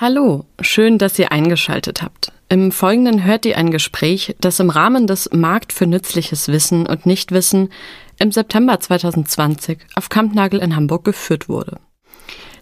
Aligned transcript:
Hallo, 0.00 0.44
schön, 0.60 0.96
dass 0.98 1.18
ihr 1.18 1.32
eingeschaltet 1.32 2.02
habt. 2.02 2.30
Im 2.48 2.70
Folgenden 2.70 3.24
hört 3.24 3.44
ihr 3.44 3.58
ein 3.58 3.72
Gespräch, 3.72 4.36
das 4.40 4.60
im 4.60 4.70
Rahmen 4.70 5.08
des 5.08 5.28
Markt 5.32 5.72
für 5.72 5.88
nützliches 5.88 6.46
Wissen 6.46 6.86
und 6.86 7.04
Nichtwissen 7.04 7.70
im 8.20 8.30
September 8.30 8.78
2020 8.78 9.78
auf 9.96 10.08
Kampnagel 10.08 10.60
in 10.60 10.76
Hamburg 10.76 11.04
geführt 11.04 11.48
wurde. 11.48 11.80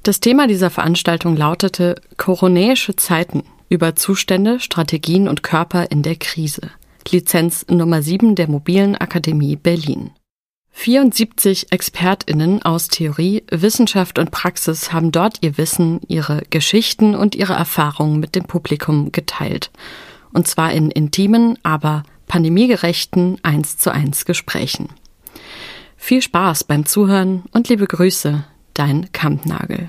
Das 0.03 0.21
Thema 0.21 0.47
dieser 0.47 0.71
Veranstaltung 0.71 1.37
lautete 1.37 1.97
Koronäische 2.17 2.97
Zeiten 2.97 3.43
über 3.69 3.95
Zustände, 3.97 4.59
Strategien 4.59 5.29
und 5.29 5.43
Körper 5.43 5.91
in 5.91 6.03
der 6.03 6.17
Krise. 6.17 6.71
Lizenz 7.11 7.67
Nummer 7.69 8.01
7 8.01 8.35
der 8.35 8.49
Mobilen 8.49 8.97
Akademie 8.97 9.57
Berlin. 9.57 10.13
74 10.79 11.73
ExpertInnen 11.73 12.63
aus 12.63 12.89
Theorie, 12.89 13.43
Wissenschaft 13.51 14.19
und 14.19 14.31
Praxis 14.31 14.93
haben 14.93 15.11
dort 15.11 15.39
ihr 15.41 15.57
Wissen, 15.57 16.01
ihre 16.07 16.43
Geschichten 16.51 17.15
und 17.15 17.35
ihre 17.35 17.55
Erfahrungen 17.55 18.21
mit 18.21 18.35
dem 18.37 18.45
Publikum 18.45 19.11
geteilt. 19.11 19.71
Und 20.35 20.47
zwar 20.47 20.73
in 20.73 20.91
intimen, 20.91 21.59
aber 21.63 22.03
pandemiegerechten 22.29 23.39
1 23.43 23.79
zu 23.79 23.91
1 23.91 24.27
Gesprächen. 24.27 24.91
Viel 25.97 26.21
Spaß 26.21 26.65
beim 26.65 26.85
Zuhören 26.85 27.45
und 27.53 27.71
liebe 27.71 27.87
Grüße, 27.87 28.45
dein 28.75 29.11
Kampnagel. 29.13 29.89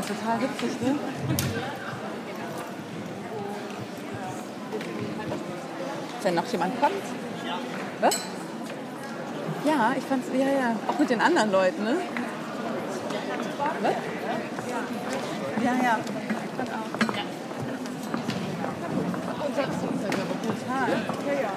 Ja, 0.00 0.06
total 0.06 0.40
witzig, 0.40 0.80
ne? 0.80 0.94
Wenn 6.22 6.34
noch 6.34 6.46
jemand 6.46 6.80
kommt. 6.80 6.92
Was? 8.00 8.16
Ja, 9.66 9.92
ich 9.98 10.04
fand's, 10.04 10.28
ja, 10.32 10.46
ja. 10.46 10.76
Auch 10.88 10.98
mit 10.98 11.10
den 11.10 11.20
anderen 11.20 11.52
Leuten, 11.52 11.84
ne? 11.84 11.96
Was? 13.82 13.94
Ja, 15.62 15.72
ja. 15.72 15.98
Ich 15.98 16.56
fand 16.56 16.70
auch. 16.70 16.88
Total. 20.46 20.88
Ja, 21.26 21.32
ja. 21.42 21.50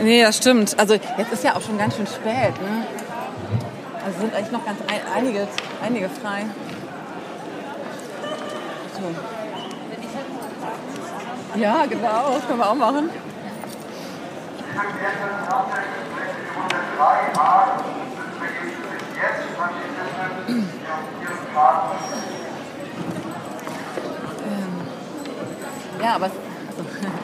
Nee, 0.00 0.22
das 0.22 0.36
stimmt. 0.36 0.78
Also 0.78 0.94
jetzt 0.94 1.32
ist 1.32 1.44
ja 1.44 1.56
auch 1.56 1.60
schon 1.60 1.76
ganz 1.76 1.96
schön 1.96 2.06
spät. 2.06 2.60
Ne? 2.60 2.86
Also 4.04 4.20
sind 4.20 4.34
eigentlich 4.34 4.52
noch 4.52 4.64
ganz 4.64 4.80
ein, 4.86 5.00
einige, 5.14 5.48
einige 5.82 6.08
frei. 6.08 6.46
So. 8.94 9.14
Ja, 11.60 11.86
genau, 11.86 12.34
das 12.34 12.46
können 12.46 12.58
wir 12.58 12.70
auch 12.70 12.74
machen. 12.74 13.10
Ähm, 24.46 26.02
ja, 26.02 26.14
aber. 26.14 26.24
Also. 26.24 27.17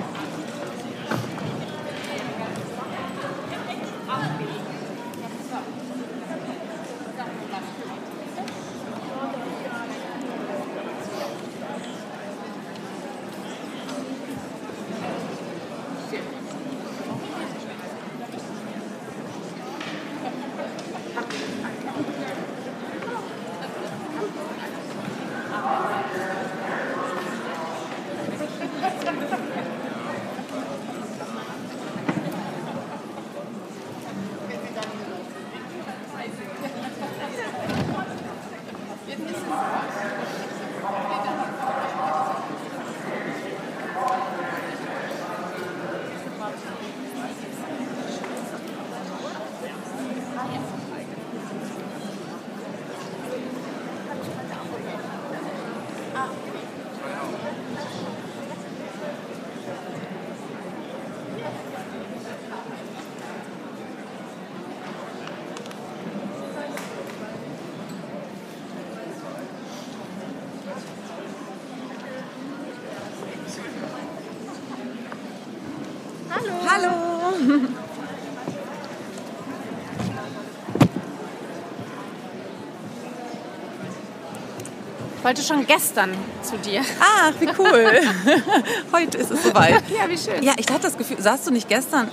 Wollte 85.25 85.43
schon 85.43 85.67
gestern 85.67 86.13
zu 86.43 86.57
dir. 86.59 86.83
Ach, 87.01 87.33
wie 87.41 87.49
cool. 87.59 88.01
Heute 88.93 89.19
ist 89.19 89.31
es 89.31 89.43
soweit. 89.43 89.83
Ja, 89.89 90.09
wie 90.09 90.19
schön. 90.19 90.43
Ja, 90.43 90.53
ich 90.57 90.69
hatte 90.69 90.83
das 90.83 90.97
Gefühl, 90.99 91.21
saßt 91.21 91.47
du 91.47 91.51
nicht 91.51 91.69
gestern? 91.69 92.09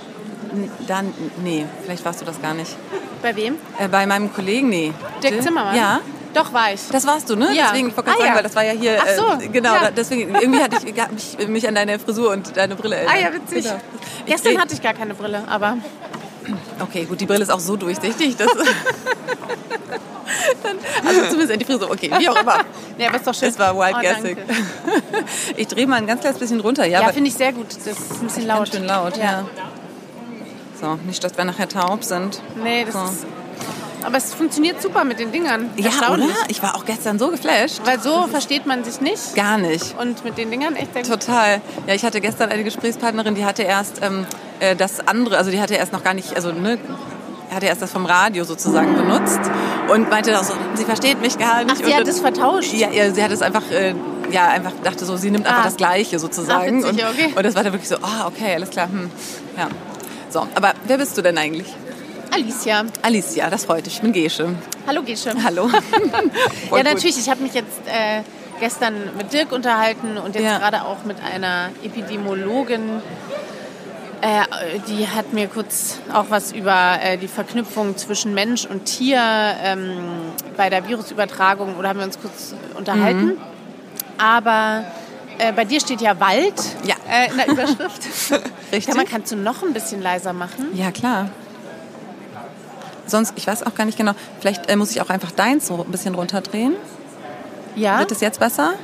Dann, 0.87 1.13
nee, 1.43 1.65
vielleicht 1.83 2.03
warst 2.03 2.21
du 2.21 2.25
das 2.25 2.41
gar 2.41 2.53
nicht. 2.53 2.75
Bei 3.21 3.35
wem? 3.35 3.55
Äh, 3.79 3.87
bei 3.87 4.05
meinem 4.05 4.33
Kollegen, 4.33 4.69
nee. 4.69 4.93
Dirk 5.23 5.41
Zimmermann? 5.43 5.75
Ja. 5.75 5.99
Doch, 6.33 6.53
war 6.53 6.73
ich. 6.73 6.81
Das 6.91 7.05
warst 7.05 7.29
du, 7.29 7.35
ne? 7.35 7.53
Ja. 7.53 7.67
Deswegen, 7.71 7.89
ich 7.89 7.97
wollte 7.97 8.09
Ah, 8.11 8.13
sagen, 8.13 8.25
ja. 8.27 8.35
weil 8.35 8.43
das 8.43 8.55
war 8.55 8.63
ja 8.63 8.71
hier. 8.71 8.97
Ach 9.01 9.07
so, 9.15 9.43
Äh, 9.43 9.47
genau, 9.49 9.75
ja. 9.75 9.91
deswegen, 9.91 10.33
irgendwie 10.35 10.61
hatte 10.61 10.77
ich, 10.85 10.99
hab 10.99 11.09
ich 11.15 11.47
mich 11.47 11.67
an 11.67 11.75
deine 11.75 11.99
Frisur 11.99 12.31
und 12.31 12.55
deine 12.55 12.75
Brille 12.75 12.95
erinnert. 12.95 13.15
Ah 13.15 13.19
ja, 13.19 13.33
witzig. 13.33 13.65
Genau. 13.65 13.81
Gestern 14.25 14.57
hatte 14.59 14.73
ich 14.73 14.81
gar 14.81 14.93
keine 14.93 15.13
Brille, 15.13 15.43
aber 15.49 15.77
Okay, 16.79 17.05
gut, 17.05 17.21
die 17.21 17.25
Brille 17.25 17.43
ist 17.43 17.51
auch 17.51 17.59
so 17.59 17.75
durchsichtig, 17.75 18.35
dass. 18.35 18.47
Dann, 20.63 20.77
also 21.07 21.21
zumindest 21.29 21.59
die 21.61 21.65
Frisur, 21.65 21.91
okay, 21.91 22.11
wie 22.17 22.29
auch 22.29 22.39
immer. 22.41 22.59
nee, 22.97 23.05
aber 23.07 23.17
ist 23.17 23.27
doch 23.27 23.33
schön. 23.33 23.49
Es 23.49 23.59
war 23.59 23.75
wild 23.77 23.95
Oh, 23.97 24.01
guessing. 24.01 24.37
danke. 24.37 24.53
Ich 25.57 25.67
drehe 25.67 25.87
mal 25.87 25.97
ein 25.97 26.07
ganz 26.07 26.21
kleines 26.21 26.39
bisschen 26.39 26.59
runter, 26.59 26.85
ja, 26.85 27.01
Ja, 27.01 27.09
finde 27.11 27.29
ich 27.29 27.35
sehr 27.35 27.51
gut. 27.53 27.67
Das 27.75 27.85
ist 27.87 28.11
ein 28.21 28.27
bisschen 28.27 28.47
laut. 28.47 28.69
schön 28.69 28.85
laut, 28.85 29.17
ja. 29.17 29.45
So, 30.79 30.97
nicht, 31.05 31.23
dass 31.23 31.37
wir 31.37 31.43
nachher 31.45 31.67
taub 31.69 32.03
sind. 32.03 32.41
Nee, 32.63 32.85
das 32.85 32.93
So. 32.93 33.03
ist. 33.03 33.25
Aber 34.03 34.17
es 34.17 34.33
funktioniert 34.33 34.81
super 34.81 35.03
mit 35.03 35.19
den 35.19 35.31
Dingern. 35.31 35.69
Ja, 35.75 36.11
oder? 36.11 36.25
Ich 36.47 36.63
war 36.63 36.75
auch 36.75 36.85
gestern 36.85 37.19
so 37.19 37.29
geflasht. 37.29 37.81
Weil 37.85 37.99
so 37.99 38.25
versteht 38.25 38.65
man 38.65 38.83
sich 38.83 38.99
nicht. 38.99 39.35
Gar 39.35 39.59
nicht. 39.59 39.95
Und 39.99 40.25
mit 40.25 40.39
den 40.39 40.49
Dingern 40.49 40.75
echt 40.75 40.93
sehr. 40.93 41.03
Total. 41.03 41.61
Ja, 41.85 41.93
ich 41.93 42.03
hatte 42.03 42.19
gestern 42.19 42.49
eine 42.49 42.63
Gesprächspartnerin, 42.63 43.35
die 43.35 43.45
hatte 43.45 43.61
erst 43.61 44.01
ähm, 44.01 44.25
äh, 44.59 44.75
das 44.75 45.07
andere, 45.07 45.37
also 45.37 45.51
die 45.51 45.61
hatte 45.61 45.75
erst 45.75 45.93
noch 45.93 46.03
gar 46.03 46.15
nicht, 46.15 46.35
also 46.35 46.51
ne, 46.51 46.79
hatte 47.53 47.65
erst 47.65 47.81
das 47.81 47.91
vom 47.91 48.05
Radio 48.05 48.43
sozusagen 48.43 48.95
benutzt 48.95 49.39
und 49.93 50.09
meinte 50.09 50.37
auch 50.39 50.43
so, 50.43 50.53
sie 50.75 50.85
versteht 50.85 51.19
mich 51.21 51.37
gar 51.37 51.63
nicht. 51.63 51.71
Ach, 51.73 51.77
sie 51.77 51.91
und 51.91 51.95
hat 51.95 52.07
es 52.07 52.19
vertauscht? 52.19 52.73
Ja, 52.73 52.89
ja, 52.91 53.11
sie 53.11 53.21
hat 53.23 53.31
es 53.31 53.41
einfach, 53.41 53.69
äh, 53.71 53.93
ja, 54.31 54.47
einfach 54.47 54.71
dachte 54.83 55.05
so, 55.05 55.17
sie 55.17 55.31
nimmt 55.31 55.45
einfach 55.45 55.61
Ah. 55.61 55.65
das 55.65 55.75
Gleiche 55.77 56.17
sozusagen. 56.19 56.83
Ah, 56.83 56.87
witzig, 56.87 57.03
und, 57.05 57.09
okay. 57.11 57.33
und 57.35 57.45
das 57.45 57.55
war 57.55 57.63
dann 57.63 57.73
wirklich 57.73 57.89
so, 57.89 57.97
ah, 58.01 58.27
okay, 58.27 58.55
alles 58.55 58.69
klar. 58.69 58.87
Hm. 58.87 59.09
Ja. 59.57 59.67
So, 60.29 60.47
aber 60.55 60.73
wer 60.87 60.97
bist 60.97 61.17
du 61.17 61.21
denn 61.21 61.37
eigentlich? 61.37 61.67
Alicia. 62.33 62.85
Alicia, 63.01 63.49
das 63.49 63.65
freut 63.65 63.83
mich. 63.83 63.95
Ich 63.95 64.01
bin 64.01 64.13
Gesche. 64.13 64.55
Hallo 64.87 65.03
Gesche. 65.03 65.33
Hallo. 65.43 65.69
Ja, 66.71 66.83
natürlich. 66.83 67.17
Ich 67.19 67.29
habe 67.29 67.43
mich 67.43 67.53
jetzt 67.53 67.81
äh, 67.87 68.21
gestern 68.61 68.93
mit 69.17 69.33
Dirk 69.33 69.51
unterhalten 69.51 70.17
und 70.17 70.35
jetzt 70.35 70.45
Ja. 70.45 70.57
gerade 70.57 70.83
auch 70.85 71.03
mit 71.03 71.17
einer 71.21 71.69
Epidemiologin. 71.83 73.01
Äh, 74.21 74.79
die 74.87 75.07
hat 75.07 75.33
mir 75.33 75.47
kurz 75.47 75.97
auch 76.13 76.25
was 76.29 76.51
über 76.51 76.99
äh, 77.01 77.17
die 77.17 77.27
Verknüpfung 77.27 77.97
zwischen 77.97 78.35
Mensch 78.35 78.65
und 78.65 78.85
Tier 78.85 79.19
ähm, 79.19 79.97
bei 80.55 80.69
der 80.69 80.87
Virusübertragung 80.87 81.75
oder 81.77 81.89
haben 81.89 81.99
wir 81.99 82.05
uns 82.05 82.19
kurz 82.19 82.53
unterhalten. 82.77 83.25
Mhm. 83.25 83.37
Aber 84.19 84.83
äh, 85.39 85.51
bei 85.53 85.65
dir 85.65 85.79
steht 85.79 86.01
ja 86.01 86.19
Wald 86.19 86.53
Ja. 86.83 86.95
äh, 87.09 87.31
in 87.31 87.37
der 87.37 87.47
Überschrift. 87.47 88.03
Richtig? 88.71 88.95
Man 88.95 89.07
kannst 89.07 89.31
du 89.31 89.37
noch 89.37 89.63
ein 89.63 89.73
bisschen 89.73 90.03
leiser 90.03 90.33
machen? 90.33 90.67
Ja, 90.73 90.91
klar. 90.91 91.29
Sonst, 93.07 93.33
ich 93.35 93.47
weiß 93.47 93.65
auch 93.65 93.73
gar 93.73 93.85
nicht 93.85 93.97
genau, 93.97 94.13
vielleicht 94.39 94.69
äh, 94.69 94.75
muss 94.75 94.91
ich 94.91 95.01
auch 95.01 95.09
einfach 95.09 95.31
deins 95.31 95.65
so 95.67 95.83
ein 95.83 95.91
bisschen 95.91 96.13
runterdrehen. 96.13 96.75
Ja. 97.75 97.97
Wird 97.99 98.11
es 98.11 98.21
jetzt 98.21 98.39
besser? 98.39 98.75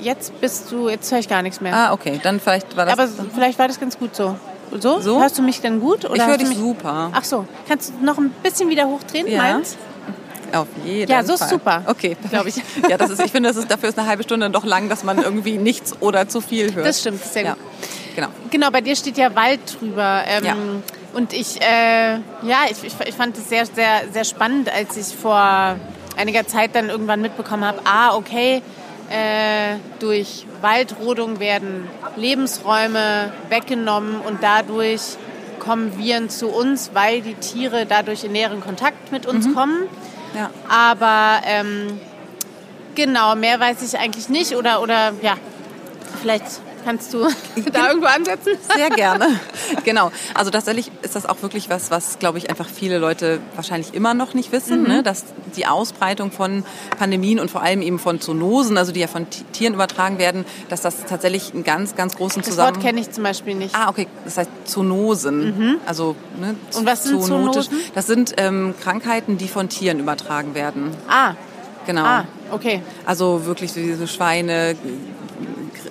Jetzt 0.00 0.40
bist 0.40 0.72
du, 0.72 0.88
jetzt 0.88 1.10
höre 1.12 1.18
ich 1.18 1.28
gar 1.28 1.42
nichts 1.42 1.60
mehr. 1.60 1.74
Ah, 1.74 1.92
okay, 1.92 2.18
dann 2.22 2.40
vielleicht 2.40 2.76
war 2.76 2.86
das... 2.86 2.98
Aber 2.98 3.08
vielleicht 3.34 3.58
war 3.58 3.68
das 3.68 3.78
ganz 3.78 3.98
gut 3.98 4.16
so. 4.16 4.36
So? 4.80 5.00
So? 5.00 5.20
Hörst 5.20 5.38
du 5.38 5.42
mich 5.42 5.60
denn 5.60 5.80
gut? 5.80 6.04
Oder 6.04 6.14
ich 6.16 6.26
höre 6.26 6.36
dich 6.38 6.48
mich- 6.48 6.58
super. 6.58 7.10
Ach 7.12 7.24
so, 7.24 7.44
kannst 7.66 7.92
du 7.98 8.04
noch 8.04 8.18
ein 8.18 8.30
bisschen 8.42 8.68
wieder 8.68 8.86
hochdrehen, 8.86 9.26
Ja. 9.26 9.38
meins? 9.42 9.76
Auf 10.52 10.66
jeden 10.84 11.10
Ja, 11.10 11.22
so 11.22 11.34
ist 11.34 11.40
Fall. 11.40 11.48
super. 11.50 11.82
Okay, 11.86 12.16
glaube 12.30 12.48
ich. 12.48 12.56
Ja, 12.88 12.96
das 12.96 13.10
ist, 13.10 13.22
ich 13.22 13.30
finde, 13.30 13.50
das 13.50 13.56
ist, 13.58 13.70
dafür 13.70 13.88
ist 13.90 13.98
eine 13.98 14.08
halbe 14.08 14.22
Stunde 14.22 14.48
doch 14.50 14.64
lang, 14.64 14.88
dass 14.88 15.04
man 15.04 15.18
irgendwie 15.22 15.58
nichts 15.58 15.94
oder 16.00 16.26
zu 16.28 16.40
viel 16.40 16.74
hört. 16.74 16.86
Das 16.86 17.00
stimmt, 17.00 17.22
sehr 17.22 17.42
ja. 17.44 17.52
gut. 17.52 17.62
Genau. 18.16 18.28
Genau, 18.50 18.70
bei 18.70 18.80
dir 18.80 18.96
steht 18.96 19.18
ja 19.18 19.34
Wald 19.36 19.60
drüber. 19.78 20.22
Ähm, 20.26 20.44
Ja. 20.44 20.56
Und 21.14 21.32
ich, 21.32 21.60
äh, 21.60 22.14
ja, 22.42 22.58
ich, 22.70 22.82
ich, 22.84 22.94
ich 23.06 23.14
fand 23.14 23.36
es 23.36 23.48
sehr, 23.48 23.64
sehr, 23.66 24.02
sehr 24.12 24.24
spannend, 24.24 24.70
als 24.72 24.96
ich 24.96 25.14
vor 25.16 25.76
einiger 26.16 26.46
Zeit 26.46 26.74
dann 26.74 26.88
irgendwann 26.90 27.20
mitbekommen 27.22 27.64
habe, 27.64 27.80
ah, 27.84 28.14
okay, 28.14 28.62
äh, 29.10 29.76
durch 30.00 30.46
Waldrodung 30.60 31.40
werden 31.40 31.88
Lebensräume 32.16 33.32
weggenommen 33.48 34.20
und 34.20 34.42
dadurch 34.42 35.16
kommen 35.58 35.98
Viren 35.98 36.30
zu 36.30 36.48
uns, 36.48 36.90
weil 36.94 37.20
die 37.20 37.34
Tiere 37.34 37.86
dadurch 37.86 38.24
in 38.24 38.32
näheren 38.32 38.60
Kontakt 38.60 39.12
mit 39.12 39.26
uns 39.26 39.46
Mhm. 39.46 39.54
kommen. 39.54 39.82
Ja. 40.34 40.50
Aber 40.68 41.40
ähm, 41.46 42.00
genau, 42.94 43.34
mehr 43.34 43.58
weiß 43.58 43.82
ich 43.82 43.98
eigentlich 43.98 44.28
nicht. 44.28 44.56
Oder, 44.56 44.82
oder 44.82 45.12
ja, 45.22 45.34
vielleicht 46.22 46.60
kannst 46.84 47.12
du 47.14 47.20
da 47.72 47.88
irgendwo 47.88 48.06
ansetzen. 48.06 48.52
Sehr 48.76 48.90
gerne. 48.90 49.40
genau. 49.84 50.10
Also 50.34 50.50
tatsächlich 50.50 50.90
ist 51.02 51.16
das 51.16 51.26
auch 51.26 51.42
wirklich 51.42 51.68
was, 51.70 51.90
was, 51.90 52.18
glaube 52.18 52.38
ich, 52.38 52.50
einfach 52.50 52.66
viele 52.68 52.98
Leute 52.98 53.40
wahrscheinlich 53.54 53.94
immer 53.94 54.14
noch 54.14 54.34
nicht 54.34 54.52
wissen, 54.52 54.82
Mhm. 54.82 54.88
ne? 54.88 55.02
dass 55.02 55.24
die 55.56 55.66
Ausbreitung 55.66 56.30
von 56.32 56.64
Pandemien 56.98 57.40
und 57.40 57.50
vor 57.50 57.62
allem 57.62 57.82
eben 57.82 57.98
von 57.98 58.20
Zoonosen, 58.20 58.76
also 58.78 58.92
die 58.92 59.00
ja 59.00 59.06
von 59.06 59.28
Ti- 59.30 59.44
Tieren 59.52 59.74
übertragen 59.74 60.18
werden, 60.18 60.44
dass 60.68 60.82
das 60.82 61.04
tatsächlich 61.06 61.52
einen 61.54 61.64
ganz, 61.64 61.96
ganz 61.96 62.16
großen 62.16 62.42
Das 62.42 62.50
Zusammenhang... 62.50 62.76
Wort 62.76 62.84
kenne 62.84 63.00
ich 63.00 63.10
zum 63.10 63.24
Beispiel 63.24 63.54
nicht. 63.54 63.74
Ah, 63.74 63.88
okay. 63.88 64.06
Das 64.24 64.36
heißt 64.38 64.50
Zoonosen. 64.64 65.78
Also, 65.86 66.16
ne, 66.40 66.54
Und 66.76 66.86
was 66.86 67.04
sind 67.04 67.22
zoonotisch. 67.22 67.66
Zoonosen? 67.68 67.90
Das 67.94 68.06
sind 68.06 68.34
ähm, 68.36 68.74
Krankheiten, 68.82 69.38
die 69.38 69.48
von 69.48 69.68
Tieren 69.68 69.98
übertragen 70.00 70.54
werden. 70.54 70.90
Ah, 71.08 71.34
Genau. 71.86 72.02
ah, 72.04 72.24
okay. 72.50 72.82
Also 73.06 73.46
wirklich 73.46 73.72
so 73.72 73.80
diese 73.80 74.06
Schweine, 74.06 74.76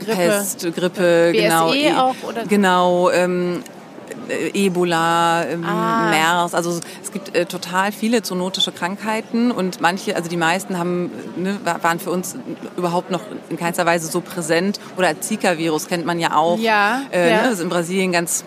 Grippe. 0.07 0.21
Pest, 0.29 0.59
Grippe, 0.75 1.31
BSE 1.33 1.41
genau. 1.41 1.67
auch, 2.09 2.15
oder? 2.27 2.43
Genau, 2.45 3.09
ähm, 3.11 3.61
äh, 4.29 4.65
Ebola, 4.65 5.45
ähm, 5.45 5.63
Ah. 5.65 6.09
MERS. 6.09 6.53
Also 6.53 6.79
es 7.03 7.11
gibt 7.11 7.35
äh, 7.35 7.45
total 7.45 7.91
viele 7.91 8.21
zoonotische 8.23 8.71
Krankheiten 8.71 9.51
und 9.51 9.79
manche, 9.81 10.15
also 10.15 10.29
die 10.29 10.37
meisten 10.37 10.77
haben, 10.77 11.11
ne, 11.37 11.57
wa- 11.63 11.79
waren 11.81 11.99
für 11.99 12.09
uns 12.11 12.35
überhaupt 12.77 13.11
noch 13.11 13.21
in 13.49 13.57
keinster 13.57 13.85
Weise 13.85 14.07
so 14.07 14.21
präsent. 14.21 14.79
Oder 14.97 15.19
Zika-Virus 15.21 15.87
kennt 15.87 16.05
man 16.05 16.19
ja 16.19 16.35
auch. 16.35 16.57
Ja, 16.59 17.01
Äh, 17.11 17.29
ja. 17.29 17.35
Ne, 17.37 17.43
das 17.43 17.53
ist 17.53 17.61
in 17.61 17.69
Brasilien 17.69 18.11
ganz 18.11 18.43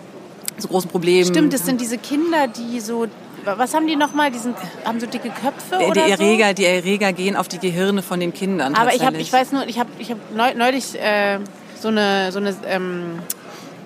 so 0.57 0.67
großen 0.67 0.89
Problem. 0.91 1.25
Stimmt, 1.25 1.53
das 1.53 1.65
sind 1.65 1.81
diese 1.81 1.97
Kinder, 1.97 2.47
die 2.47 2.79
so. 2.79 3.07
Was 3.45 3.73
haben 3.73 3.87
die 3.87 3.95
nochmal? 3.95 4.31
Die 4.31 4.37
sind, 4.39 4.55
haben 4.85 4.99
so 4.99 5.07
dicke 5.07 5.29
Köpfe 5.29 5.77
die 5.79 5.85
oder 5.85 6.05
Erreger, 6.05 6.53
die 6.53 6.65
Erreger 6.65 7.11
gehen 7.13 7.35
auf 7.35 7.47
die 7.47 7.59
Gehirne 7.59 8.01
von 8.01 8.19
den 8.19 8.33
Kindern. 8.33 8.75
so? 8.75 8.81
Aber 8.81 8.93
ich, 8.93 9.05
hab, 9.05 9.15
ich 9.15 9.31
weiß 9.31 9.51
nur, 9.51 9.67
ich 9.67 9.79
habe 9.79 9.89
ich 9.99 10.11
hab 10.11 10.17
neu- 10.35 10.53
neulich 10.55 10.99
äh, 10.99 11.39
so 11.79 11.87
eine, 11.87 12.31
so 12.31 12.39
eine, 12.39 12.55
ähm, 12.67 13.19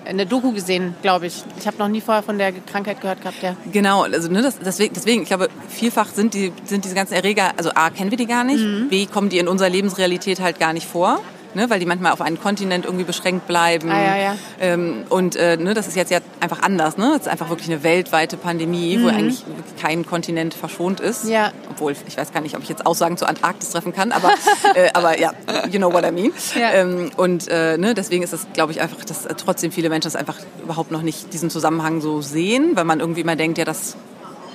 eine 0.04 0.26
Doku 0.26 0.52
gesehen, 0.52 0.94
glaube 1.02 1.26
ich. 1.26 1.42
Ich 1.58 1.66
habe 1.66 1.78
noch 1.78 1.88
nie 1.88 2.00
vorher 2.00 2.22
von 2.22 2.38
der 2.38 2.52
Krankheit 2.52 3.00
gehört 3.00 3.20
gehabt, 3.22 3.42
ja. 3.42 3.56
Genau, 3.72 4.02
also 4.02 4.30
ne, 4.30 4.40
das, 4.42 4.58
deswegen, 4.58 4.94
deswegen, 4.94 5.22
ich 5.22 5.28
glaube, 5.28 5.48
vielfach 5.68 6.08
sind, 6.10 6.34
die, 6.34 6.52
sind 6.64 6.84
diese 6.84 6.94
ganzen 6.94 7.14
Erreger, 7.14 7.52
also 7.56 7.70
A, 7.74 7.90
kennen 7.90 8.10
wir 8.10 8.18
die 8.18 8.26
gar 8.26 8.44
nicht, 8.44 8.62
Mhm. 8.62 8.88
B, 8.88 9.06
kommen 9.06 9.30
die 9.30 9.38
in 9.38 9.48
unserer 9.48 9.68
Lebensrealität 9.68 10.40
halt 10.40 10.60
gar 10.60 10.72
nicht 10.72 10.86
vor. 10.86 11.20
Ne, 11.56 11.70
weil 11.70 11.80
die 11.80 11.86
manchmal 11.86 12.12
auf 12.12 12.20
einen 12.20 12.38
Kontinent 12.38 12.84
irgendwie 12.84 13.04
beschränkt 13.04 13.46
bleiben. 13.46 13.90
Ah, 13.90 13.98
ja, 13.98 14.16
ja. 14.16 14.36
Ähm, 14.60 15.04
und 15.08 15.36
äh, 15.36 15.56
ne, 15.56 15.72
das 15.72 15.88
ist 15.88 15.96
jetzt 15.96 16.10
ja 16.10 16.18
einfach 16.38 16.60
anders. 16.60 16.98
Ne? 16.98 17.12
Das 17.14 17.22
ist 17.22 17.28
einfach 17.28 17.48
wirklich 17.48 17.70
eine 17.70 17.82
weltweite 17.82 18.36
Pandemie, 18.36 19.02
wo 19.02 19.08
eigentlich 19.08 19.42
kein 19.80 20.04
Kontinent 20.04 20.52
verschont 20.52 21.00
ist. 21.00 21.24
Mhm. 21.24 21.30
Ja. 21.30 21.52
Obwohl, 21.70 21.96
ich 22.06 22.18
weiß 22.18 22.34
gar 22.34 22.42
nicht, 22.42 22.56
ob 22.56 22.62
ich 22.62 22.68
jetzt 22.68 22.84
Aussagen 22.84 23.16
zur 23.16 23.30
Antarktis 23.30 23.70
treffen 23.70 23.94
kann, 23.94 24.12
aber, 24.12 24.34
äh, 24.74 24.90
aber 24.92 25.18
ja, 25.18 25.32
you 25.70 25.78
know 25.78 25.90
what 25.90 26.04
I 26.04 26.10
mean. 26.10 26.30
Ja. 26.60 26.74
Ähm, 26.74 27.10
und 27.16 27.48
äh, 27.48 27.78
ne, 27.78 27.94
deswegen 27.94 28.22
ist 28.22 28.34
es, 28.34 28.46
glaube 28.52 28.72
ich, 28.72 28.82
einfach, 28.82 29.02
dass 29.06 29.26
trotzdem 29.38 29.72
viele 29.72 29.88
Menschen 29.88 30.08
das 30.08 30.16
einfach 30.16 30.36
überhaupt 30.62 30.90
noch 30.90 31.00
nicht 31.00 31.32
diesen 31.32 31.48
Zusammenhang 31.48 32.02
so 32.02 32.20
sehen, 32.20 32.72
weil 32.74 32.84
man 32.84 33.00
irgendwie 33.00 33.22
immer 33.22 33.34
denkt, 33.34 33.56
ja, 33.56 33.64
das 33.64 33.96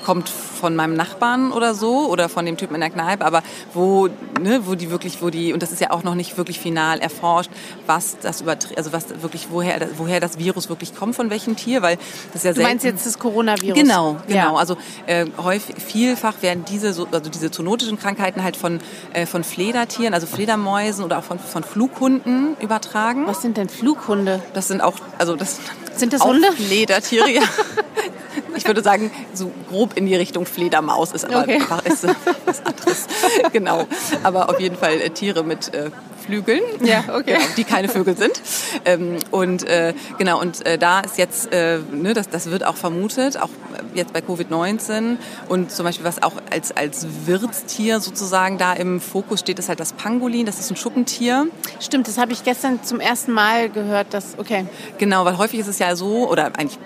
kommt 0.03 0.29
von 0.29 0.75
meinem 0.75 0.95
Nachbarn 0.95 1.51
oder 1.51 1.73
so 1.73 2.07
oder 2.09 2.29
von 2.29 2.45
dem 2.45 2.57
Typen 2.57 2.75
in 2.75 2.81
der 2.81 2.89
Kneipe, 2.89 3.25
aber 3.25 3.41
wo, 3.73 4.07
ne, 4.41 4.61
wo 4.65 4.75
die 4.75 4.91
wirklich, 4.91 5.21
wo 5.21 5.29
die, 5.29 5.53
und 5.53 5.61
das 5.63 5.71
ist 5.71 5.81
ja 5.81 5.91
auch 5.91 6.03
noch 6.03 6.15
nicht 6.15 6.37
wirklich 6.37 6.59
final 6.59 6.99
erforscht, 6.99 7.49
was 7.87 8.17
das 8.21 8.41
überträgt, 8.41 8.77
also 8.77 8.93
was 8.93 9.21
wirklich, 9.21 9.47
woher, 9.51 9.79
woher 9.97 10.19
das 10.19 10.37
Virus 10.37 10.69
wirklich 10.69 10.95
kommt, 10.95 11.15
von 11.15 11.29
welchem 11.29 11.55
Tier, 11.55 11.81
weil 11.81 11.97
das 12.33 12.43
ist 12.43 12.43
ja 12.45 12.53
Du 12.53 12.61
meinst 12.61 12.81
selten- 12.83 12.97
jetzt 12.97 13.05
das 13.07 13.19
Coronavirus? 13.19 13.77
Genau, 13.79 14.17
genau. 14.27 14.53
Ja. 14.53 14.55
Also 14.55 14.77
äh, 15.07 15.25
häufig, 15.41 15.75
vielfach 15.77 16.35
werden 16.41 16.65
diese, 16.69 16.93
so- 16.93 17.07
also 17.11 17.29
diese 17.29 17.51
zoonotischen 17.51 17.97
Krankheiten 17.99 18.43
halt 18.43 18.57
von, 18.57 18.79
äh, 19.13 19.25
von 19.25 19.43
Fledertieren, 19.43 20.13
also 20.13 20.27
Fledermäusen 20.27 21.03
oder 21.03 21.19
auch 21.19 21.23
von, 21.23 21.39
von 21.39 21.63
Flughunden 21.63 22.55
übertragen. 22.59 23.25
Was 23.27 23.41
sind 23.41 23.57
denn 23.57 23.69
Flughunde? 23.69 24.41
Das 24.53 24.67
sind 24.67 24.81
auch, 24.81 24.95
also 25.17 25.35
das 25.35 25.59
Sind 26.01 26.13
das 26.13 26.23
Hunde? 26.23 26.51
Fledertiere, 26.51 27.29
ja. 27.29 27.41
Ich 28.55 28.65
würde 28.67 28.81
sagen, 28.83 29.11
so 29.33 29.51
grob 29.69 29.95
in 29.97 30.05
die 30.07 30.15
Richtung 30.15 30.45
Fledermaus 30.45 31.11
ist 31.13 31.25
aber 31.25 31.43
Okay. 31.43 31.55
einfach 31.55 31.85
ist, 31.85 32.05
was 32.45 32.65
anderes. 32.65 33.07
Genau. 33.53 33.87
Aber 34.23 34.49
auf 34.49 34.59
jeden 34.59 34.75
Fall 34.75 34.99
äh, 34.99 35.09
Tiere 35.09 35.43
mit 35.43 35.73
äh, 35.73 35.89
Flügeln. 36.21 36.61
Ja, 36.83 37.03
okay. 37.15 37.33
Genau, 37.33 37.45
die 37.57 37.63
keine 37.63 37.89
Vögel 37.89 38.15
sind. 38.15 38.41
Ähm, 38.85 39.17
und 39.31 39.67
äh, 39.67 39.93
genau, 40.17 40.39
und 40.39 40.65
äh, 40.65 40.77
da 40.77 41.01
ist 41.01 41.17
jetzt, 41.17 41.51
äh, 41.53 41.79
ne, 41.91 42.13
das, 42.13 42.29
das 42.29 42.49
wird 42.49 42.65
auch 42.65 42.75
vermutet, 42.75 43.37
auch 43.37 43.49
jetzt 43.93 44.13
bei 44.13 44.19
Covid-19 44.19 45.17
und 45.49 45.71
zum 45.71 45.85
Beispiel 45.85 46.05
was 46.05 46.23
auch 46.23 46.33
als, 46.49 46.75
als 46.75 47.07
Wirtstier 47.25 47.99
sozusagen 47.99 48.57
da 48.57 48.73
im 48.73 49.01
Fokus 49.01 49.41
steht, 49.41 49.59
ist 49.59 49.69
halt 49.69 49.79
das 49.79 49.93
Pangolin, 49.93 50.45
das 50.45 50.59
ist 50.59 50.69
ein 50.71 50.75
Schuppentier. 50.75 51.47
Stimmt, 51.79 52.07
das 52.07 52.17
habe 52.17 52.31
ich 52.31 52.43
gestern 52.43 52.83
zum 52.83 52.99
ersten 52.99 53.31
Mal 53.31 53.69
gehört, 53.69 54.13
dass, 54.13 54.37
okay. 54.37 54.65
Genau, 54.97 55.25
weil 55.25 55.37
häufig 55.37 55.59
ist 55.59 55.67
es 55.67 55.79
ja 55.79 55.95
so, 55.95 56.29
oder 56.29 56.45
eigentlich 56.57 56.79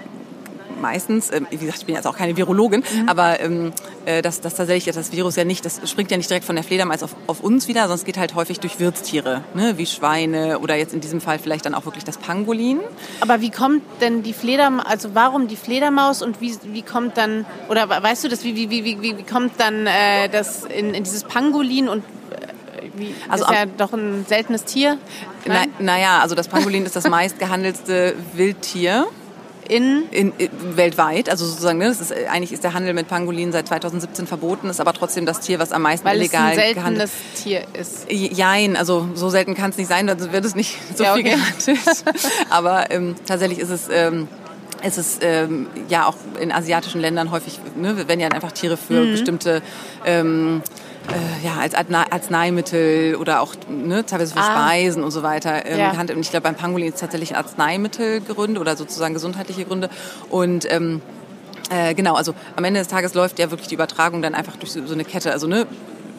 meistens, 0.82 1.32
ähm, 1.32 1.48
wie 1.50 1.58
gesagt, 1.58 1.80
ich 1.80 1.86
bin 1.86 1.96
jetzt 1.96 2.08
auch 2.08 2.18
keine 2.18 2.36
Virologin, 2.38 2.84
aber 3.08 3.40
ähm, 3.40 3.72
äh, 4.06 4.22
dass, 4.22 4.42
dass 4.42 4.56
tatsächlich 4.56 4.94
das 4.94 5.12
Virus 5.12 5.36
ja 5.36 5.44
nicht, 5.44 5.66
das 5.66 5.82
springt 5.90 6.12
ja 6.12 6.18
nicht 6.18 6.30
direkt 6.30 6.46
von 6.46 6.56
der 6.56 6.64
Fledermaus 6.64 7.04
auf, 7.04 7.16
auf 7.28 7.42
uns 7.42 7.68
wieder, 7.68 7.90
es 7.90 8.06
geht 8.06 8.18
halt 8.18 8.36
häufig 8.36 8.60
durch 8.60 8.80
Wirtstiere, 8.80 9.44
ne, 9.54 9.78
wie 9.78 9.86
Schweine 9.86 10.60
oder 10.60 10.76
jetzt 10.76 10.94
in 10.94 11.02
diesem 11.02 11.22
Fall 11.22 11.40
vielleicht 11.40 11.66
dann 11.66 11.74
auch 11.74 11.86
wirklich 11.86 12.04
das 12.04 12.18
Pangolin. 12.18 12.80
Aber 13.22 13.42
wie 13.42 13.52
kommt 13.52 13.84
denn 14.02 14.24
die 14.24 14.34
Fledermaus, 14.34 14.86
also 14.86 15.10
warum 15.14 15.48
die 15.48 15.56
Fledermaus 15.56 16.22
und 16.22 16.42
wie, 16.42 16.56
wie 16.64 16.82
kommt 16.82 17.18
dann, 17.18 17.46
oder 17.70 17.90
weißt 17.90 18.24
du 18.24 18.28
das, 18.28 18.44
wie, 18.44 18.56
wie, 18.56 18.70
wie, 18.70 18.86
wie, 19.02 19.18
wie 19.18 19.24
kommt 19.24 19.54
dann 19.60 19.88
äh, 19.88 20.30
das 20.30 20.66
in, 20.66 20.94
in 20.94 21.04
dieses 21.04 21.24
Pangolin 21.24 21.88
und 21.88 22.04
äh, 22.32 22.90
wie, 22.96 23.16
Also 23.30 23.46
das 23.46 23.54
ist 23.54 23.60
ja 23.60 23.66
doch 23.66 23.94
ein 23.94 24.26
seltenes 24.28 24.66
Tier? 24.66 24.98
Na, 25.46 25.54
Nein? 25.54 25.70
naja, 25.80 26.20
also 26.20 26.36
das 26.36 26.48
Pangolin 26.48 26.86
ist 26.86 26.96
das 26.96 27.08
meistgehandelste 27.10 28.16
Wildtier. 28.34 29.08
In, 29.68 30.04
In, 30.12 30.32
in, 30.38 30.50
weltweit, 30.78 31.30
also 31.30 31.46
sozusagen, 31.46 31.80
ne, 31.80 31.88
ist, 31.88 32.14
eigentlich 32.30 32.52
ist 32.52 32.64
der 32.64 32.74
Handel 32.74 32.94
mit 32.94 33.08
Pangolin 33.08 33.52
seit 33.52 33.68
2017 33.68 34.28
verboten, 34.28 34.70
ist 34.70 34.80
aber 34.80 34.94
trotzdem 34.94 35.26
das 35.26 35.40
Tier, 35.40 35.58
was 35.60 35.72
am 35.72 35.82
meisten 35.82 36.06
weil 36.06 36.18
es 36.22 36.32
illegal 36.32 36.58
ein 36.60 36.74
gehandelt 36.76 37.10
seltenes 37.10 37.44
Tier 37.44 37.64
ist. 37.80 38.06
Jein, 38.12 38.76
also 38.78 39.08
so 39.16 39.30
selten 39.30 39.56
kann 39.56 39.72
es 39.72 39.78
nicht 39.78 39.88
sein, 39.88 40.06
dann 40.08 40.32
wird 40.32 40.46
es 40.46 40.56
nicht 40.56 40.78
so 40.96 41.04
Ja, 41.04 41.14
viel 41.16 41.26
okay. 41.26 41.36
gehandelt. 41.36 42.04
Aber 42.50 42.92
ähm, 42.92 43.16
tatsächlich 43.26 43.60
ist 43.60 43.70
es, 43.72 43.88
ähm, 43.92 44.28
ist 44.84 44.98
es 45.00 45.18
ähm, 45.22 45.68
ja 45.90 46.06
auch 46.06 46.16
in 46.40 46.52
asiatischen 46.52 47.02
Ländern 47.02 47.32
häufig, 47.32 47.60
ne, 47.76 48.08
werden 48.08 48.20
ja 48.20 48.28
einfach 48.28 48.52
Tiere 48.52 48.78
für 48.78 49.02
Mhm. 49.06 49.12
bestimmte 49.12 49.62
ähm, 50.06 50.62
äh, 51.12 51.46
ja, 51.46 51.56
als 51.60 51.74
Arznei- 51.76 52.12
Arzneimittel 52.12 53.16
oder 53.16 53.42
auch 53.42 53.54
ne, 53.70 54.06
teilweise 54.06 54.34
für 54.34 54.40
Ah. 54.40 54.68
Speisen 54.68 55.04
und 55.04 55.12
so 55.12 55.24
weiter 55.24 55.66
ähm, 55.66 55.80
Ja. 55.80 55.92
gehandelt. 55.92 56.18
Und 56.18 56.24
ich 56.24 56.32
glaube, 56.32 56.44
beim 56.44 56.56
Pangolin 56.56 56.88
ist 56.88 56.96
es 56.96 57.02
tatsächlich 57.02 57.36
Arzneimittelgründe 57.36 58.60
oder 58.60 58.76
sozusagen 58.76 59.14
gesundheitliche 59.14 59.66
Gründe. 59.66 59.90
Und 60.30 60.72
ähm, 60.72 61.02
äh, 61.70 61.94
genau, 61.94 62.16
also 62.16 62.34
am 62.56 62.64
Ende 62.64 62.80
des 62.80 62.88
Tages 62.88 63.14
läuft 63.14 63.40
ja 63.40 63.50
wirklich 63.52 63.68
die 63.68 63.76
Übertragung 63.76 64.22
dann 64.22 64.36
einfach 64.36 64.56
durch 64.58 64.72
so, 64.72 64.86
so 64.86 64.94
eine 64.94 65.04
Kette. 65.06 65.32
Also 65.32 65.48
ne, 65.48 65.66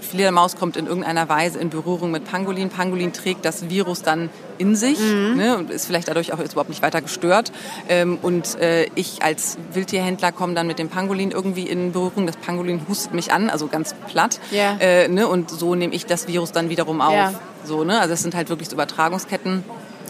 Fledermaus 0.01 0.57
kommt 0.57 0.77
in 0.77 0.87
irgendeiner 0.87 1.29
Weise 1.29 1.59
in 1.59 1.71
Berührung 1.71 2.11
mit 2.11 2.25
Pangolin. 2.25 2.71
Pangolin 2.71 3.13
trägt 3.13 3.45
das 3.45 3.69
Virus 3.69 4.03
dann 4.03 4.31
in 4.59 4.77
sich 4.77 4.99
ne, 5.01 5.57
und 5.57 5.71
ist 5.71 5.87
vielleicht 5.87 6.09
dadurch 6.09 6.33
auch 6.33 6.39
jetzt 6.39 6.53
überhaupt 6.53 6.71
nicht 6.71 6.83
weiter 6.83 7.03
gestört. 7.03 7.53
Ähm, 7.89 8.19
und 8.23 8.59
äh, 8.61 8.87
ich 8.95 9.23
als 9.23 9.59
Wildtierhändler 9.73 10.33
komme 10.33 10.55
dann 10.55 10.67
mit 10.67 10.79
dem 10.79 10.89
Pangolin 10.89 11.31
irgendwie 11.31 11.65
in 11.65 11.93
Berührung. 11.93 12.27
Das 12.27 12.37
Pangolin 12.37 12.83
hustet 12.89 13.15
mich 13.15 13.33
an, 13.33 13.51
also 13.51 13.67
ganz 13.67 13.95
platt. 14.09 14.41
Ja. 14.51 14.77
Äh, 14.79 15.09
ne, 15.09 15.29
und 15.29 15.51
so 15.51 15.75
nehme 15.75 15.95
ich 15.95 16.07
das 16.07 16.29
Virus 16.29 16.53
dann 16.53 16.69
wiederum 16.69 17.01
auf. 17.01 17.15
Ja. 17.15 17.33
So, 17.65 17.85
ne? 17.85 18.01
Also 18.01 18.15
es 18.15 18.23
sind 18.23 18.35
halt 18.35 18.49
wirklich 18.49 18.69
so 18.69 18.75
Übertragungsketten. 18.75 19.65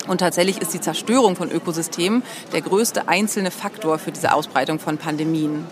Und 0.07 0.19
tatsächlich 0.19 0.61
ist 0.61 0.73
die 0.73 0.81
Zerstörung 0.81 1.35
von 1.37 1.51
Ökosystemen 1.51 2.23
der 2.53 2.61
größte 2.61 3.09
einzelne 3.09 3.51
Faktor 3.51 3.99
für 3.99 4.13
diese 4.13 4.33
Ausbreitung 4.33 4.79
von 4.79 4.99
Pandemien. 4.99 5.65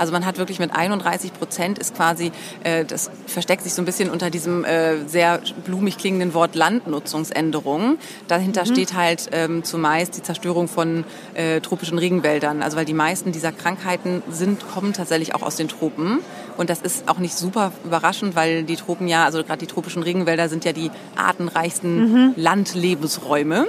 Also 0.00 0.14
man 0.14 0.24
hat 0.24 0.38
wirklich 0.38 0.58
mit 0.58 0.74
31 0.74 1.34
Prozent 1.34 1.78
ist 1.78 1.94
quasi, 1.94 2.32
äh, 2.64 2.86
das 2.86 3.10
versteckt 3.26 3.64
sich 3.64 3.74
so 3.74 3.82
ein 3.82 3.84
bisschen 3.84 4.08
unter 4.08 4.30
diesem 4.30 4.64
äh, 4.64 5.06
sehr 5.06 5.40
blumig 5.66 5.98
klingenden 5.98 6.32
Wort 6.32 6.54
Landnutzungsänderung. 6.54 7.98
Dahinter 8.26 8.64
steht 8.64 8.94
halt 8.94 9.28
ähm, 9.32 9.62
zumeist 9.62 10.16
die 10.16 10.22
Zerstörung 10.22 10.68
von 10.68 11.04
äh, 11.34 11.60
tropischen 11.60 11.98
Regenwäldern. 11.98 12.62
Also 12.62 12.78
weil 12.78 12.86
die 12.86 12.94
meisten 12.94 13.30
dieser 13.30 13.52
Krankheiten 13.52 14.22
sind, 14.30 14.66
kommen 14.72 14.94
tatsächlich 14.94 15.34
auch 15.34 15.42
aus 15.42 15.56
den 15.56 15.68
Tropen. 15.68 16.20
Und 16.56 16.70
das 16.70 16.80
ist 16.80 17.06
auch 17.06 17.18
nicht 17.18 17.36
super 17.36 17.72
überraschend, 17.84 18.34
weil 18.34 18.64
die 18.64 18.76
Tropen 18.76 19.06
ja, 19.06 19.26
also 19.26 19.44
gerade 19.44 19.58
die 19.58 19.66
tropischen 19.66 20.02
Regenwälder 20.02 20.48
sind 20.48 20.64
ja 20.64 20.72
die 20.72 20.90
artenreichsten 21.14 22.32
Landlebensräume. 22.36 23.66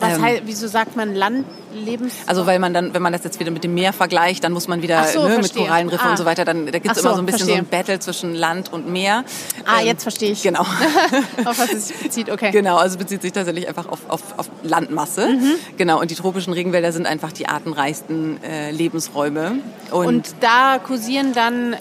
Was 0.00 0.16
Ähm, 0.16 0.22
heißt, 0.22 0.42
wieso 0.46 0.66
sagt 0.68 0.96
man 0.96 1.14
Landlebens... 1.14 2.14
Also 2.26 2.46
weil 2.46 2.58
man 2.58 2.74
dann, 2.74 2.92
wenn 2.94 3.02
man 3.02 3.12
das 3.12 3.24
jetzt 3.24 3.38
wieder 3.40 3.50
mit 3.50 3.62
dem 3.64 3.74
Meer 3.74 3.92
vergleicht, 3.92 4.42
dann 4.44 4.52
muss 4.52 4.68
man 4.68 4.82
wieder 4.82 5.04
so, 5.04 5.20
ne, 5.22 5.24
mit 5.28 5.34
verstehe. 5.34 5.64
Korallenriffen 5.66 6.06
Ah. 6.06 6.10
und 6.10 6.16
so 6.16 6.24
weiter, 6.24 6.44
dann 6.44 6.66
da 6.66 6.72
gibt 6.78 6.88
es 6.96 7.02
so, 7.02 7.08
immer 7.08 7.14
so 7.16 7.22
ein 7.22 7.26
bisschen 7.26 7.46
so 7.46 7.52
ein 7.52 7.66
verstehe. 7.66 7.78
Battle 7.78 7.98
zwischen 8.00 8.34
Land 8.34 8.72
und 8.72 8.88
Meer. 8.90 9.24
ah, 9.66 9.80
Ähm, 9.80 9.86
jetzt 9.86 10.02
verstehe 10.02 10.32
ich. 10.32 10.42
Genau. 10.42 10.60
Auf 11.44 11.58
was 11.58 11.72
es 11.72 11.88
sich 11.88 11.98
bezieht, 11.98 12.30
okay. 12.30 12.50
Genau, 12.50 12.76
also 12.76 12.98
bezieht 12.98 13.22
sich 13.22 13.32
tatsächlich 13.32 13.68
einfach 13.68 13.88
auf, 13.88 14.00
auf, 14.08 14.22
auf 14.38 14.50
Landmasse. 14.62 15.28
Mhm. 15.28 15.52
Genau, 15.76 16.00
und 16.00 16.10
die 16.10 16.14
tropischen 16.16 16.52
Regenwälder 16.52 16.92
sind 16.92 17.06
einfach 17.06 17.32
die 17.32 17.48
artenreichsten 17.48 18.42
äh, 18.42 18.70
Lebensräume. 18.70 19.58
Und, 19.90 20.06
Und 20.06 20.34
da 20.40 20.78
kursieren 20.78 21.32
dann 21.32 21.74
äh, 21.74 21.76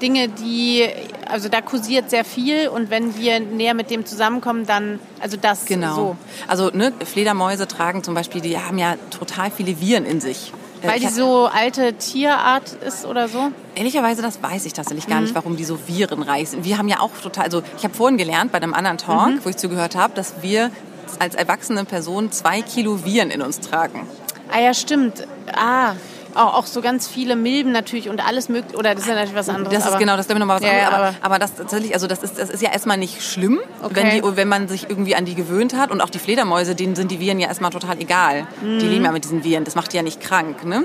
Dinge, 0.00 0.28
die, 0.28 0.84
also 1.26 1.48
da 1.48 1.60
kursiert 1.60 2.10
sehr 2.10 2.24
viel 2.24 2.68
und 2.68 2.90
wenn 2.90 3.16
wir 3.16 3.40
näher 3.40 3.74
mit 3.74 3.90
dem 3.90 4.06
zusammenkommen, 4.06 4.66
dann, 4.66 4.98
also 5.20 5.36
das 5.36 5.66
genau. 5.66 5.94
so. 5.94 6.16
Also 6.48 6.70
ne, 6.70 6.92
Fledermäuse 7.04 7.66
tragen 7.68 8.02
zum 8.02 8.14
Beispiel, 8.14 8.40
die 8.40 8.58
haben 8.58 8.78
ja 8.78 8.96
total 9.10 9.50
viele 9.50 9.80
Viren 9.80 10.04
in 10.06 10.20
sich. 10.20 10.52
Äh, 10.82 10.88
Weil 10.88 11.00
die 11.00 11.08
so 11.08 11.46
alte 11.46 11.94
Tierart 11.94 12.74
ist 12.86 13.06
oder 13.06 13.28
so? 13.28 13.50
Ehrlicherweise, 13.74 14.20
das 14.22 14.42
weiß 14.42 14.66
ich 14.66 14.72
tatsächlich 14.74 15.06
gar 15.06 15.16
Mhm. 15.18 15.22
nicht, 15.24 15.34
warum 15.34 15.56
die 15.56 15.64
so 15.64 15.78
Viren 15.86 16.22
reißen. 16.22 16.64
Wir 16.64 16.78
haben 16.78 16.88
ja 16.88 17.00
auch 17.00 17.10
total, 17.22 17.44
also 17.44 17.62
ich 17.78 17.84
habe 17.84 17.94
vorhin 17.94 18.18
gelernt 18.18 18.52
bei 18.52 18.58
einem 18.58 18.74
anderen 18.74 18.98
Talk, 18.98 19.28
Mhm. 19.28 19.40
wo 19.44 19.48
ich 19.48 19.56
zugehört 19.56 19.96
habe, 19.96 20.14
dass 20.14 20.34
wir 20.42 20.70
als 21.18 21.34
erwachsene 21.34 21.84
Person 21.84 22.30
zwei 22.30 22.60
Kilo 22.62 23.04
Viren 23.04 23.30
in 23.30 23.40
uns 23.40 23.60
tragen. 23.60 24.06
Ah 24.52 24.60
ja, 24.60 24.74
stimmt. 24.74 25.26
Ah, 25.56 25.94
auch, 26.36 26.66
so 26.66 26.80
ganz 26.82 27.08
viele 27.08 27.36
Milben 27.36 27.72
natürlich 27.72 28.08
und 28.08 28.26
alles 28.26 28.48
mögliche, 28.48 28.76
oder 28.76 28.94
das 28.94 29.02
ist 29.04 29.08
ja 29.08 29.14
natürlich 29.14 29.34
was 29.36 29.48
anderes. 29.48 29.74
Das 29.82 29.92
ist 29.92 29.98
genau, 29.98 30.16
das 30.16 30.26
ist 30.26 30.38
nochmal 30.38 30.56
was 30.60 30.62
Ja, 30.66 30.70
anderes. 30.72 30.88
aber, 30.94 30.96
aber- 31.06 31.14
aber 31.22 31.38
das 31.38 31.54
tatsächlich, 31.54 31.94
also 31.94 32.06
das 32.06 32.22
ist, 32.22 32.38
das 32.38 32.50
ist 32.50 32.62
ja 32.62 32.70
erstmal 32.72 32.96
nicht 32.98 33.22
schlimm, 33.22 33.58
Okay. 33.82 33.94
wenn, 33.94 34.10
die, 34.10 34.36
wenn 34.36 34.48
man 34.48 34.68
sich 34.68 34.88
irgendwie 34.88 35.14
an 35.16 35.24
die 35.24 35.34
gewöhnt 35.34 35.74
hat. 35.76 35.90
Und 35.90 36.00
auch 36.00 36.10
die 36.10 36.18
Fledermäuse, 36.18 36.74
denen 36.74 36.94
sind 36.96 37.10
die 37.10 37.20
Viren 37.20 37.38
ja 37.40 37.48
erstmal 37.48 37.70
total 37.70 38.00
egal. 38.00 38.46
Mhm. 38.62 38.78
Die 38.78 38.86
leben 38.86 39.04
ja 39.04 39.12
mit 39.12 39.24
diesen 39.24 39.44
Viren, 39.44 39.64
das 39.64 39.74
macht 39.74 39.92
die 39.92 39.96
ja 39.96 40.02
nicht 40.02 40.20
krank. 40.20 40.64
Ne? 40.64 40.84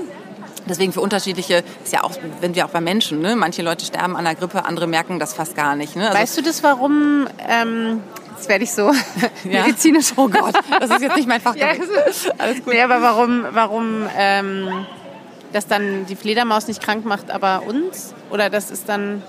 Deswegen 0.68 0.92
für 0.92 1.00
unterschiedliche, 1.00 1.64
ist 1.82 1.92
ja 1.92 2.04
auch, 2.04 2.12
wenn 2.40 2.54
wir 2.54 2.64
auch 2.66 2.70
bei 2.70 2.80
Menschen, 2.80 3.20
ne? 3.20 3.34
manche 3.34 3.62
Leute 3.62 3.84
sterben 3.84 4.16
an 4.16 4.24
der 4.24 4.36
Grippe, 4.36 4.64
andere 4.64 4.86
merken 4.86 5.18
das 5.18 5.34
fast 5.34 5.56
gar 5.56 5.74
nicht. 5.74 5.96
Ne? 5.96 6.06
Also, 6.08 6.18
Weißt 6.18 6.38
du 6.38 6.42
das, 6.42 6.62
warum, 6.62 7.26
ähm, 7.48 8.00
jetzt 8.36 8.48
werde 8.48 8.62
ich 8.62 8.70
so 8.72 8.92
Ja? 9.44 9.64
medizinisch. 9.64 10.12
Oh 10.16 10.28
Gott, 10.28 10.54
das 10.80 10.90
ist 10.90 11.02
jetzt 11.02 11.16
nicht 11.16 11.26
mein 11.28 11.40
Fachgebiet. 11.40 11.80
Ja, 11.88 12.32
Alles 12.38 12.62
gut. 12.64 12.74
Nee, 12.74 12.80
aber 12.82 13.02
warum, 13.02 13.44
warum 13.50 14.06
ähm, 14.16 14.86
das 15.52 15.66
dann 15.66 16.06
die 16.06 16.16
Fledermaus 16.16 16.68
nicht 16.68 16.82
krank 16.82 17.04
macht, 17.04 17.30
aber 17.30 17.62
uns? 17.66 18.14
Oder 18.30 18.50
das 18.50 18.70
ist 18.70 18.88
dann 18.88 19.22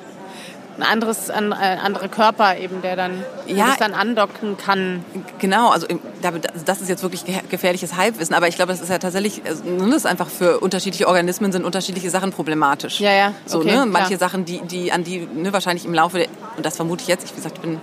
ein 0.77 0.83
anderes, 0.83 1.29
ein, 1.29 1.53
ein 1.53 1.79
anderer 1.79 2.07
Körper 2.07 2.57
eben, 2.57 2.81
der 2.81 2.95
dann, 2.95 3.23
Ja. 3.47 3.67
das 3.67 3.77
dann 3.77 3.93
andocken 3.93 4.57
kann. 4.57 5.03
Genau, 5.39 5.69
also 5.69 5.87
da- 6.21 6.31
das 6.65 6.81
ist 6.81 6.89
jetzt 6.89 7.03
wirklich 7.03 7.25
ge- 7.25 7.41
gefährliches 7.49 7.95
Halbwissen, 7.95 8.33
aber 8.35 8.47
ich 8.47 8.55
glaube, 8.55 8.71
das 8.71 8.81
ist 8.81 8.89
ja 8.89 8.97
tatsächlich, 8.97 9.41
also, 9.47 9.63
ne, 9.65 9.85
das 9.87 9.97
ist 9.97 10.05
einfach 10.05 10.29
für 10.29 10.59
unterschiedliche 10.59 11.07
Organismen 11.07 11.51
sind 11.51 11.63
unterschiedliche 11.65 12.09
Sachen 12.09 12.31
problematisch. 12.31 12.99
Ja, 12.99 13.11
ja, 13.11 13.33
So, 13.45 13.59
okay, 13.59 13.67
ne? 13.67 13.73
klar. 13.73 13.85
Manche 13.85 14.17
Sachen, 14.17 14.45
die, 14.45 14.61
die, 14.61 14.91
an 14.91 15.03
die 15.03 15.27
ne, 15.33 15.53
wahrscheinlich 15.53 15.85
im 15.85 15.93
Laufe 15.93 16.17
der, 16.19 16.27
und 16.57 16.65
das 16.65 16.75
vermute 16.75 17.01
ich 17.03 17.07
jetzt, 17.07 17.25
ich 17.25 17.31
wie 17.31 17.35
gesagt, 17.35 17.57
ich 17.57 17.61
bin, 17.61 17.79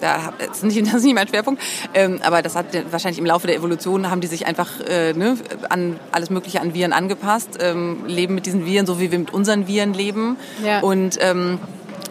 da 0.00 0.32
das, 0.38 0.58
ist 0.58 0.64
nicht, 0.64 0.80
das 0.86 0.94
ist 0.94 1.04
nicht 1.04 1.14
mein 1.14 1.28
Schwerpunkt, 1.28 1.62
ähm, 1.94 2.20
aber 2.24 2.42
das 2.42 2.56
hat 2.56 2.66
wahrscheinlich 2.90 3.18
im 3.18 3.26
Laufe 3.26 3.46
der 3.46 3.56
Evolution 3.56 4.10
haben 4.10 4.20
die 4.20 4.26
sich 4.26 4.46
einfach 4.46 4.68
äh, 4.88 5.12
ne, 5.12 5.36
an 5.68 5.98
alles 6.12 6.30
Mögliche 6.30 6.60
an 6.60 6.74
Viren 6.74 6.92
angepasst, 6.92 7.58
ähm, 7.60 8.04
leben 8.06 8.34
mit 8.34 8.46
diesen 8.46 8.64
Viren, 8.66 8.86
so 8.86 8.98
wie 9.00 9.10
wir 9.12 9.18
mit 9.18 9.32
unseren 9.32 9.66
Viren 9.68 9.92
leben. 9.94 10.36
Ja. 10.64 10.80
Und 10.80 11.18
ähm, 11.20 11.58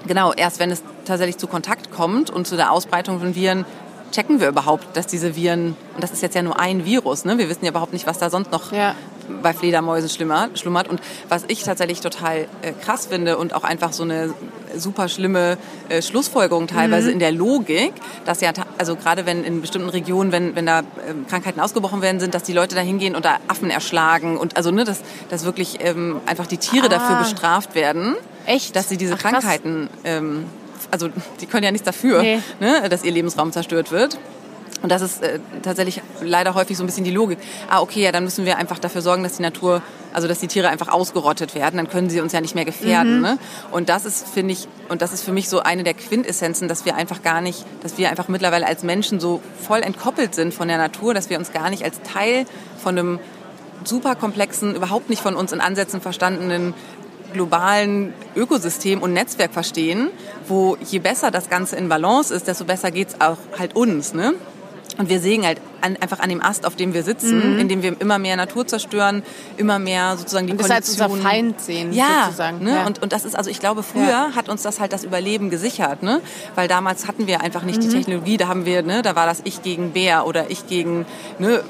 Genau, 0.07 0.33
erst 0.33 0.59
wenn 0.59 0.71
es 0.71 0.81
tatsächlich 1.05 1.37
zu 1.37 1.47
Kontakt 1.47 1.91
kommt 1.91 2.29
und 2.29 2.47
zu 2.47 2.55
der 2.55 2.71
Ausbreitung 2.71 3.19
von 3.19 3.35
Viren, 3.35 3.65
checken 4.11 4.39
wir 4.39 4.47
überhaupt, 4.47 4.95
dass 4.95 5.05
diese 5.07 5.35
Viren, 5.35 5.75
und 5.95 6.01
das 6.03 6.11
ist 6.11 6.21
jetzt 6.21 6.33
ja 6.35 6.41
nur 6.41 6.59
ein 6.59 6.85
Virus, 6.85 7.25
ne? 7.25 7.37
wir 7.37 7.49
wissen 7.49 7.65
ja 7.65 7.71
überhaupt 7.71 7.91
nicht, 7.93 8.07
was 8.07 8.17
da 8.19 8.29
sonst 8.29 8.51
noch 8.53 8.71
Ja. 8.71 8.95
bei 9.43 9.53
Fledermäusen 9.53 10.07
schlummert. 10.09 10.57
schlummert. 10.57 10.87
Und 10.87 11.01
was 11.27 11.43
ich 11.49 11.61
tatsächlich 11.63 11.99
total 11.99 12.47
äh, 12.61 12.71
krass 12.71 13.07
finde 13.07 13.37
und 13.37 13.53
auch 13.53 13.65
einfach 13.65 13.91
so 13.91 14.03
eine 14.03 14.33
super 14.77 15.09
schlimme 15.09 15.57
äh, 15.89 16.01
Schlussfolgerung 16.01 16.67
teilweise 16.67 17.11
in 17.11 17.19
der 17.19 17.33
Logik, 17.33 17.91
dass 18.25 18.39
ja, 18.39 18.51
also 18.77 18.95
gerade 18.95 19.25
wenn 19.25 19.43
in 19.43 19.59
bestimmten 19.59 19.89
Regionen, 19.89 20.31
wenn, 20.31 20.55
wenn 20.55 20.65
da 20.65 20.79
ähm, 21.09 21.25
Krankheiten 21.27 21.59
ausgebrochen 21.59 22.01
werden 22.01 22.21
sind, 22.21 22.33
dass 22.33 22.43
die 22.43 22.53
Leute 22.53 22.75
da 22.75 22.81
hingehen 22.81 23.13
und 23.15 23.25
da 23.25 23.37
Affen 23.49 23.69
erschlagen 23.69 24.37
und 24.37 24.55
also 24.55 24.71
ne, 24.71 24.85
dass, 24.85 25.01
dass 25.29 25.43
wirklich 25.43 25.79
ähm, 25.81 26.21
einfach 26.25 26.47
die 26.47 26.57
Tiere 26.57 26.87
dafür 26.87 27.17
Ah. 27.17 27.23
bestraft 27.23 27.75
werden 27.75 28.15
Echt? 28.47 28.75
dass 28.75 28.89
sie 28.89 28.97
diese 28.97 29.13
Ach. 29.13 29.19
Krankheiten, 29.19 29.89
ähm, 30.03 30.45
also 30.89 31.09
die 31.41 31.45
können 31.45 31.63
ja 31.63 31.71
nichts 31.71 31.85
dafür, 31.85 32.21
Nee. 32.23 32.39
ne, 32.59 32.89
dass 32.89 33.03
ihr 33.03 33.11
Lebensraum 33.11 33.51
zerstört 33.51 33.91
wird. 33.91 34.17
Und 34.83 34.91
das 34.91 35.01
ist 35.01 35.23
äh, 35.23 35.39
tatsächlich 35.63 36.01
leider 36.21 36.53
häufig 36.53 36.77
so 36.77 36.83
ein 36.83 36.85
bisschen 36.85 37.03
die 37.03 37.09
Logik. 37.11 37.39
Ah, 37.67 37.81
okay, 37.81 38.03
ja, 38.03 38.11
dann 38.11 38.23
müssen 38.23 38.45
wir 38.45 38.57
einfach 38.57 38.77
dafür 38.77 39.01
sorgen, 39.01 39.23
dass 39.23 39.37
die 39.37 39.41
Natur, 39.41 39.81
also 40.13 40.27
dass 40.27 40.37
die 40.37 40.47
Tiere 40.47 40.69
einfach 40.69 40.89
ausgerottet 40.89 41.55
werden. 41.55 41.77
Dann 41.77 41.89
können 41.89 42.11
sie 42.11 42.21
uns 42.21 42.31
ja 42.31 42.41
nicht 42.41 42.53
mehr 42.53 42.63
gefährden. 42.63 43.21
Ne? 43.21 43.39
Und 43.71 43.89
das 43.89 44.05
ist, 44.05 44.27
finde 44.27 44.53
ich, 44.53 44.67
und 44.87 45.01
das 45.01 45.13
ist 45.13 45.23
für 45.23 45.31
mich 45.31 45.49
so 45.49 45.61
eine 45.61 45.83
der 45.83 45.95
Quintessenzen, 45.95 46.67
dass 46.67 46.85
wir 46.85 46.95
einfach 46.95 47.23
gar 47.23 47.41
nicht, 47.41 47.65
dass 47.81 47.97
wir 47.97 48.09
einfach 48.11 48.27
mittlerweile 48.27 48.67
als 48.67 48.83
Menschen 48.83 49.19
so 49.19 49.41
voll 49.67 49.81
entkoppelt 49.81 50.35
sind 50.35 50.53
von 50.53 50.67
der 50.67 50.77
Natur, 50.77 51.15
dass 51.15 51.31
wir 51.31 51.39
uns 51.39 51.51
gar 51.51 51.71
nicht 51.71 51.83
als 51.83 51.99
Teil 52.03 52.45
von 52.81 52.99
einem 52.99 53.19
super 53.83 54.13
komplexen, 54.15 54.75
überhaupt 54.75 55.09
nicht 55.09 55.21
von 55.23 55.35
uns 55.35 55.53
in 55.53 55.61
Ansätzen 55.61 56.01
verstandenen 56.01 56.75
globalen 57.33 58.13
Ökosystem 58.35 59.01
und 59.01 59.13
Netzwerk 59.13 59.53
verstehen, 59.53 60.09
wo 60.47 60.77
je 60.89 60.99
besser 60.99 61.31
das 61.31 61.49
Ganze 61.49 61.75
in 61.75 61.89
Balance 61.89 62.33
ist, 62.33 62.47
desto 62.47 62.65
besser 62.65 62.91
geht's 62.91 63.15
auch 63.19 63.37
halt 63.57 63.75
uns. 63.75 64.13
Ne? 64.13 64.33
Und 64.97 65.09
wir 65.09 65.19
sägen 65.19 65.45
halt 65.45 65.61
an, 65.81 65.95
einfach 66.01 66.19
an 66.21 66.29
dem 66.29 66.41
Ast, 66.41 66.65
auf 66.65 66.75
dem 66.75 66.95
wir 66.95 67.03
sitzen, 67.03 67.59
indem 67.59 67.83
wir 67.83 68.01
immer 68.01 68.17
mehr 68.17 68.35
Natur 68.35 68.65
zerstören, 68.65 69.21
immer 69.55 69.77
mehr 69.77 70.17
sozusagen 70.17 70.47
die 70.47 70.53
Und 70.53 70.59
das 70.61 70.71
als 70.71 70.89
unser 70.89 71.05
Konditionen- 71.05 71.21
Feind 71.31 71.61
sehen, 71.61 71.93
ja, 71.93 72.23
sozusagen. 72.25 72.63
Ne? 72.63 72.71
Ja. 72.71 72.87
Und, 72.87 73.03
und 73.03 73.13
das 73.13 73.23
ist, 73.23 73.35
also 73.35 73.51
ich 73.51 73.59
glaube, 73.59 73.83
früher 73.83 74.07
Ja. 74.09 74.31
hat 74.35 74.49
uns 74.49 74.63
das 74.63 74.79
halt 74.79 74.93
das 74.93 75.03
Überleben 75.03 75.51
gesichert, 75.51 76.01
ne? 76.01 76.19
Weil 76.55 76.67
damals 76.67 77.07
hatten 77.07 77.27
wir 77.27 77.41
einfach 77.41 77.61
nicht 77.61 77.77
Mhm. 77.77 77.81
die 77.81 77.89
Technologie, 77.89 78.37
da 78.37 78.47
haben 78.47 78.65
wir, 78.65 78.81
ne, 78.81 79.03
da 79.03 79.15
war 79.15 79.27
das 79.27 79.41
ich 79.43 79.61
gegen 79.61 79.91
Bär 79.91 80.25
oder 80.25 80.49
ich 80.49 80.65
gegen 80.65 81.05
ne, 81.37 81.63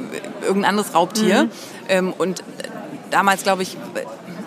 irgendein 0.44 0.70
anderes 0.70 0.94
Raubtier. 0.94 1.46
Mhm. 1.46 1.50
Ähm, 1.90 2.14
und 2.18 2.44
damals, 3.12 3.44
glaube 3.44 3.64
ich, 3.64 3.76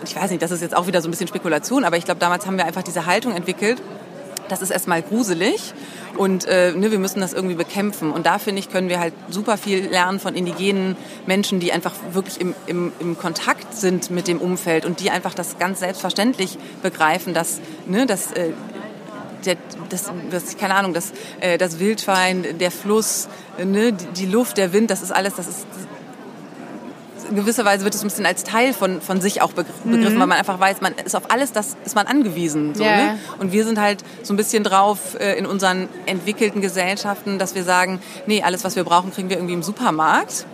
ich 0.05 0.17
weiß 0.17 0.31
nicht, 0.31 0.43
das 0.43 0.51
ist 0.51 0.61
jetzt 0.61 0.77
auch 0.77 0.87
wieder 0.87 1.03
so 1.03 1.09
ein 1.09 1.11
bisschen 1.11 1.29
Spekulation, 1.29 1.85
aber 1.85 1.97
ich 1.97 2.05
glaube, 2.05 2.21
damals 2.21 2.47
haben 2.47 2.57
wir 2.57 2.67
einfach 2.67 2.83
diese 2.83 3.07
Haltung 3.07 3.35
entwickelt, 3.35 3.81
das 4.49 4.63
ist 4.63 4.71
erstmal 4.71 5.01
gruselig 5.03 5.75
und 6.17 6.45
äh, 6.47 6.73
ne, 6.73 6.91
wir 6.91 6.99
müssen 6.99 7.21
das 7.21 7.33
irgendwie 7.33 7.55
bekämpfen. 7.55 8.11
Und 8.11 8.27
da 8.27 8.39
finde 8.39 8.59
ich, 8.61 8.69
können 8.69 8.89
wir 8.89 8.99
halt 8.99 9.15
super 9.29 9.57
viel 9.57 9.87
lernen 9.87 10.19
von 10.19 10.35
indigenen 10.35 10.97
Menschen, 11.27 11.61
die 11.61 11.73
einfach 11.73 11.95
wirklich 12.13 12.41
im, 12.41 12.55
im, 12.67 12.93
im 12.99 13.17
Kontakt 13.17 13.75
sind 13.75 14.11
mit 14.11 14.27
dem 14.27 14.41
Umfeld 14.41 14.85
und 14.85 15.01
die 15.01 15.11
einfach 15.11 15.35
das 15.35 15.59
ganz 15.59 15.81
selbstverständlich 15.81 16.59
begreifen, 16.83 17.33
dass, 17.33 17.61
ne, 17.87 18.07
dass 18.07 18.33
äh, 18.33 18.51
der, 19.45 19.57
das, 19.89 20.11
das, 20.31 20.57
keine 20.57 20.75
Ahnung, 20.75 20.95
das, 20.95 21.13
äh, 21.41 21.57
das 21.57 21.79
Wildschwein, 21.79 22.59
der 22.59 22.71
Fluss, 22.71 23.29
ne, 23.63 23.93
die, 23.93 24.07
die 24.07 24.27
Luft, 24.27 24.59
der 24.59 24.73
Wind, 24.73 24.91
das 24.91 25.03
ist 25.03 25.13
alles, 25.13 25.37
das 25.37 25.47
ist 25.47 25.67
gewisser 27.37 27.65
Weise 27.65 27.85
wird 27.85 27.95
es 27.95 28.03
ein 28.03 28.09
bisschen 28.09 28.27
als 28.27 28.45
Teil 28.45 28.73
von, 28.73 29.01
von 29.01 29.21
sich 29.21 29.43
auch 29.43 29.53
begr- 29.53 29.65
begriffen, 29.85 30.19
weil 30.19 30.27
man 30.27 30.39
einfach 30.39 30.59
weiß, 30.61 30.81
man 30.81 30.95
ist 31.05 31.15
auf 31.17 31.31
alles 31.31 31.53
das 31.53 31.77
ist 31.85 31.95
man 31.95 32.07
angewiesen. 32.07 32.75
So, 32.75 32.85
Ja, 32.85 32.97
ne? 32.97 33.19
Und 33.39 33.53
wir 33.53 33.65
sind 33.65 33.79
halt 33.81 34.05
so 34.23 34.33
ein 34.33 34.37
bisschen 34.37 34.65
drauf 34.65 35.19
äh, 35.21 35.39
in 35.39 35.47
unseren 35.47 35.89
entwickelten 36.07 36.61
Gesellschaften, 36.61 37.39
dass 37.39 37.55
wir 37.55 37.65
sagen, 37.65 38.01
nee, 38.27 38.43
alles, 38.43 38.65
was 38.65 38.77
wir 38.77 38.85
brauchen, 38.85 39.13
kriegen 39.13 39.29
wir 39.31 39.37
irgendwie 39.37 39.55
im 39.55 39.63
Supermarkt. 39.63 40.47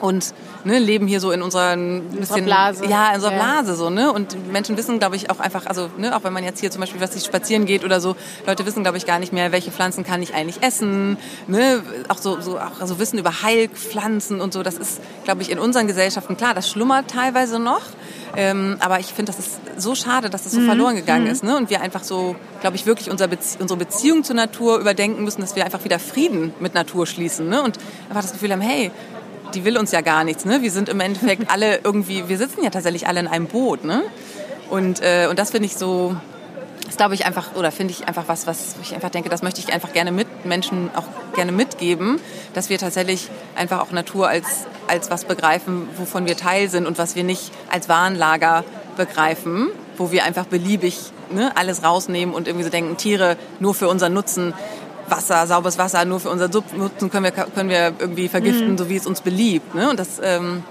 Und 0.00 0.34
ne, 0.64 0.78
leben 0.78 1.06
hier 1.06 1.20
so 1.20 1.30
in 1.30 1.42
unserer 1.42 1.76
bisschen 1.76 2.44
Blase. 2.44 2.84
ja 2.86 3.08
in 3.10 3.16
unserer 3.16 3.32
Ja. 3.32 3.38
Blase 3.38 3.74
so 3.76 3.90
ne? 3.90 4.12
Und 4.12 4.52
Menschen 4.52 4.76
wissen 4.76 4.98
glaube 4.98 5.16
ich 5.16 5.30
auch 5.30 5.40
einfach 5.40 5.66
also 5.66 5.88
ne 5.98 6.16
auch 6.16 6.24
wenn 6.24 6.32
man 6.32 6.44
jetzt 6.44 6.60
hier 6.60 6.70
zum 6.70 6.80
Beispiel 6.80 7.00
was 7.00 7.12
sich 7.12 7.24
spazieren 7.24 7.66
geht 7.66 7.84
oder 7.84 8.00
so 8.00 8.16
Leute 8.46 8.66
wissen 8.66 8.82
glaube 8.82 8.96
ich 8.98 9.06
gar 9.06 9.18
nicht 9.18 9.32
mehr 9.32 9.52
welche 9.52 9.70
Pflanzen 9.70 10.04
kann 10.04 10.22
ich 10.22 10.34
eigentlich 10.34 10.62
essen 10.62 11.16
ne? 11.46 11.82
Auch 12.08 12.18
so 12.18 12.40
so 12.40 12.58
auch 12.58 12.80
also 12.80 12.98
Wissen 12.98 13.18
über 13.18 13.42
Heilpflanzen 13.42 14.40
und 14.40 14.52
so 14.52 14.62
das 14.62 14.76
ist 14.76 15.00
glaube 15.24 15.42
ich 15.42 15.50
in 15.50 15.58
unseren 15.58 15.86
Gesellschaften 15.86 16.36
klar 16.36 16.54
das 16.54 16.68
schlummert 16.70 17.10
teilweise 17.10 17.58
noch. 17.58 17.82
Ähm, 18.36 18.78
aber 18.80 18.98
ich 18.98 19.06
finde 19.06 19.30
das 19.30 19.38
ist 19.38 19.60
so 19.76 19.94
schade 19.94 20.28
dass 20.28 20.42
das 20.42 20.52
so 20.52 20.60
verloren 20.62 20.96
gegangen 20.96 21.26
ist 21.28 21.44
ne? 21.44 21.56
Und 21.56 21.70
wir 21.70 21.80
einfach 21.80 22.02
so 22.02 22.34
glaube 22.60 22.74
ich 22.76 22.84
wirklich 22.86 23.10
unser 23.10 23.28
Bezie 23.28 23.58
unsere 23.60 23.78
Beziehung 23.78 24.24
zur 24.24 24.34
Natur 24.36 24.78
überdenken 24.78 25.22
müssen 25.22 25.40
dass 25.40 25.54
wir 25.54 25.64
einfach 25.64 25.84
wieder 25.84 25.98
Frieden 26.00 26.52
mit 26.58 26.74
Natur 26.74 27.06
schließen 27.06 27.48
ne? 27.48 27.62
Und 27.62 27.78
einfach 28.08 28.22
das 28.22 28.32
Gefühl 28.32 28.50
haben 28.52 28.60
hey 28.60 28.90
die 29.54 29.64
will 29.64 29.78
uns 29.78 29.92
ja 29.92 30.00
gar 30.00 30.24
nichts. 30.24 30.44
Ne? 30.44 30.62
Wir 30.62 30.70
sind 30.70 30.88
im 30.88 31.00
Endeffekt 31.00 31.50
alle 31.50 31.80
irgendwie, 31.82 32.28
wir 32.28 32.38
sitzen 32.38 32.62
ja 32.62 32.70
tatsächlich 32.70 33.06
alle 33.06 33.20
in 33.20 33.28
einem 33.28 33.46
Boot. 33.46 33.84
Ne? 33.84 34.02
Und, 34.70 35.02
äh, 35.02 35.28
und 35.28 35.38
das 35.38 35.50
finde 35.50 35.66
ich 35.66 35.76
so, 35.76 36.16
das 36.86 36.96
glaube 36.96 37.14
ich 37.14 37.24
einfach, 37.24 37.54
oder 37.54 37.72
finde 37.72 37.92
ich 37.92 38.06
einfach 38.08 38.24
was, 38.26 38.46
was 38.46 38.76
ich 38.82 38.94
einfach 38.94 39.10
denke, 39.10 39.28
das 39.28 39.42
möchte 39.42 39.60
ich 39.60 39.72
einfach 39.72 39.92
gerne 39.92 40.12
mit 40.12 40.44
Menschen 40.44 40.90
auch 40.94 41.04
gerne 41.34 41.52
mitgeben, 41.52 42.20
dass 42.52 42.68
wir 42.68 42.78
tatsächlich 42.78 43.30
einfach 43.56 43.80
auch 43.80 43.90
Natur 43.90 44.28
als, 44.28 44.66
als 44.86 45.10
was 45.10 45.24
begreifen, 45.24 45.88
wovon 45.96 46.26
wir 46.26 46.36
Teil 46.36 46.68
sind 46.68 46.86
und 46.86 46.98
was 46.98 47.16
wir 47.16 47.24
nicht 47.24 47.50
als 47.70 47.88
Warenlager 47.88 48.64
begreifen, 48.96 49.68
wo 49.96 50.12
wir 50.12 50.24
einfach 50.24 50.46
beliebig 50.46 50.98
ne, 51.30 51.52
alles 51.56 51.82
rausnehmen 51.82 52.34
und 52.34 52.46
irgendwie 52.46 52.64
so 52.64 52.70
denken, 52.70 52.96
Tiere 52.96 53.36
nur 53.60 53.74
für 53.74 53.88
unseren 53.88 54.12
Nutzen 54.12 54.54
Wasser, 55.08 55.46
sauberes 55.46 55.78
Wasser 55.78 56.04
nur 56.04 56.20
für 56.20 56.30
unser 56.30 56.50
Sub 56.50 56.76
nutzen, 56.76 57.10
können 57.10 57.24
wir, 57.24 57.30
können 57.30 57.68
wir 57.68 57.92
irgendwie 57.98 58.28
vergiften, 58.28 58.72
mhm. 58.72 58.78
so 58.78 58.88
wie 58.88 58.96
es 58.96 59.06
uns 59.06 59.20
beliebt. 59.20 59.74
Ne? 59.74 59.90
Und 59.90 59.98
das, 59.98 60.20
ähm, 60.22 60.62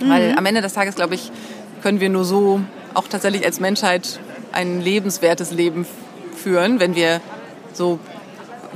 mhm. 0.00 0.10
weil 0.10 0.34
am 0.36 0.46
Ende 0.46 0.60
des 0.60 0.72
Tages, 0.72 0.94
glaube 0.94 1.14
ich, 1.14 1.30
können 1.82 2.00
wir 2.00 2.08
nur 2.08 2.24
so 2.24 2.60
auch 2.94 3.08
tatsächlich 3.08 3.44
als 3.44 3.60
Menschheit 3.60 4.20
ein 4.52 4.80
lebenswertes 4.80 5.50
Leben 5.50 5.86
führen, 6.36 6.80
wenn 6.80 6.94
wir 6.94 7.20
so 7.72 7.98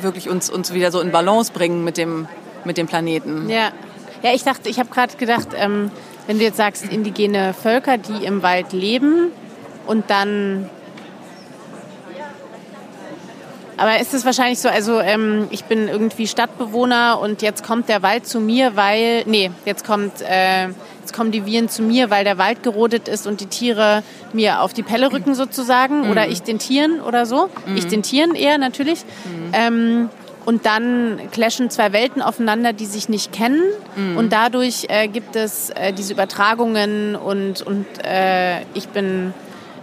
wirklich 0.00 0.28
uns, 0.28 0.50
uns 0.50 0.72
wieder 0.74 0.90
so 0.90 1.00
in 1.00 1.10
Balance 1.10 1.52
bringen 1.52 1.84
mit 1.84 1.96
dem, 1.96 2.28
mit 2.64 2.76
dem 2.76 2.86
Planeten. 2.86 3.48
Ja. 3.48 3.70
Ja, 4.22 4.34
ich 4.34 4.42
dachte, 4.42 4.68
ich 4.68 4.80
habe 4.80 4.90
gerade 4.90 5.16
gedacht, 5.16 5.48
ähm, 5.56 5.92
wenn 6.26 6.38
du 6.38 6.44
jetzt 6.44 6.56
sagst, 6.56 6.84
indigene 6.84 7.54
Völker, 7.54 7.98
die 7.98 8.24
im 8.24 8.42
Wald 8.42 8.72
leben 8.72 9.30
und 9.86 10.10
dann 10.10 10.68
aber 13.78 14.00
ist 14.00 14.12
es 14.12 14.24
wahrscheinlich 14.24 14.58
so, 14.58 14.68
also 14.68 15.00
ähm, 15.00 15.46
ich 15.50 15.64
bin 15.64 15.88
irgendwie 15.88 16.26
Stadtbewohner 16.26 17.20
und 17.20 17.42
jetzt 17.42 17.64
kommt 17.64 17.88
der 17.88 18.02
Wald 18.02 18.26
zu 18.26 18.40
mir, 18.40 18.74
weil, 18.74 19.22
nee, 19.26 19.52
jetzt 19.64 19.86
kommt, 19.86 20.20
äh, 20.20 20.64
jetzt 21.00 21.12
kommen 21.14 21.30
die 21.30 21.46
Viren 21.46 21.68
zu 21.68 21.82
mir, 21.82 22.10
weil 22.10 22.24
der 22.24 22.38
Wald 22.38 22.64
gerodet 22.64 23.06
ist 23.06 23.26
und 23.28 23.40
die 23.40 23.46
Tiere 23.46 24.02
mir 24.32 24.62
auf 24.62 24.72
die 24.72 24.82
Pelle 24.82 25.12
rücken 25.12 25.36
sozusagen 25.36 26.02
mhm. 26.02 26.10
oder 26.10 26.28
ich 26.28 26.42
den 26.42 26.58
Tieren 26.58 27.00
oder 27.00 27.24
so. 27.24 27.48
Mhm. 27.66 27.76
Ich 27.76 27.86
den 27.86 28.02
Tieren 28.02 28.34
eher 28.34 28.58
natürlich. 28.58 29.04
Mhm. 29.24 29.50
Ähm, 29.52 30.10
und 30.44 30.64
dann 30.64 31.20
clashen 31.30 31.70
zwei 31.70 31.92
Welten 31.92 32.22
aufeinander, 32.22 32.72
die 32.72 32.86
sich 32.86 33.08
nicht 33.08 33.32
kennen. 33.32 33.62
Mhm. 33.96 34.16
Und 34.16 34.32
dadurch 34.32 34.86
äh, 34.88 35.06
gibt 35.06 35.36
es 35.36 35.70
äh, 35.70 35.92
diese 35.92 36.14
Übertragungen 36.14 37.16
und, 37.16 37.62
und 37.62 37.86
äh, 38.02 38.62
ich 38.74 38.88
bin 38.88 39.34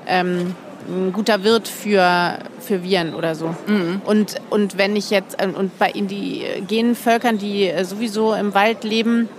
ähm, 0.08 0.56
ein 0.88 1.14
guter 1.14 1.44
Wirt 1.44 1.68
für, 1.68 2.40
für 2.60 2.84
Viren 2.84 3.14
oder 3.14 3.36
so. 3.36 3.56
Mhm. 3.68 4.02
Und, 4.06 4.36
und 4.50 4.78
wenn 4.78 4.96
ich 4.96 5.10
jetzt, 5.10 5.42
äh, 5.42 5.48
und 5.48 5.78
bei 5.80 5.90
indigenen 5.90 6.96
Völkern, 6.96 7.38
die 7.38 7.68
äh, 7.68 7.84
sowieso 7.86 8.34
im 8.34 8.54
Wald 8.54 8.84
leben, 8.84 9.30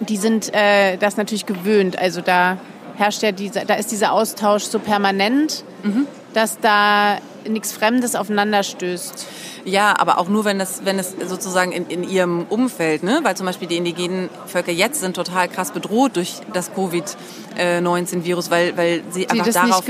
die 0.00 0.16
sind 0.16 0.52
äh, 0.54 0.96
das 0.96 1.16
natürlich 1.16 1.46
gewöhnt. 1.46 1.98
Also 1.98 2.20
da 2.20 2.58
herrscht 2.96 3.22
ja 3.22 3.32
diese, 3.32 3.64
da 3.66 3.74
ist 3.74 3.90
dieser 3.90 4.12
Austausch 4.12 4.64
so 4.64 4.78
permanent, 4.78 5.64
mhm. 5.82 6.06
dass 6.34 6.58
da 6.60 7.18
nichts 7.48 7.72
Fremdes 7.72 8.14
aufeinander 8.14 8.62
stößt. 8.62 9.26
Ja, 9.64 9.98
aber 9.98 10.18
auch 10.18 10.28
nur, 10.28 10.44
wenn 10.44 10.60
es, 10.60 10.82
wenn 10.84 10.98
es 10.98 11.14
sozusagen 11.26 11.72
in, 11.72 11.86
in 11.86 12.02
ihrem 12.02 12.46
Umfeld, 12.48 13.02
ne? 13.02 13.20
weil 13.22 13.36
zum 13.36 13.46
Beispiel 13.46 13.68
die 13.68 13.76
indigenen 13.76 14.28
Völker 14.46 14.72
jetzt 14.72 15.00
sind 15.00 15.14
total 15.14 15.48
krass 15.48 15.70
bedroht 15.72 16.16
durch 16.16 16.40
das 16.52 16.72
Covid-19-Virus, 16.74 18.50
weil, 18.50 18.76
weil 18.76 19.02
sie 19.10 19.26
die 19.26 19.30
einfach 19.30 19.52
darauf... 19.52 19.84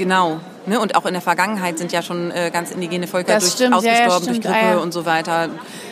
Genau. 0.00 0.40
Ne? 0.64 0.80
Und 0.80 0.94
auch 0.94 1.04
in 1.04 1.12
der 1.12 1.20
Vergangenheit 1.20 1.76
sind 1.76 1.92
ja 1.92 2.00
schon 2.00 2.30
äh, 2.30 2.50
ganz 2.50 2.70
indigene 2.70 3.06
Völker 3.06 3.38
durch, 3.38 3.52
stimmt, 3.52 3.74
ausgestorben 3.74 4.26
ja, 4.26 4.32
durch 4.32 4.40
Grippe 4.40 4.54
ah, 4.54 4.70
ja. 4.72 4.78
und 4.78 4.94
so 4.94 5.04
weiter. 5.04 5.50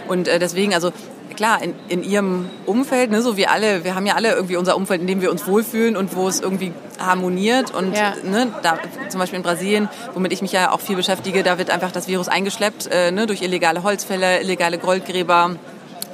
Und 0.08 0.28
äh, 0.28 0.38
deswegen, 0.38 0.72
also 0.72 0.92
klar, 1.36 1.62
in, 1.62 1.74
in 1.88 2.02
ihrem 2.02 2.48
Umfeld, 2.64 3.10
ne, 3.10 3.20
so 3.20 3.36
wie 3.36 3.46
alle, 3.46 3.84
wir 3.84 3.94
haben 3.94 4.06
ja 4.06 4.14
alle 4.14 4.32
irgendwie 4.32 4.56
unser 4.56 4.76
Umfeld, 4.76 5.02
in 5.02 5.06
dem 5.06 5.20
wir 5.20 5.30
uns 5.30 5.46
wohlfühlen 5.46 5.94
und 5.94 6.16
wo 6.16 6.26
es 6.26 6.40
irgendwie 6.40 6.72
harmoniert. 6.98 7.74
Und 7.74 7.94
ja. 7.94 8.14
ne, 8.22 8.48
da, 8.62 8.78
zum 9.10 9.20
Beispiel 9.20 9.36
in 9.36 9.42
Brasilien, 9.42 9.90
womit 10.14 10.32
ich 10.32 10.40
mich 10.40 10.52
ja 10.52 10.72
auch 10.72 10.80
viel 10.80 10.96
beschäftige, 10.96 11.42
da 11.42 11.58
wird 11.58 11.68
einfach 11.68 11.92
das 11.92 12.08
Virus 12.08 12.28
eingeschleppt 12.28 12.88
äh, 12.90 13.10
ne, 13.10 13.26
durch 13.26 13.42
illegale 13.42 13.82
Holzfäller, 13.82 14.40
illegale 14.40 14.78
Goldgräber, 14.78 15.56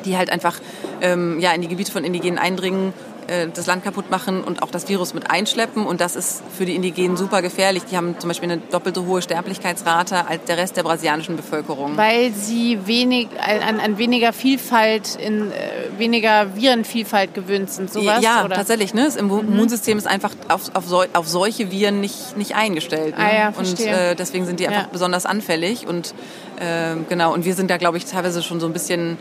die 0.04 0.16
halt 0.16 0.30
einfach 0.30 0.56
ähm, 1.00 1.38
ja, 1.38 1.52
in 1.52 1.62
die 1.62 1.68
Gebiete 1.68 1.92
von 1.92 2.02
Indigenen 2.02 2.40
eindringen 2.40 2.92
äh, 3.26 3.48
das 3.48 3.66
Land 3.66 3.84
kaputt 3.84 4.10
machen 4.10 4.42
und 4.42 4.62
auch 4.62 4.70
das 4.70 4.88
Virus 4.88 5.14
mit 5.14 5.30
einschleppen. 5.30 5.86
Und 5.86 6.00
das 6.00 6.16
ist 6.16 6.42
für 6.56 6.64
die 6.64 6.74
Indigenen 6.74 7.16
super 7.16 7.42
gefährlich. 7.42 7.84
Die 7.90 7.96
haben 7.96 8.18
zum 8.18 8.28
Beispiel 8.28 8.50
eine 8.50 8.60
doppelt 8.60 8.94
so 8.94 9.06
hohe 9.06 9.22
Sterblichkeitsrate 9.22 10.26
als 10.26 10.44
der 10.44 10.58
Rest 10.58 10.76
der 10.76 10.82
brasilianischen 10.82 11.36
Bevölkerung. 11.36 11.96
Weil 11.96 12.32
sie 12.32 12.86
wenig, 12.86 13.28
an, 13.38 13.80
an 13.80 13.98
weniger 13.98 14.32
Vielfalt, 14.32 15.16
in 15.16 15.50
äh, 15.50 15.54
weniger 15.98 16.54
Virenvielfalt 16.56 17.34
gewöhnt 17.34 17.70
sind, 17.70 17.92
sowas? 17.92 18.22
Ja, 18.22 18.44
oder? 18.44 18.56
tatsächlich. 18.56 18.94
Ne? 18.94 19.04
Das 19.04 19.20
mhm. 19.20 19.40
Immunsystem 19.40 19.98
ist 19.98 20.06
einfach 20.06 20.32
auf, 20.48 20.74
auf, 20.74 20.86
so, 20.86 21.04
auf 21.12 21.28
solche 21.28 21.70
Viren 21.70 22.00
nicht, 22.00 22.36
nicht 22.36 22.54
eingestellt. 22.54 23.16
Ne? 23.18 23.24
Ah, 23.24 23.34
ja, 23.34 23.52
und 23.56 23.80
äh, 23.80 24.14
deswegen 24.14 24.46
sind 24.46 24.60
die 24.60 24.68
einfach 24.68 24.82
ja. 24.82 24.88
besonders 24.92 25.26
anfällig. 25.26 25.86
Und 25.86 26.14
äh, 26.60 26.96
genau, 27.08 27.32
und 27.32 27.44
wir 27.44 27.54
sind 27.54 27.70
da, 27.70 27.76
glaube 27.76 27.98
ich, 27.98 28.04
teilweise 28.04 28.42
schon 28.42 28.60
so 28.60 28.66
ein 28.66 28.72
bisschen 28.72 29.16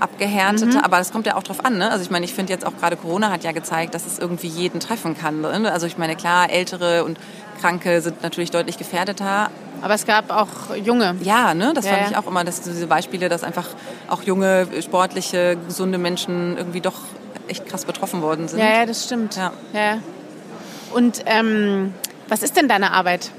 abgehärtete, 0.00 0.78
mhm. 0.78 0.84
aber 0.84 1.00
es 1.00 1.12
kommt 1.12 1.26
ja 1.26 1.36
auch 1.36 1.42
drauf 1.42 1.64
an. 1.64 1.78
Ne? 1.78 1.90
Also 1.90 2.04
ich 2.04 2.10
meine, 2.10 2.24
ich 2.24 2.34
finde 2.34 2.52
jetzt 2.52 2.66
auch 2.66 2.76
gerade 2.76 2.96
Corona 2.96 3.30
hat 3.30 3.44
ja 3.44 3.52
gezeigt, 3.52 3.94
dass 3.94 4.06
es 4.06 4.18
irgendwie 4.18 4.48
jeden 4.48 4.80
treffen 4.80 5.16
kann. 5.16 5.40
Ne? 5.40 5.70
Also 5.72 5.86
ich 5.86 5.98
meine, 5.98 6.16
klar, 6.16 6.50
ältere 6.50 7.04
und 7.04 7.18
Kranke 7.60 8.00
sind 8.00 8.22
natürlich 8.22 8.50
deutlich 8.50 8.78
gefährdeter. 8.78 9.50
Aber 9.82 9.94
es 9.94 10.06
gab 10.06 10.30
auch 10.30 10.74
junge. 10.76 11.16
Ja, 11.22 11.54
ne? 11.54 11.72
das 11.74 11.86
ja, 11.86 11.92
fand 11.92 12.10
ich 12.10 12.16
auch 12.16 12.26
immer, 12.26 12.44
dass 12.44 12.62
diese 12.62 12.86
Beispiele, 12.86 13.28
dass 13.28 13.44
einfach 13.44 13.66
auch 14.08 14.22
junge, 14.22 14.66
sportliche, 14.82 15.56
gesunde 15.66 15.98
Menschen 15.98 16.56
irgendwie 16.56 16.80
doch 16.80 17.00
echt 17.48 17.66
krass 17.66 17.84
betroffen 17.84 18.22
worden 18.22 18.48
sind. 18.48 18.58
Ja, 18.58 18.70
ja, 18.70 18.86
das 18.86 19.04
stimmt. 19.04 19.36
Ja. 19.36 19.52
ja. 19.72 19.98
Und 20.92 21.22
ähm, 21.26 21.94
was 22.28 22.42
ist 22.42 22.56
denn 22.56 22.68
deine 22.68 22.92
Arbeit? 22.92 23.30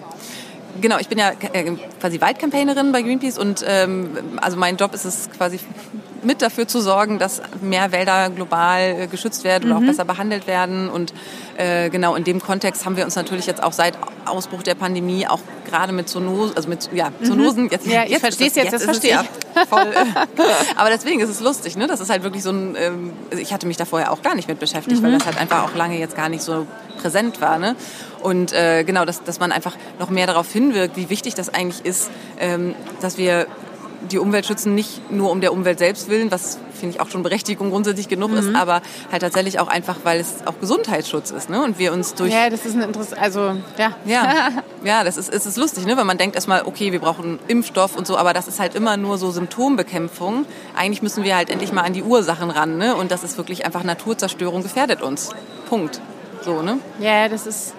Genau, 0.79 0.97
ich 0.99 1.07
bin 1.07 1.17
ja 1.17 1.31
äh, 1.53 1.71
quasi 1.99 2.21
Waldcampaignerin 2.21 2.91
bei 2.91 3.01
Greenpeace 3.01 3.39
und 3.39 3.63
ähm, 3.67 4.11
also 4.41 4.57
mein 4.57 4.77
Job 4.77 4.93
ist 4.93 5.05
es 5.05 5.29
quasi 5.31 5.59
mit 6.27 6.41
dafür 6.41 6.67
zu 6.67 6.81
sorgen, 6.81 7.17
dass 7.17 7.41
mehr 7.61 7.91
Wälder 7.91 8.29
global 8.29 8.81
äh, 8.81 9.07
geschützt 9.07 9.43
werden 9.43 9.71
oder 9.71 9.79
mhm. 9.79 9.85
auch 9.85 9.87
besser 9.87 10.05
behandelt 10.05 10.45
werden. 10.45 10.89
Und 10.89 11.13
äh, 11.57 11.89
genau 11.89 12.15
in 12.15 12.23
dem 12.23 12.39
Kontext 12.39 12.85
haben 12.85 12.97
wir 12.97 13.05
uns 13.05 13.15
natürlich 13.15 13.47
jetzt 13.47 13.63
auch 13.63 13.73
seit 13.73 13.97
Ausbruch 14.25 14.61
der 14.61 14.75
Pandemie 14.75 15.25
auch 15.27 15.39
gerade 15.67 15.93
mit 15.93 16.07
Zoonosen, 16.07 16.55
also 16.55 16.69
mit 16.69 16.89
ja, 16.93 17.09
mhm. 17.09 17.25
Zoonosen, 17.25 17.63
mhm. 17.63 17.69
jetzt, 17.71 17.87
ja, 17.87 18.03
ich 18.05 18.19
verstehe 18.19 18.47
es 18.47 18.55
jetzt, 18.55 18.73
das 18.73 18.83
verstehe 18.83 19.11
ich. 19.11 19.15
Ja 19.15 19.25
voll, 19.69 19.87
aber 20.75 20.89
deswegen 20.89 21.19
ist 21.19 21.29
es 21.29 21.39
lustig, 21.39 21.77
ne? 21.77 21.87
Das 21.87 21.99
ist 21.99 22.11
halt 22.11 22.21
wirklich 22.21 22.43
so 22.43 22.51
ein, 22.51 22.75
ähm, 22.77 23.13
ich 23.31 23.53
hatte 23.53 23.65
mich 23.65 23.77
da 23.77 23.85
vorher 23.85 24.11
auch 24.11 24.21
gar 24.21 24.35
nicht 24.35 24.47
mit 24.47 24.59
beschäftigt, 24.59 25.01
mhm. 25.01 25.05
weil 25.05 25.11
das 25.13 25.25
halt 25.25 25.39
einfach 25.39 25.63
auch 25.63 25.75
lange 25.75 25.97
jetzt 25.97 26.15
gar 26.15 26.29
nicht 26.29 26.43
so 26.43 26.67
präsent 27.01 27.41
war. 27.41 27.57
Ne? 27.57 27.75
Und 28.21 28.53
äh, 28.53 28.83
genau, 28.83 29.05
dass, 29.05 29.23
dass 29.23 29.39
man 29.39 29.51
einfach 29.51 29.75
noch 29.99 30.09
mehr 30.09 30.27
darauf 30.27 30.51
hinwirkt, 30.51 30.97
wie 30.97 31.09
wichtig 31.09 31.35
das 31.35 31.53
eigentlich 31.53 31.85
ist, 31.85 32.09
ähm, 32.39 32.75
dass 33.01 33.17
wir 33.17 33.47
die 34.11 34.19
Umwelt 34.19 34.45
schützen, 34.45 34.75
nicht 34.75 35.11
nur 35.11 35.31
um 35.31 35.41
der 35.41 35.51
Umwelt 35.51 35.79
selbst 35.79 36.09
willen, 36.09 36.31
was 36.31 36.59
finde 36.77 36.95
ich 36.95 37.01
auch 37.01 37.09
schon 37.09 37.23
Berechtigung 37.23 37.71
grundsätzlich 37.71 38.07
genug 38.07 38.31
mhm. 38.31 38.37
ist, 38.37 38.55
aber 38.55 38.81
halt 39.11 39.21
tatsächlich 39.21 39.59
auch 39.59 39.67
einfach, 39.67 39.97
weil 40.03 40.19
es 40.19 40.45
auch 40.45 40.59
Gesundheitsschutz 40.59 41.31
ist, 41.31 41.49
ne? 41.49 41.63
Und 41.63 41.79
wir 41.79 41.91
uns 41.91 42.13
durch 42.13 42.31
ja, 42.31 42.49
das 42.49 42.65
ist 42.65 42.75
ein 42.75 42.83
Interesse, 42.83 43.17
also 43.17 43.55
ja, 43.77 43.95
ja, 44.05 44.49
ja, 44.83 45.03
das 45.03 45.17
ist, 45.17 45.33
es 45.33 45.45
ist 45.45 45.57
lustig, 45.57 45.85
ne? 45.85 45.97
Weil 45.97 46.05
man 46.05 46.17
denkt 46.17 46.35
erstmal, 46.35 46.63
okay, 46.65 46.91
wir 46.91 46.99
brauchen 46.99 47.39
Impfstoff 47.47 47.95
und 47.95 48.07
so, 48.07 48.17
aber 48.17 48.33
das 48.33 48.47
ist 48.47 48.59
halt 48.59 48.75
immer 48.75 48.97
nur 48.97 49.17
so 49.17 49.31
Symptombekämpfung. 49.31 50.45
Eigentlich 50.75 51.01
müssen 51.01 51.23
wir 51.23 51.35
halt 51.35 51.49
endlich 51.49 51.71
mal 51.71 51.81
an 51.81 51.93
die 51.93 52.03
Ursachen 52.03 52.49
ran, 52.49 52.77
ne? 52.77 52.95
Und 52.95 53.11
das 53.11 53.23
ist 53.23 53.37
wirklich 53.37 53.65
einfach 53.65 53.83
Naturzerstörung 53.83 54.63
gefährdet 54.63 55.01
uns. 55.01 55.31
Punkt. 55.69 55.99
So, 56.41 56.61
ne? 56.61 56.79
Ja, 56.99 57.27
das 57.27 57.47
ist 57.47 57.73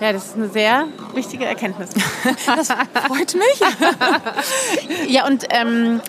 ja, 0.00 0.12
das 0.12 0.26
ist 0.26 0.36
eine 0.36 0.48
sehr 0.48 0.86
wichtige 1.14 1.44
Erkenntnis. 1.44 1.90
das 2.46 2.68
freut 2.68 3.34
mich. 3.34 3.60
ja, 5.08 5.26
und 5.26 5.46
ähm, 5.50 6.00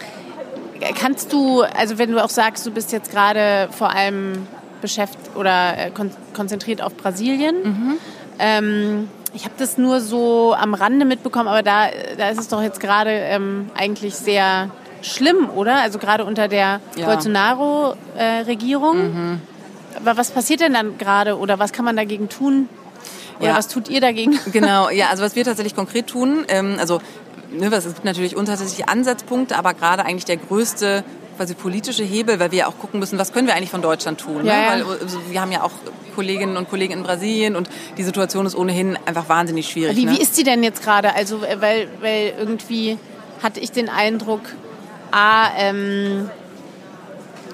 kannst 1.00 1.34
du, 1.34 1.62
also 1.62 1.98
wenn 1.98 2.12
du 2.12 2.24
auch 2.24 2.30
sagst, 2.30 2.66
du 2.66 2.72
bist 2.72 2.92
jetzt 2.92 3.12
gerade 3.12 3.70
vor 3.72 3.92
allem 3.92 4.48
beschäftigt 4.82 5.36
oder 5.36 5.78
äh, 5.78 5.92
kon 5.92 6.12
konzentriert 6.34 6.82
auf 6.82 6.96
Brasilien. 6.96 7.56
Mhm. 7.64 7.98
Ähm, 8.40 9.10
ich 9.34 9.46
habe 9.46 9.54
das 9.58 9.78
nur 9.78 10.02
so 10.02 10.54
am 10.54 10.74
Rande 10.74 11.06
mitbekommen, 11.06 11.48
aber 11.48 11.62
da, 11.62 11.88
da 12.18 12.30
ist 12.30 12.40
es 12.40 12.48
doch 12.48 12.62
jetzt 12.62 12.80
gerade 12.80 13.12
ähm, 13.12 13.70
eigentlich 13.78 14.16
sehr 14.16 14.70
schlimm, 15.02 15.50
oder? 15.50 15.82
Also 15.82 16.00
gerade 16.00 16.26
unter 16.26 16.48
der 16.48 16.82
ja. 16.96 17.06
Bolsonaro-Regierung. 17.06 18.98
Äh, 18.98 19.04
mhm. 19.04 19.42
Aber 19.98 20.18
was 20.18 20.32
passiert 20.32 20.62
denn 20.62 20.74
dann 20.74 20.98
gerade 20.98 21.38
oder 21.38 21.60
was 21.60 21.72
kann 21.74 21.86
man 21.86 21.96
dagegen 21.96 22.30
tun? 22.30 22.68
Ja. 23.42 23.58
was 23.58 23.68
tut 23.68 23.90
ihr 23.90 24.02
dagegen? 24.02 24.40
Genau, 24.52 24.90
ja, 24.90 25.10
also 25.10 25.24
was 25.24 25.36
wir 25.36 25.44
tatsächlich 25.44 25.76
konkret 25.76 26.08
tun, 26.08 26.46
ähm, 26.48 26.76
also 26.80 27.00
ne, 27.52 27.68
es 27.68 27.86
gibt 27.86 28.06
natürlich 28.06 28.36
unterschiedliche 28.36 28.88
Ansatzpunkte, 28.88 29.58
aber 29.58 29.74
gerade 29.74 30.06
eigentlich 30.06 30.26
der 30.26 30.38
größte 30.38 31.04
quasi 31.38 31.54
politische 31.54 32.04
Hebel, 32.04 32.40
weil 32.40 32.52
wir 32.52 32.68
auch 32.68 32.78
gucken 32.78 33.00
müssen, 33.00 33.18
was 33.18 33.34
können 33.34 33.48
wir 33.48 33.56
eigentlich 33.56 33.72
von 33.72 33.82
Deutschland 33.82 34.20
tun. 34.20 34.46
Ja, 34.46 34.54
ne? 34.54 34.62
ja. 34.64 34.72
Weil 34.72 35.00
also, 35.02 35.20
wir 35.30 35.42
haben 35.42 35.52
ja 35.52 35.64
auch 35.64 35.72
Kolleginnen 36.16 36.58
und 36.58 36.70
Kollegen 36.70 36.94
in 36.94 37.04
Brasilien 37.04 37.56
und 37.56 37.70
die 37.98 38.04
Situation 38.04 38.46
ist 38.46 38.56
ohnehin 38.56 38.98
einfach 39.06 39.30
wahnsinnig 39.30 39.68
schwierig. 39.68 39.96
Wie, 39.96 40.06
ne? 40.06 40.12
wie 40.12 40.22
ist 40.22 40.36
sie 40.36 40.44
denn 40.44 40.64
jetzt 40.64 40.84
gerade? 40.84 41.16
Also, 41.16 41.44
äh, 41.44 41.60
weil, 41.60 41.88
weil 42.02 42.34
irgendwie 42.38 42.98
hatte 43.42 43.60
ich 43.60 43.72
den 43.72 43.90
Eindruck, 43.90 44.42
A, 45.12 45.50
ähm, 45.58 46.30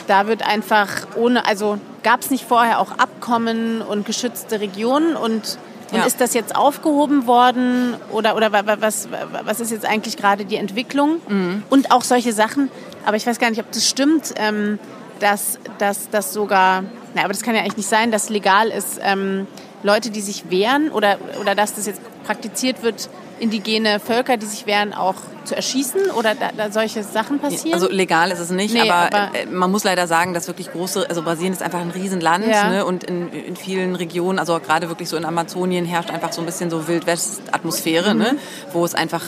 da 0.08 0.28
wird 0.28 0.45
einfach 0.45 1.08
ohne, 1.15 1.45
also 1.45 1.78
gab 2.04 2.21
es 2.21 2.30
nicht 2.30 2.45
vorher 2.45 2.80
auch 2.80 2.91
Abkommen 2.91 3.82
und 3.82 4.06
geschützte 4.06 4.60
Regionen 4.60 5.15
und 5.15 5.58
und 5.91 6.00
ja. 6.00 6.06
ist 6.06 6.19
das 6.19 6.34
jetzt 6.34 6.56
aufgehoben 6.56 7.28
worden 7.28 7.95
oder, 8.12 8.36
oder 8.36 8.52
was, 8.82 9.08
was 9.43 9.60
ist 9.60 9.71
jetzt 9.71 9.86
eigentlich 9.86 10.17
gerade 10.17 10.45
die 10.45 10.58
Entwicklung? 10.58 11.21
Mhm. 11.28 11.63
Und 11.69 11.91
auch 11.91 12.04
solche 12.04 12.34
Sachen, 12.34 12.69
aber 13.06 13.15
ich 13.15 13.26
weiß 13.26 13.39
gar 13.39 13.50
nicht, 13.50 13.60
ob 13.60 13.71
das 13.71 13.88
stimmt, 13.88 14.34
ähm, 14.38 14.80
dass 15.19 15.60
das 15.78 16.34
sogar, 16.34 16.84
na, 17.15 17.23
aber 17.23 17.34
das 17.34 17.41
kann 17.41 17.56
ja 17.56 17.62
eigentlich 17.62 17.78
nicht 17.78 17.89
sein, 17.89 18.12
dass 18.12 18.30
legal 18.30 18.69
ist, 18.69 19.00
ähm, 19.02 19.47
Leute, 19.84 20.10
die 20.10 20.21
sich 20.21 20.50
wehren 20.50 20.91
oder, 20.91 21.17
oder 21.39 21.56
dass 21.56 21.76
das 21.76 21.86
jetzt 21.86 22.02
praktiziert 22.26 22.84
wird, 22.84 23.10
indigene 23.39 24.00
Völker, 24.00 24.38
die 24.38 24.45
sich 24.45 24.65
wehren, 24.65 24.93
auch 24.93 25.15
zu 25.43 25.56
erschießen 25.56 26.12
oder 26.12 26.36
da, 26.36 26.50
da 26.58 26.71
solche 26.71 27.04
Sachen 27.04 27.39
passieren? 27.39 27.73
Also 27.73 27.89
legal 27.89 28.32
ist 28.32 28.39
es 28.39 28.50
nicht, 28.50 28.73
Nee, 28.73 28.82
aber, 28.89 29.15
aber- 29.15 29.38
äh, 29.38 29.45
man 29.45 29.71
muss 29.71 29.84
leider 29.84 30.08
sagen, 30.08 30.34
dass 30.34 30.47
wirklich 30.47 30.71
große, 30.71 31.08
also 31.10 31.21
Brasilien 31.21 31.54
ist 31.54 31.62
einfach 31.63 31.80
ein 31.80 31.91
Riesenland 31.91 32.45
Ja. 32.47 32.69
ne, 32.69 32.86
und 32.86 33.04
in, 33.06 33.30
in 33.32 33.56
vielen 33.56 33.95
Regionen, 33.95 34.39
also 34.39 34.60
gerade 34.60 34.89
wirklich 34.89 35.08
so 35.10 35.15
in 35.17 35.23
Amazonien 35.26 35.86
herrscht 35.86 36.10
einfach 36.10 36.34
so 36.34 36.41
ein 36.41 36.45
bisschen 36.45 36.69
so 36.69 36.88
Wildwest-Atmosphäre, 36.88 38.13
ne, 38.15 38.34
Mhm. 38.34 38.38
wo 38.73 38.84
es 38.86 38.93
einfach 38.95 39.21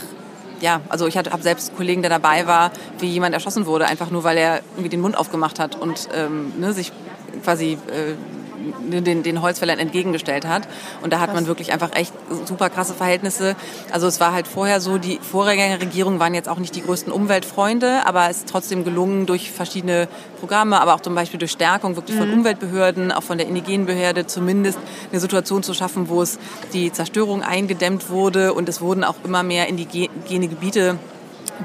ja, 0.62 0.82
also 0.90 1.08
ich 1.08 1.16
habe 1.18 1.30
selbst 1.42 1.70
einen 1.70 1.78
Kollegen, 1.78 2.02
der 2.02 2.10
dabei 2.10 2.46
war, 2.46 2.72
wie 3.00 3.08
jemand 3.08 3.34
erschossen 3.34 3.66
wurde, 3.66 3.86
einfach 3.88 4.10
nur 4.12 4.26
weil 4.26 4.36
er 4.38 4.60
irgendwie 4.76 4.90
den 4.90 5.00
Mund 5.00 5.16
aufgemacht 5.16 5.58
hat 5.58 5.76
und 5.80 6.10
ähm, 6.14 6.52
ne, 6.60 6.74
sich 6.74 6.92
quasi 7.46 7.78
äh, 7.88 8.16
den, 8.90 9.24
den 9.24 9.42
Holzfällern 9.42 9.80
entgegengestellt 9.80 10.46
hat. 10.46 10.68
Und 11.02 11.14
da 11.14 11.20
hat 11.20 11.34
man 11.34 11.48
wirklich 11.48 11.72
einfach 11.72 11.96
echt 11.96 12.14
super 12.46 12.70
krasse 12.70 12.94
Verhältnisse. 12.94 13.56
Also 13.92 14.08
es 14.08 14.20
war 14.20 14.34
halt 14.34 14.48
vorher 14.48 14.82
so, 14.82 14.98
die 14.98 15.20
Vorgängerregierungen 15.22 16.20
waren 16.20 16.34
jetzt 16.34 16.50
auch 16.50 16.58
nicht 16.58 16.76
die 16.76 16.82
größten 16.82 17.12
Umweltfreunde, 17.12 18.06
aber 18.06 18.30
es 18.30 18.38
ist 18.38 18.50
trotzdem 18.50 18.84
gelungen, 18.84 19.26
durch 19.26 19.52
verschiedene 19.52 20.08
Programme, 20.40 20.82
aber 20.82 20.96
auch 20.96 21.02
zum 21.02 21.16
Beispiel 21.16 21.40
durch 21.40 21.52
Stärkung 21.52 21.96
wirklich 21.96 22.18
von 22.18 22.32
Umweltbehörden, 22.32 23.12
auch 23.12 23.24
von 23.24 23.38
der 23.38 23.48
indigenen 23.48 23.86
Behörde 23.86 24.26
zumindest 24.26 24.80
eine 25.12 25.20
Situation 25.20 25.64
zu 25.64 25.74
schaffen, 25.74 26.10
wo 26.10 26.22
es 26.22 26.40
die 26.74 26.92
Zerstörung 26.92 27.44
eingedämmt 27.44 28.10
wurde 28.10 28.54
und 28.54 28.70
es 28.70 28.82
wurden 28.82 29.04
auch 29.04 29.16
immer 29.24 29.44
mehr 29.44 29.68
indigene 29.68 30.48
Gebiete 30.48 30.98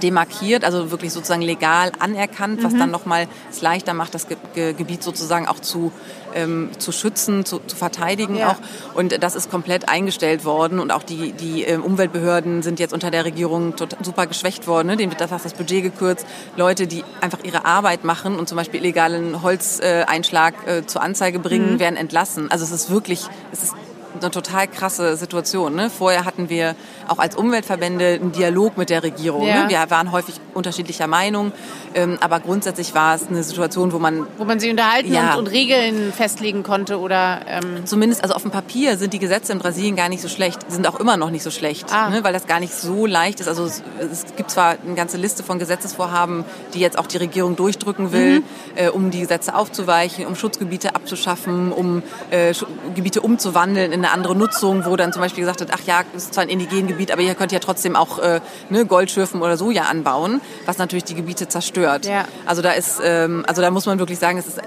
demarkiert, 0.03 0.65
also 0.65 0.91
wirklich 0.91 1.13
sozusagen 1.13 1.43
legal 1.43 1.93
anerkannt, 1.99 2.63
was 2.63 2.75
dann 2.75 2.91
nochmal 2.91 3.29
es 3.51 3.63
leichter 3.63 3.95
macht, 3.95 4.15
das 4.15 4.29
Ge 4.29 4.37
Ge 4.55 4.73
Gebiet 4.73 5.03
sozusagen 5.03 5.47
auch 5.47 5.61
zu, 5.61 5.93
ähm, 6.35 6.71
zu 6.79 6.93
schützen, 6.93 7.45
zu, 7.45 7.61
zu 7.61 7.77
verteidigen 7.77 8.37
Ja. 8.37 8.51
auch. 8.51 8.57
Und 8.97 9.23
das 9.23 9.35
ist 9.37 9.51
komplett 9.51 9.89
eingestellt 9.89 10.45
worden 10.45 10.79
und 10.81 10.91
auch 10.91 11.03
die, 11.03 11.33
die 11.33 11.63
ähm, 11.63 11.83
Umweltbehörden 11.83 12.63
sind 12.63 12.81
jetzt 12.81 12.93
unter 12.93 13.11
der 13.11 13.25
Regierung 13.25 13.75
super 14.03 14.27
geschwächt 14.27 14.67
worden. 14.67 14.89
Ne? 14.89 14.97
Denen 14.97 15.13
wird 15.13 15.21
das, 15.21 15.31
das 15.43 15.55
Budget 15.55 15.83
gekürzt. 15.83 16.27
Leute, 16.57 16.87
die 16.87 17.05
einfach 17.21 17.39
ihre 17.45 17.65
Arbeit 17.65 18.05
machen 18.05 18.37
und 18.39 18.49
zum 18.49 18.57
Beispiel 18.57 18.81
illegalen 18.81 19.43
Holzeinschlag 19.43 20.55
äh, 20.67 20.87
zur 20.87 21.03
Anzeige 21.03 21.39
bringen, 21.39 21.79
werden 21.79 21.97
entlassen. 21.97 22.51
Also 22.51 22.65
es 22.65 22.71
ist 22.71 22.91
wirklich, 22.91 23.27
es 23.53 23.63
ist 23.63 23.75
eine 24.21 24.31
total 24.31 24.69
krasse 24.69 25.17
Situation. 25.17 25.75
Ne? 25.75 25.91
Vorher 25.91 26.25
hatten 26.25 26.49
wir 26.49 26.75
auch 27.09 27.19
als 27.19 27.37
Umweltverbände 27.37 28.19
einen 28.21 28.33
Dialog 28.33 28.77
mit 28.79 28.91
der 28.91 29.03
Regierung. 29.03 29.47
Ja. 29.47 29.65
Ne? 29.65 29.69
Wir 29.71 29.85
waren 29.91 30.13
häufig 30.13 30.37
unterschiedlicher 30.55 31.07
Meinung, 31.07 31.53
ähm, 31.95 32.17
aber 32.21 32.41
grundsätzlich 32.41 32.95
war 32.95 33.15
es 33.17 33.27
eine 33.29 33.43
Situation, 33.43 33.93
wo 33.93 33.99
man 33.99 34.27
Wo 34.39 34.45
man 34.45 34.61
sie 34.61 34.71
unterhalten 34.71 35.13
Ja. 35.13 35.33
und, 35.35 35.41
und 35.41 35.47
Regeln 35.49 36.13
festlegen 36.13 36.63
konnte 36.63 36.99
oder 36.99 37.41
ähm, 37.49 37.85
Zumindest, 37.87 38.23
also 38.23 38.35
auf 38.35 38.43
dem 38.43 38.51
Papier 38.51 38.97
sind 38.97 39.13
die 39.13 39.19
Gesetze 39.19 39.53
in 39.53 39.59
Brasilien 39.59 39.97
gar 39.97 40.09
nicht 40.09 40.23
so 40.23 40.29
schlecht, 40.29 40.61
sind 40.71 40.87
auch 40.89 41.01
immer 41.01 41.17
noch 41.17 41.31
nicht 41.31 41.43
so 41.43 41.51
schlecht, 41.51 41.87
Ah. 41.93 42.09
ne, 42.11 42.23
weil 42.25 42.33
das 42.33 42.47
gar 42.47 42.61
nicht 42.61 42.75
so 42.75 43.07
leicht 43.07 43.41
ist. 43.41 43.49
Also 43.49 43.65
es, 43.65 43.83
es 44.13 44.25
gibt 44.37 44.51
zwar 44.51 44.77
eine 44.85 44.95
ganze 44.95 45.17
Liste 45.17 45.43
von 45.43 45.59
Gesetzesvorhaben, 45.59 46.45
die 46.73 46.81
jetzt 46.81 46.99
auch 46.99 47.07
die 47.07 47.17
Regierung 47.19 47.57
durchdrücken 47.57 48.13
will, 48.13 48.41
Mhm. 48.41 48.45
äh, 48.77 48.89
um 48.89 49.11
die 49.11 49.21
Gesetze 49.21 49.55
aufzuweichen, 49.55 50.27
um 50.27 50.37
Schutzgebiete 50.37 50.95
abzuschaffen, 50.95 51.73
um 51.73 52.03
äh, 52.31 52.55
Gebiete 52.95 53.21
umzuwandeln 53.21 53.93
in 53.93 54.04
eine 54.05 54.13
andere 54.13 54.37
Nutzung, 54.37 54.85
wo 54.85 54.97
dann 54.97 55.13
zum 55.13 55.23
Beispiel 55.23 55.43
gesagt 55.43 55.61
wird, 55.61 55.71
ach 55.73 55.85
ja, 55.87 56.03
es 56.15 56.25
ist 56.25 56.35
zwar 56.35 56.43
ein 56.43 56.49
indigenes 56.49 56.89
Gebiet, 56.89 57.11
aber 57.11 57.23
ihr 57.23 57.35
könnt 57.35 57.53
ja 57.53 57.59
trotzdem 57.59 57.97
auch 57.97 58.19
äh, 58.19 58.41
ne, 58.69 58.85
Gold 58.85 59.11
schürfen 59.11 59.43
oder 59.43 59.57
Soja 59.57 59.85
anbauen, 59.85 60.41
was 60.67 60.79
natürlich 60.79 61.05
die 61.05 61.15
Gebiete 61.15 61.49
zerstört. 61.49 62.07
Ja. 62.07 62.25
Also 62.47 62.63
da 62.63 62.73
ist, 62.73 63.01
ähm, 63.03 63.45
also 63.47 63.63
da 63.63 63.71
muss 63.71 63.87
man 63.87 63.99
wirklich 63.99 64.19
sagen, 64.19 64.39
es 64.39 64.47
ist, 64.47 64.61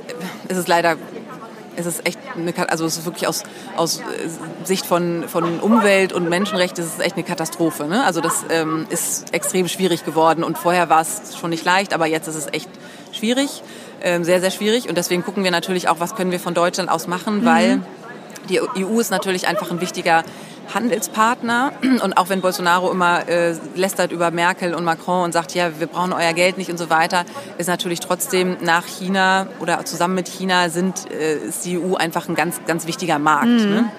es 0.47 0.57
ist 0.57 0.67
leider 0.67 0.97
es 1.79 1.85
ist 1.85 2.07
echt 2.07 2.17
eine, 2.35 2.53
also 2.71 2.85
es 2.85 2.97
ist 2.97 3.05
wirklich 3.05 3.27
aus, 3.27 3.43
aus 3.75 3.99
äh, 3.99 4.03
Sicht 4.65 4.85
von, 4.85 5.25
von 5.27 5.59
Umwelt 5.59 6.11
und 6.11 6.27
Menschenrechten 6.27 6.83
ist 6.83 6.95
es 6.95 6.99
echt 6.99 7.15
eine 7.15 7.23
Katastrophe. 7.23 7.85
Ne? 7.85 8.03
Also 8.03 8.19
das 8.19 8.45
ähm, 8.49 8.87
ist 8.89 9.31
extrem 9.31 9.67
schwierig 9.67 10.03
geworden 10.03 10.43
und 10.43 10.57
vorher 10.57 10.89
war 10.89 11.01
es 11.01 11.37
schon 11.39 11.51
nicht 11.51 11.63
leicht, 11.63 11.93
aber 11.93 12.07
jetzt 12.07 12.27
ist 12.27 12.35
es 12.35 12.47
echt 12.51 12.69
schwierig, 13.11 13.61
ähm, 14.01 14.23
sehr, 14.23 14.41
sehr 14.41 14.49
schwierig 14.49 14.89
und 14.89 14.97
deswegen 14.97 15.23
gucken 15.23 15.43
wir 15.43 15.51
natürlich 15.51 15.87
auch, 15.87 15.99
was 15.99 16.15
können 16.15 16.31
wir 16.31 16.39
von 16.39 16.55
Deutschland 16.55 16.89
aus 16.89 17.05
machen, 17.05 17.45
weil 17.45 17.81
die 18.49 18.61
EU 18.61 18.99
ist 18.99 19.11
natürlich 19.11 19.47
einfach 19.47 19.71
ein 19.71 19.81
wichtiger 19.81 20.23
Handelspartner 20.73 21.71
und 22.03 22.17
auch 22.17 22.29
wenn 22.29 22.41
Bolsonaro 22.41 22.91
immer 22.91 23.27
äh, 23.27 23.55
lästert 23.75 24.11
über 24.11 24.31
Merkel 24.31 24.73
und 24.73 24.83
Macron 24.83 25.23
und 25.23 25.31
sagt, 25.31 25.55
ja, 25.55 25.79
wir 25.79 25.87
brauchen 25.87 26.13
euer 26.13 26.33
Geld 26.33 26.57
nicht 26.57 26.69
und 26.69 26.77
so 26.77 26.89
weiter, 26.89 27.25
ist 27.57 27.67
natürlich 27.67 27.99
trotzdem 27.99 28.57
nach 28.61 28.85
China 28.85 29.47
oder 29.59 29.83
zusammen 29.85 30.15
mit 30.15 30.27
China 30.27 30.69
sind, 30.69 31.09
äh, 31.11 31.37
ist 31.37 31.65
die 31.65 31.79
EU 31.79 31.95
einfach 31.95 32.27
ein 32.27 32.35
ganz, 32.35 32.59
ganz 32.65 32.87
wichtiger 32.87 33.19
Markt. 33.19 33.47
Ne? 33.47 33.89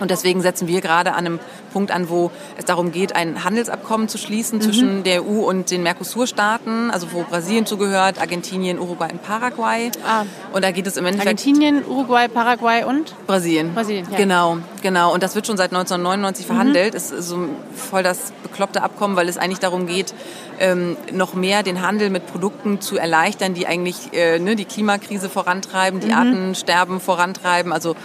Und 0.00 0.10
deswegen 0.10 0.40
setzen 0.40 0.66
wir 0.66 0.80
gerade 0.80 1.12
an 1.12 1.26
einem 1.26 1.38
Punkt 1.72 1.90
an, 1.90 2.08
wo 2.08 2.30
es 2.56 2.64
darum 2.64 2.90
geht, 2.90 3.14
ein 3.14 3.44
Handelsabkommen 3.44 4.08
zu 4.08 4.18
schließen 4.18 4.60
zwischen 4.60 5.04
der 5.04 5.24
EU 5.24 5.48
und 5.48 5.70
den 5.70 5.82
Mercosur-Staaten, 5.82 6.90
also 6.90 7.12
wo 7.12 7.22
Brasilien 7.22 7.66
zugehört, 7.66 8.20
Argentinien, 8.20 8.78
Uruguay 8.78 9.10
und 9.12 9.22
Paraguay. 9.22 9.90
Ah. 10.04 10.24
Und 10.52 10.64
da 10.64 10.70
geht 10.72 10.86
es 10.86 10.96
im 10.96 11.06
Endeffekt 11.06 11.28
Argentinien, 11.28 11.84
Uruguay, 11.86 12.28
Paraguay 12.28 12.84
und 12.84 13.14
Brasilien. 13.26 13.74
Brasilien, 13.74 14.06
ja. 14.10 14.16
Genau, 14.16 14.58
genau. 14.82 15.12
Und 15.12 15.22
das 15.22 15.34
wird 15.34 15.46
schon 15.46 15.56
seit 15.56 15.72
1999 15.72 16.46
verhandelt. 16.46 16.94
Es 16.94 17.10
ist 17.10 17.28
so 17.28 17.48
voll 17.74 18.02
das 18.02 18.32
bekloppte 18.42 18.82
Abkommen, 18.82 19.16
weil 19.16 19.28
es 19.28 19.38
eigentlich 19.38 19.60
darum 19.60 19.86
geht, 19.86 20.14
ähm, 20.58 20.96
noch 21.12 21.34
mehr 21.34 21.62
den 21.62 21.82
Handel 21.82 22.10
mit 22.10 22.26
Produkten 22.26 22.80
zu 22.80 22.96
erleichtern, 22.96 23.54
die 23.54 23.66
eigentlich 23.66 24.12
äh, 24.12 24.38
ne, 24.38 24.56
die 24.56 24.64
Klimakrise 24.64 25.28
vorantreiben, 25.28 26.00
die 26.00 26.12
Artensterben 26.12 27.00
vorantreiben. 27.00 27.72
Also 27.72 27.96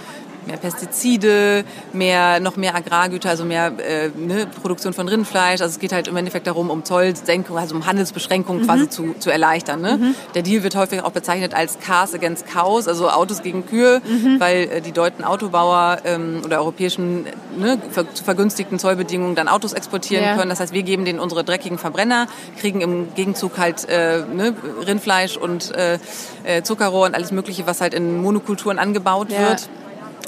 mehr 0.48 0.58
Pestizide, 0.58 1.64
mehr, 1.94 2.40
noch 2.40 2.56
mehr 2.56 2.76
Agrargüter, 2.76 3.30
also 3.30 3.46
mehr 3.46 3.72
äh, 3.80 4.10
ne, 4.16 4.48
Produktion 4.62 4.94
von 4.94 5.08
Rindfleisch. 5.08 5.62
Also 5.62 5.74
es 5.74 5.80
geht 5.80 5.92
halt 5.92 6.08
im 6.08 6.16
Endeffekt 6.18 6.48
darum, 6.48 6.70
um 6.70 6.84
Zollsenkung, 6.84 7.58
also 7.58 7.76
um 7.76 7.86
Handelsbeschränkungen 7.86 8.64
quasi 8.66 8.90
zu, 8.90 9.16
zu 9.20 9.30
erleichtern. 9.30 9.82
Ne? 9.82 10.14
Der 10.34 10.42
Deal 10.44 10.64
wird 10.64 10.76
häufig 10.76 11.02
auch 11.04 11.12
bezeichnet 11.12 11.54
als 11.54 11.80
Cars 11.80 12.14
against 12.14 12.48
Cows, 12.48 12.88
also 12.88 13.10
Autos 13.10 13.42
gegen 13.42 13.66
Kühe, 13.66 14.02
weil 14.40 14.64
äh, 14.72 14.82
die 14.82 14.92
deutschen 14.92 15.24
Autobauer 15.26 15.98
ähm, 16.06 16.42
oder 16.44 16.60
europäischen 16.60 17.26
ne, 17.58 17.78
ver 17.92 18.06
zu 18.14 18.24
vergünstigten 18.24 18.80
Zollbedingungen 18.80 19.36
dann 19.36 19.48
Autos 19.48 19.74
exportieren 19.74 20.24
Ja. 20.26 20.36
können. 20.36 20.50
Das 20.50 20.60
heißt, 20.60 20.74
wir 20.74 20.84
geben 20.84 21.06
denen 21.06 21.20
unsere 21.20 21.44
dreckigen 21.44 21.78
Verbrenner, 21.78 22.28
kriegen 22.60 22.82
im 22.82 23.14
Gegenzug 23.16 23.58
halt 23.58 23.88
äh, 23.90 24.24
ne, 24.34 24.54
Rindfleisch 24.86 25.38
und 25.38 25.74
äh, 25.76 25.98
äh, 26.44 26.62
Zuckerrohr 26.64 27.06
und 27.08 27.16
alles 27.16 27.32
Mögliche, 27.32 27.66
was 27.68 27.82
halt 27.82 27.94
in 27.94 28.22
Monokulturen 28.22 28.80
angebaut 28.80 29.32
Ja. 29.32 29.50
wird. 29.50 29.70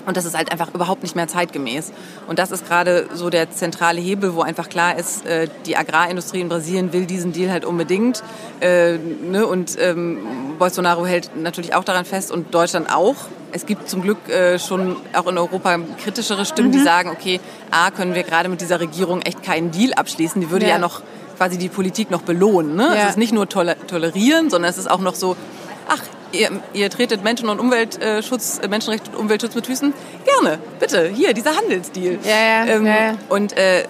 Und 0.07 0.17
das 0.17 0.25
ist 0.25 0.35
halt 0.37 0.51
einfach 0.53 0.73
überhaupt 0.73 1.03
nicht 1.03 1.15
mehr 1.15 1.27
zeitgemäß. 1.27 1.91
Und 2.27 2.39
das 2.39 2.49
ist 2.51 2.65
gerade 2.67 3.07
so 3.13 3.29
der 3.29 3.51
zentrale 3.51 3.99
Hebel, 3.99 4.33
wo 4.35 4.41
einfach 4.41 4.69
klar 4.69 4.97
ist, 4.97 5.25
äh, 5.25 5.49
die 5.65 5.75
Agrarindustrie 5.77 6.39
in 6.39 6.47
Brasilien 6.49 6.93
will 6.93 7.05
diesen 7.05 7.33
Deal 7.33 7.51
halt 7.51 7.65
unbedingt. 7.65 8.23
Äh, 8.61 8.97
ne? 8.97 9.45
Und 9.45 9.77
ähm, 9.79 10.17
Bolsonaro 10.57 11.05
hält 11.05 11.31
natürlich 11.35 11.75
auch 11.75 11.83
daran 11.83 12.05
fest 12.05 12.31
und 12.31 12.53
Deutschland 12.55 12.89
auch. 12.91 13.15
Es 13.51 13.65
gibt 13.65 13.89
zum 13.89 14.01
Glück 14.01 14.29
äh, 14.29 14.57
schon 14.59 14.95
auch 15.13 15.27
in 15.27 15.37
Europa 15.37 15.77
kritischere 16.03 16.45
Stimmen, 16.45 16.69
Mhm. 16.69 16.73
die 16.73 16.79
sagen, 16.83 17.09
okay, 17.09 17.39
A, 17.71 17.91
können 17.91 18.15
wir 18.15 18.23
gerade 18.23 18.47
mit 18.49 18.61
dieser 18.61 18.79
Regierung 18.79 19.21
echt 19.21 19.43
keinen 19.43 19.71
Deal 19.71 19.93
abschließen. 19.93 20.39
Die 20.41 20.49
würde 20.49 20.65
Ja. 20.65 20.73
ja, 20.73 20.77
noch 20.79 21.01
quasi 21.37 21.57
die 21.57 21.69
Politik 21.69 22.11
noch 22.11 22.21
belohnen. 22.21 22.75
Ne? 22.75 22.87
Ja. 22.95 23.03
Es 23.03 23.09
ist 23.11 23.17
nicht 23.17 23.33
nur 23.33 23.47
toler 23.49 23.75
tolerieren, 23.87 24.49
sondern 24.49 24.69
es 24.71 24.77
ist 24.77 24.89
auch 24.89 24.99
noch 24.99 25.15
so, 25.15 25.35
ach, 25.89 25.99
ihr, 26.31 26.49
ihr 26.73 26.89
tretet 26.89 27.23
Menschen- 27.23 27.49
und 27.49 27.59
Umweltschutz, 27.59 28.59
äh, 28.61 28.67
Menschenrecht 28.67 29.07
und 29.09 29.15
Umweltschutz 29.15 29.55
mit 29.55 29.65
Füßen? 29.65 29.93
Gerne, 30.25 30.59
bitte, 30.79 31.07
hier, 31.09 31.33
dieser 31.33 31.55
Handelsdeal. 31.55 32.19
Ja, 32.23 32.65
ja, 32.65 32.65
ja, 32.65 32.83
ja. 32.83 33.15
Und, 33.29 33.57
äh, 33.57 33.83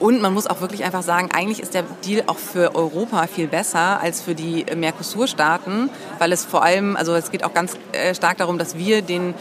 und 0.00 0.22
man 0.22 0.32
muss 0.32 0.46
auch 0.46 0.60
wirklich 0.60 0.84
einfach 0.84 1.02
sagen, 1.02 1.30
eigentlich 1.32 1.60
ist 1.60 1.74
der 1.74 1.84
Deal 2.04 2.22
auch 2.26 2.38
für 2.38 2.74
Europa 2.74 3.26
viel 3.26 3.48
besser 3.48 4.00
als 4.00 4.20
für 4.20 4.34
die 4.34 4.62
äh, 4.62 4.76
Mercosur-Staaten, 4.76 5.90
weil 6.18 6.32
es 6.32 6.44
vor 6.44 6.62
allem, 6.62 6.96
also 6.96 7.14
es 7.14 7.30
geht 7.30 7.44
auch 7.44 7.52
ganz 7.52 7.76
äh, 7.92 8.14
stark 8.14 8.38
darum, 8.38 8.58
dass 8.58 8.76
wir 8.76 9.02
den 9.02 9.34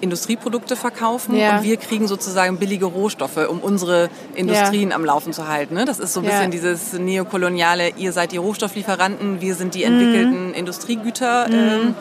Industrieprodukte 0.00 0.76
verkaufen 0.76 1.34
Ja. 1.36 1.56
und 1.58 1.62
wir 1.64 1.76
kriegen 1.76 2.06
sozusagen 2.08 2.56
billige 2.58 2.86
Rohstoffe, 2.86 3.36
um 3.48 3.60
unsere 3.60 4.08
Industrien 4.34 4.92
am 4.92 5.04
Laufen 5.04 5.32
zu 5.32 5.46
halten. 5.48 5.74
Ne? 5.74 5.84
Das 5.84 5.98
ist 5.98 6.12
so 6.12 6.20
ein 6.20 6.24
Ja. 6.24 6.30
bisschen 6.32 6.50
dieses 6.50 6.92
neokoloniale, 6.92 7.90
ihr 7.96 8.12
seid 8.12 8.32
die 8.32 8.36
Rohstofflieferanten, 8.38 9.40
wir 9.40 9.54
sind 9.54 9.74
die 9.74 9.80
Mhm. 9.86 9.92
entwickelten 10.00 10.54
Industriegüter. 10.54 11.46
Ähm, 11.50 11.94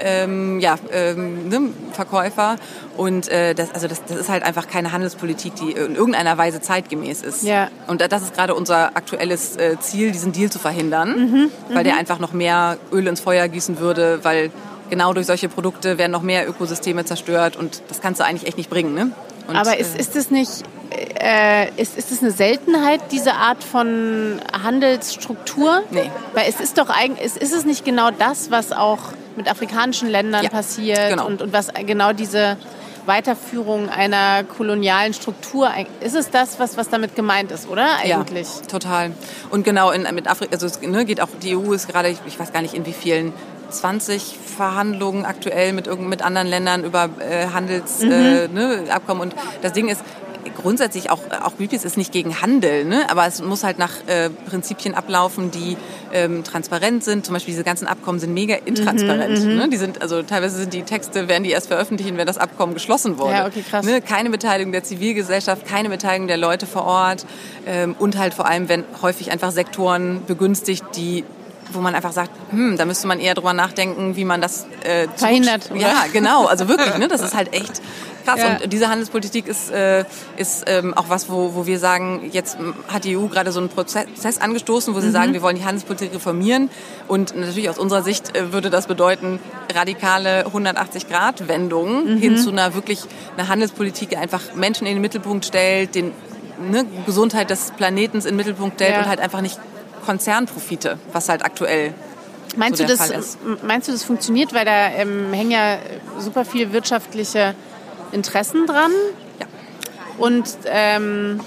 ähm, 0.00 0.60
ja, 0.60 0.76
ähm, 0.92 1.48
ne, 1.48 1.60
Verkäufer. 1.92 2.56
Und 2.96 3.28
äh, 3.28 3.54
das, 3.54 3.72
also 3.72 3.86
das, 3.88 4.04
das 4.04 4.16
ist 4.18 4.28
halt 4.28 4.42
einfach 4.42 4.66
keine 4.68 4.92
Handelspolitik, 4.92 5.54
die 5.56 5.72
in 5.72 5.94
irgendeiner 5.94 6.36
Weise 6.38 6.60
zeitgemäß 6.60 7.22
ist. 7.22 7.42
Ja. 7.42 7.68
Und 7.86 8.00
das 8.00 8.22
ist 8.22 8.34
gerade 8.34 8.54
unser 8.54 8.96
aktuelles 8.96 9.56
äh, 9.56 9.76
Ziel, 9.80 10.10
diesen 10.12 10.32
Deal 10.32 10.50
zu 10.50 10.58
verhindern, 10.58 11.04
Mhm, 11.30 11.50
weil 11.72 11.84
der 11.84 11.96
einfach 11.96 12.18
noch 12.18 12.32
mehr 12.32 12.76
Öl 12.92 13.06
ins 13.06 13.20
Feuer 13.20 13.46
gießen 13.48 13.78
würde, 13.78 14.20
weil 14.22 14.50
genau 14.90 15.12
durch 15.12 15.26
solche 15.26 15.48
Produkte 15.48 15.98
werden 15.98 16.12
noch 16.12 16.22
mehr 16.22 16.48
Ökosysteme 16.48 17.04
zerstört 17.04 17.56
und 17.56 17.82
das 17.88 18.00
kannst 18.00 18.20
du 18.20 18.24
eigentlich 18.24 18.46
echt 18.46 18.56
nicht 18.56 18.70
bringen. 18.70 18.94
Ne? 18.94 19.10
Und, 19.46 19.56
Aber 19.56 19.78
ist, 19.78 19.96
äh, 19.96 20.00
ist 20.00 20.16
es 20.16 20.30
nicht, 20.30 20.50
äh, 21.20 21.68
ist, 21.76 21.98
ist 21.98 22.10
es 22.10 22.22
eine 22.22 22.30
Seltenheit, 22.30 23.00
diese 23.12 23.34
Art 23.34 23.62
von 23.62 24.40
Handelsstruktur? 24.52 25.82
Nee. 25.90 26.10
Weil 26.32 26.48
es 26.48 26.60
ist 26.60 26.78
doch 26.78 26.88
eigentlich, 26.88 27.24
ist, 27.24 27.36
ist 27.36 27.52
es 27.52 27.64
nicht 27.64 27.84
genau 27.84 28.10
das, 28.10 28.50
was 28.50 28.72
auch 28.72 28.98
mit 29.36 29.50
afrikanischen 29.50 30.08
Ländern 30.08 30.44
Ja, 30.44 30.50
passiert 30.50 31.10
genau. 31.10 31.26
und, 31.26 31.42
und 31.42 31.52
was 31.52 31.68
genau 31.86 32.12
diese 32.12 32.56
Weiterführung 33.06 33.88
einer 33.88 34.44
kolonialen 34.44 35.12
Struktur. 35.12 35.70
Ist 36.00 36.14
es 36.14 36.30
das, 36.30 36.58
was, 36.58 36.76
was 36.76 36.88
damit 36.88 37.14
gemeint 37.14 37.50
ist, 37.50 37.68
oder 37.68 37.96
eigentlich? 37.96 38.48
Ja, 38.60 38.66
total. 38.66 39.12
Und 39.50 39.64
genau, 39.64 39.90
in, 39.90 40.06
mit 40.14 40.28
Afrika, 40.28 40.54
also 40.54 40.66
es 40.66 40.80
ne, 40.80 41.04
geht 41.04 41.20
auch, 41.20 41.28
die 41.42 41.56
EU 41.56 41.72
ist 41.72 41.88
gerade, 41.88 42.08
ich, 42.08 42.18
ich 42.26 42.38
weiß 42.38 42.52
gar 42.52 42.62
nicht 42.62 42.74
in 42.74 42.86
wie 42.86 42.92
vielen 42.92 43.32
20 43.74 44.38
Verhandlungen 44.56 45.24
aktuell 45.24 45.72
mit, 45.72 45.86
mit 46.00 46.22
anderen 46.22 46.46
Ländern 46.46 46.84
über 46.84 47.10
äh, 47.18 47.48
Handelsabkommen. 47.52 48.48
Mhm. 48.50 48.56
Äh, 48.56 48.86
ne, 48.86 49.22
und 49.22 49.34
das 49.62 49.72
Ding 49.72 49.88
ist, 49.88 50.02
grundsätzlich 50.54 51.10
auch, 51.10 51.20
auch 51.42 51.56
Greenpeace 51.56 51.84
ist 51.84 51.96
nicht 51.96 52.12
gegen 52.12 52.40
Handel, 52.40 52.84
ne? 52.84 53.10
aber 53.10 53.26
es 53.26 53.42
muss 53.42 53.64
halt 53.64 53.78
nach 53.78 53.92
äh, 54.06 54.30
Prinzipien 54.30 54.94
ablaufen, 54.94 55.50
die 55.50 55.76
ähm, 56.12 56.44
transparent 56.44 57.04
sind. 57.04 57.26
Zum 57.26 57.34
Beispiel 57.34 57.52
diese 57.52 57.64
ganzen 57.64 57.86
Abkommen 57.86 58.18
sind 58.18 58.32
mega 58.34 58.54
intransparent. 58.54 59.40
Mhm, 59.40 59.50
mhm, 59.50 59.56
ne? 59.56 59.68
Die 59.68 59.76
sind, 59.76 60.02
also 60.02 60.22
teilweise 60.22 60.56
sind 60.58 60.72
die 60.72 60.82
Texte, 60.82 61.28
werden 61.28 61.44
die 61.44 61.50
erst 61.50 61.68
veröffentlichen, 61.68 62.16
wenn 62.16 62.26
das 62.26 62.38
Abkommen 62.38 62.74
geschlossen 62.74 63.18
wurde. 63.18 63.34
Ja, 63.34 63.46
okay, 63.46 63.64
krass. 63.68 63.84
Ne? 63.84 64.00
Keine 64.00 64.30
Beteiligung 64.30 64.72
der 64.72 64.84
Zivilgesellschaft, 64.84 65.66
keine 65.66 65.88
Beteiligung 65.88 66.28
der 66.28 66.36
Leute 66.38 66.66
vor 66.66 66.84
Ort 66.84 67.26
ähm, 67.66 67.94
und 67.98 68.18
halt 68.18 68.34
vor 68.34 68.46
allem, 68.46 68.68
wenn 68.68 68.84
häufig 69.02 69.30
einfach 69.30 69.50
Sektoren 69.50 70.22
begünstigt, 70.26 70.84
die 70.96 71.24
wo 71.72 71.80
man 71.80 71.94
einfach 71.94 72.12
sagt, 72.12 72.30
hm, 72.50 72.76
da 72.76 72.84
müsste 72.84 73.06
man 73.06 73.20
eher 73.20 73.34
drüber 73.34 73.52
nachdenken, 73.52 74.16
wie 74.16 74.24
man 74.24 74.40
das 74.40 74.66
äh, 74.84 75.08
verhindert. 75.16 75.70
Oder? 75.70 75.80
Ja, 75.80 76.04
genau. 76.12 76.46
Also 76.46 76.68
wirklich, 76.68 76.96
ne, 76.98 77.08
das 77.08 77.20
ist 77.20 77.34
halt 77.34 77.52
echt 77.52 77.80
krass. 78.24 78.40
Ja. 78.40 78.56
Und 78.56 78.72
diese 78.72 78.88
Handelspolitik 78.88 79.46
ist, 79.46 79.70
äh, 79.70 80.04
ist 80.36 80.64
ähm, 80.66 80.94
auch 80.94 81.08
was, 81.08 81.28
wo, 81.28 81.54
wo 81.54 81.66
wir 81.66 81.78
sagen, 81.78 82.28
jetzt 82.32 82.56
hat 82.88 83.04
die 83.04 83.16
EU 83.16 83.26
gerade 83.26 83.52
so 83.52 83.60
einen 83.60 83.68
Prozess 83.68 84.38
angestoßen, 84.40 84.94
wo 84.94 85.00
sie 85.00 85.08
mhm. 85.08 85.12
sagen, 85.12 85.32
wir 85.32 85.42
wollen 85.42 85.56
die 85.56 85.64
Handelspolitik 85.64 86.14
reformieren. 86.14 86.70
Und 87.08 87.36
natürlich 87.36 87.68
aus 87.68 87.78
unserer 87.78 88.02
Sicht 88.02 88.36
äh, 88.36 88.52
würde 88.52 88.70
das 88.70 88.86
bedeuten, 88.86 89.38
radikale 89.74 90.46
180-Grad-Wendungen 90.46 92.14
mhm. 92.14 92.18
hin 92.18 92.38
zu 92.38 92.50
einer 92.50 92.74
wirklich 92.74 93.02
einer 93.36 93.48
Handelspolitik, 93.48 94.10
die 94.10 94.16
einfach 94.16 94.54
Menschen 94.54 94.86
in 94.86 94.94
den 94.94 95.02
Mittelpunkt 95.02 95.44
stellt, 95.44 95.94
den 95.94 96.12
ne, 96.70 96.84
Gesundheit 97.06 97.50
des 97.50 97.72
Planetens 97.76 98.24
in 98.24 98.32
den 98.32 98.36
Mittelpunkt 98.36 98.76
stellt 98.76 98.94
ja. 98.94 99.00
und 99.00 99.08
halt 99.08 99.20
einfach 99.20 99.40
nicht 99.40 99.58
Konzernprofite, 100.04 100.98
was 101.12 101.28
halt 101.28 101.44
aktuell 101.44 101.94
Meinst, 102.56 102.78
so 102.78 102.84
du, 102.84 102.96
das, 102.96 103.38
meinst 103.62 103.88
du, 103.88 103.92
das 103.92 104.04
funktioniert? 104.04 104.54
Weil 104.54 104.64
da 104.64 104.88
ähm, 104.88 105.32
hängen 105.32 105.50
ja 105.50 105.78
super 106.18 106.44
viele 106.44 106.72
wirtschaftliche 106.72 107.54
Interessen 108.12 108.66
dran. 108.66 108.92
Ja. 109.40 109.46
Und 110.18 110.44
ähm, 110.66 111.40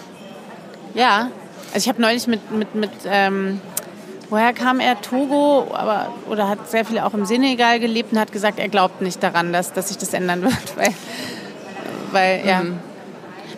ja, 0.94 1.30
also 1.74 1.78
ich 1.78 1.90
habe 1.90 2.02
neulich 2.02 2.28
mit, 2.28 2.52
mit, 2.52 2.76
mit 2.76 2.92
ähm, 3.06 3.62
woher 4.30 4.54
kam 4.54 4.80
er? 4.80 5.00
Togo, 5.02 5.68
aber 5.74 6.14
oder 6.30 6.50
hat 6.50 6.70
sehr 6.70 6.86
viele 6.86 7.06
auch 7.06 7.14
im 7.14 7.26
Senegal 7.26 7.80
gelebt 7.80 8.12
und 8.12 8.20
hat 8.20 8.32
gesagt, 8.32 8.60
er 8.60 8.68
glaubt 8.68 9.02
nicht 9.02 9.22
daran, 9.24 9.54
dass, 9.54 9.74
dass 9.74 9.88
sich 9.90 9.98
das 9.98 10.14
ändern 10.14 10.42
wird. 10.44 10.76
Weil, 10.78 10.94
weil 12.12 12.42
mhm. 12.42 12.48
ja. 12.48 12.62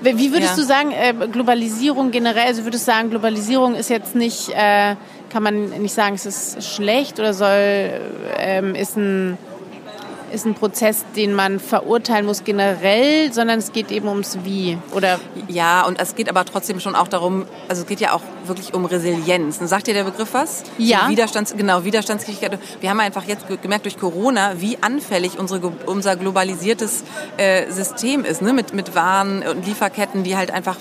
Wie 0.01 0.31
würdest 0.31 0.51
ja. 0.51 0.55
du 0.55 0.63
sagen, 0.63 0.91
äh, 0.91 1.13
Globalisierung 1.27 2.11
generell, 2.11 2.47
also 2.47 2.63
würdest 2.63 2.87
du 2.87 2.91
sagen, 2.91 3.09
Globalisierung 3.09 3.75
ist 3.75 3.89
jetzt 3.89 4.15
nicht, 4.15 4.49
äh, 4.49 4.95
kann 5.29 5.43
man 5.43 5.69
nicht 5.81 5.93
sagen, 5.93 6.15
es 6.15 6.25
ist 6.25 6.63
schlecht 6.63 7.19
oder 7.19 7.33
soll, 7.33 7.91
ähm, 8.37 8.75
ist 8.75 8.97
ein 8.97 9.37
ist 10.31 10.45
ein 10.45 10.55
Prozess, 10.55 11.05
den 11.15 11.33
man 11.33 11.59
verurteilen 11.59 12.25
muss 12.25 12.43
generell, 12.43 13.31
sondern 13.33 13.59
es 13.59 13.71
geht 13.71 13.91
eben 13.91 14.07
ums 14.07 14.39
Wie, 14.43 14.77
oder? 14.93 15.19
Ja, 15.47 15.85
und 15.85 15.99
es 15.99 16.15
geht 16.15 16.29
aber 16.29 16.45
trotzdem 16.45 16.79
schon 16.79 16.95
auch 16.95 17.07
darum, 17.07 17.45
also 17.67 17.81
es 17.81 17.87
geht 17.87 17.99
ja 17.99 18.13
auch 18.13 18.21
wirklich 18.45 18.73
um 18.73 18.85
Resilienz. 18.85 19.59
Sagt 19.61 19.87
dir 19.87 19.93
der 19.93 20.03
Begriff 20.03 20.33
was? 20.33 20.63
Ja. 20.77 21.03
So 21.03 21.09
Widerstands, 21.09 21.53
genau, 21.55 21.83
Widerstandsfähigkeit. 21.83 22.59
Wir 22.81 22.89
haben 22.89 22.99
einfach 22.99 23.23
jetzt 23.25 23.45
gemerkt 23.61 23.85
durch 23.85 23.99
Corona, 23.99 24.59
wie 24.59 24.77
anfällig 24.81 25.37
unsere, 25.39 25.71
unser 25.85 26.15
globalisiertes 26.15 27.03
äh, 27.37 27.71
System 27.71 28.25
ist, 28.25 28.41
ne? 28.41 28.53
mit, 28.53 28.73
mit 28.73 28.95
Waren 28.95 29.43
und 29.43 29.65
Lieferketten, 29.65 30.23
die 30.23 30.35
halt 30.35 30.51
einfach 30.51 30.77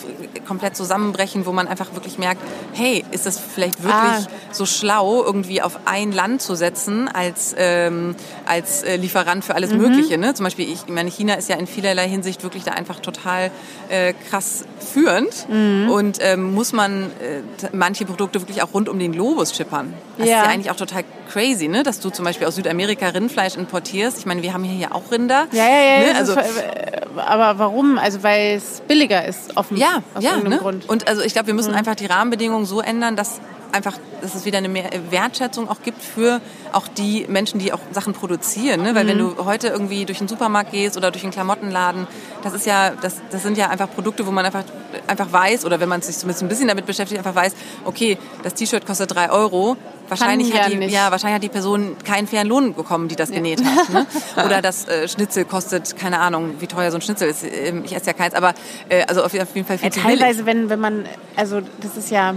komplett 0.47 0.77
zusammenbrechen, 0.77 1.47
wo 1.47 1.53
man 1.53 1.69
einfach 1.69 1.95
wirklich 1.95 2.19
merkt, 2.19 2.41
hey, 2.73 3.05
ist 3.11 3.27
das 3.27 3.39
vielleicht 3.39 3.83
wirklich 3.83 4.27
ah. 4.27 4.53
so 4.53 4.67
schlau, 4.67 5.23
irgendwie 5.23 5.63
auf 5.63 5.79
ein 5.85 6.13
Land 6.13 6.43
zu 6.43 6.55
setzen 6.55 7.09
als, 7.09 7.55
ähm, 7.59 8.17
als 8.47 8.83
äh, 8.83 8.97
Lieferant 8.97 9.38
Land 9.39 9.45
für 9.45 9.55
alles 9.55 9.73
mhm. 9.73 9.79
Mögliche. 9.79 10.19
Ne? 10.19 10.35
Zum 10.35 10.45
Beispiel, 10.45 10.67
ich, 10.67 10.85
ich 10.87 10.93
meine, 10.93 11.11
China 11.11 11.35
ist 11.35 11.49
ja 11.49 11.57
in 11.57 11.67
vielerlei 11.67 12.09
Hinsicht 12.09 12.43
wirklich 12.43 12.65
da 12.65 12.73
einfach 12.73 13.01
total 13.01 13.51
äh, 13.89 14.13
krass 14.29 14.65
führend 14.93 15.49
mhm. 15.49 15.91
und 15.91 16.19
ähm, 16.21 16.55
muss 16.55 16.73
man 16.73 17.05
äh, 17.05 17.69
manche 17.73 18.05
Produkte 18.05 18.41
wirklich 18.41 18.63
auch 18.63 18.75
rund 18.75 18.89
um 18.89 18.99
den 18.99 19.13
Globus 19.13 19.55
schippern. 19.55 19.95
Das 20.17 20.29
ja. 20.29 20.41
ist 20.41 20.47
ja 20.47 20.51
eigentlich 20.51 20.71
auch 20.71 20.77
total 20.77 21.05
crazy, 21.31 21.69
ne? 21.69 21.83
dass 21.83 22.01
du 22.01 22.11
zum 22.11 22.25
Beispiel 22.25 22.47
aus 22.47 22.57
Südamerika 22.57 23.09
Rindfleisch 23.09 23.57
importierst. 23.57 24.19
Ich 24.19 24.27
meine, 24.27 24.43
wir 24.43 24.53
haben 24.53 24.65
hier 24.65 24.89
ja 24.89 24.95
auch 24.95 25.11
Rinder. 25.13 25.47
Ja, 25.53 25.69
ja, 25.69 25.83
ja. 25.83 26.13
Ne? 26.13 26.19
Also, 26.19 26.35
aber 27.17 27.59
warum? 27.59 27.99
Also 27.99 28.23
weil 28.23 28.57
es 28.57 28.83
billiger 28.87 29.25
ist, 29.27 29.57
offen. 29.57 29.77
Ja, 29.77 30.03
aus 30.15 30.25
ja. 30.25 30.37
Ne? 30.37 30.59
Grund. 30.59 30.89
Und 30.89 31.09
also 31.09 31.23
ich 31.23 31.33
glaube, 31.33 31.49
wir 31.49 31.55
müssen 31.55 31.71
mhm. 31.71 31.79
einfach 31.79 31.95
die 31.95 32.07
Rahmenbedingungen 32.07 32.67
so 32.67 32.81
ändern, 32.81 33.17
dass 33.17 33.41
einfach, 33.73 33.99
dass 34.21 34.35
es 34.35 34.45
wieder 34.45 34.59
eine 34.59 34.69
mehr 34.69 34.91
Wertschätzung 35.11 35.69
auch 35.69 35.83
gibt 35.83 36.03
für 36.03 36.41
auch 36.73 36.89
die 36.89 37.27
Menschen, 37.29 37.59
die 37.59 37.73
auch 37.73 37.81
Sachen 37.93 38.13
produzieren. 38.13 38.83
Ne? 38.83 38.95
Weil 38.95 39.05
mhm. 39.05 39.09
wenn 39.09 39.19
du 39.19 39.45
heute 39.45 39.69
irgendwie 39.69 40.05
durch 40.05 40.19
den 40.19 40.29
Supermarkt 40.29 40.73
gehst 40.73 40.97
oder 40.97 41.11
durch 41.11 41.25
einen 41.25 41.33
Klamottenladen, 41.33 42.07
das 42.43 42.55
ist 42.55 42.67
ja, 42.67 42.91
das, 43.01 43.17
das 43.31 43.43
sind 43.43 43.57
ja 43.57 43.69
einfach 43.69 43.91
Produkte, 43.91 44.27
wo 44.27 44.31
man 44.31 44.45
einfach, 44.45 44.65
einfach 45.07 45.33
weiß, 45.33 45.65
oder 45.65 45.81
wenn 45.81 45.89
man 45.89 46.03
sich 46.03 46.17
zumindest 46.17 46.43
ein 46.43 46.49
bisschen 46.49 46.69
damit 46.69 46.87
beschäftigt, 46.87 47.19
einfach 47.19 47.35
weiß, 47.35 47.55
okay, 47.85 48.19
das 48.43 48.55
T-Shirt 48.55 48.87
kostet 48.87 49.15
drei 49.15 49.31
Euro, 49.31 49.77
Wahrscheinlich 50.09 50.59
hat, 50.59 50.73
die, 50.73 50.79
ja, 50.87 51.11
wahrscheinlich 51.11 51.35
hat 51.35 51.43
die 51.43 51.49
Person 51.49 51.97
keinen 52.05 52.27
fairen 52.27 52.49
Lohn 52.49 52.75
bekommen, 52.75 53.09
die 53.09 53.17
das 53.17 53.29
ja. 53.29 53.37
genäht 53.37 53.63
hat. 53.65 53.89
Ne? 53.91 54.07
Oder 54.45 54.63
das 54.63 54.89
äh, 54.89 55.07
Schnitzel 55.07 55.45
kostet, 55.45 55.97
keine 55.97 56.21
Ahnung, 56.21 56.55
wie 56.61 56.67
teuer 56.67 56.91
so 56.91 56.97
ein 56.97 57.03
Schnitzel 57.03 57.29
ist. 57.29 57.45
Ähm, 57.45 57.85
ich 57.85 57.95
esse 57.95 58.07
ja 58.07 58.13
keins, 58.15 58.35
aber 58.35 58.55
äh, 58.89 59.05
also 59.05 59.23
auf 59.23 59.35
jeden 59.35 59.67
Fall 59.67 59.79
viel 59.79 59.91
ja, 59.95 60.03
Teilweise, 60.03 60.47
wenn, 60.47 60.71
wenn 60.71 60.81
man, 60.81 61.05
also 61.37 61.61
das 61.81 61.97
ist 61.97 62.11
ja 62.11 62.35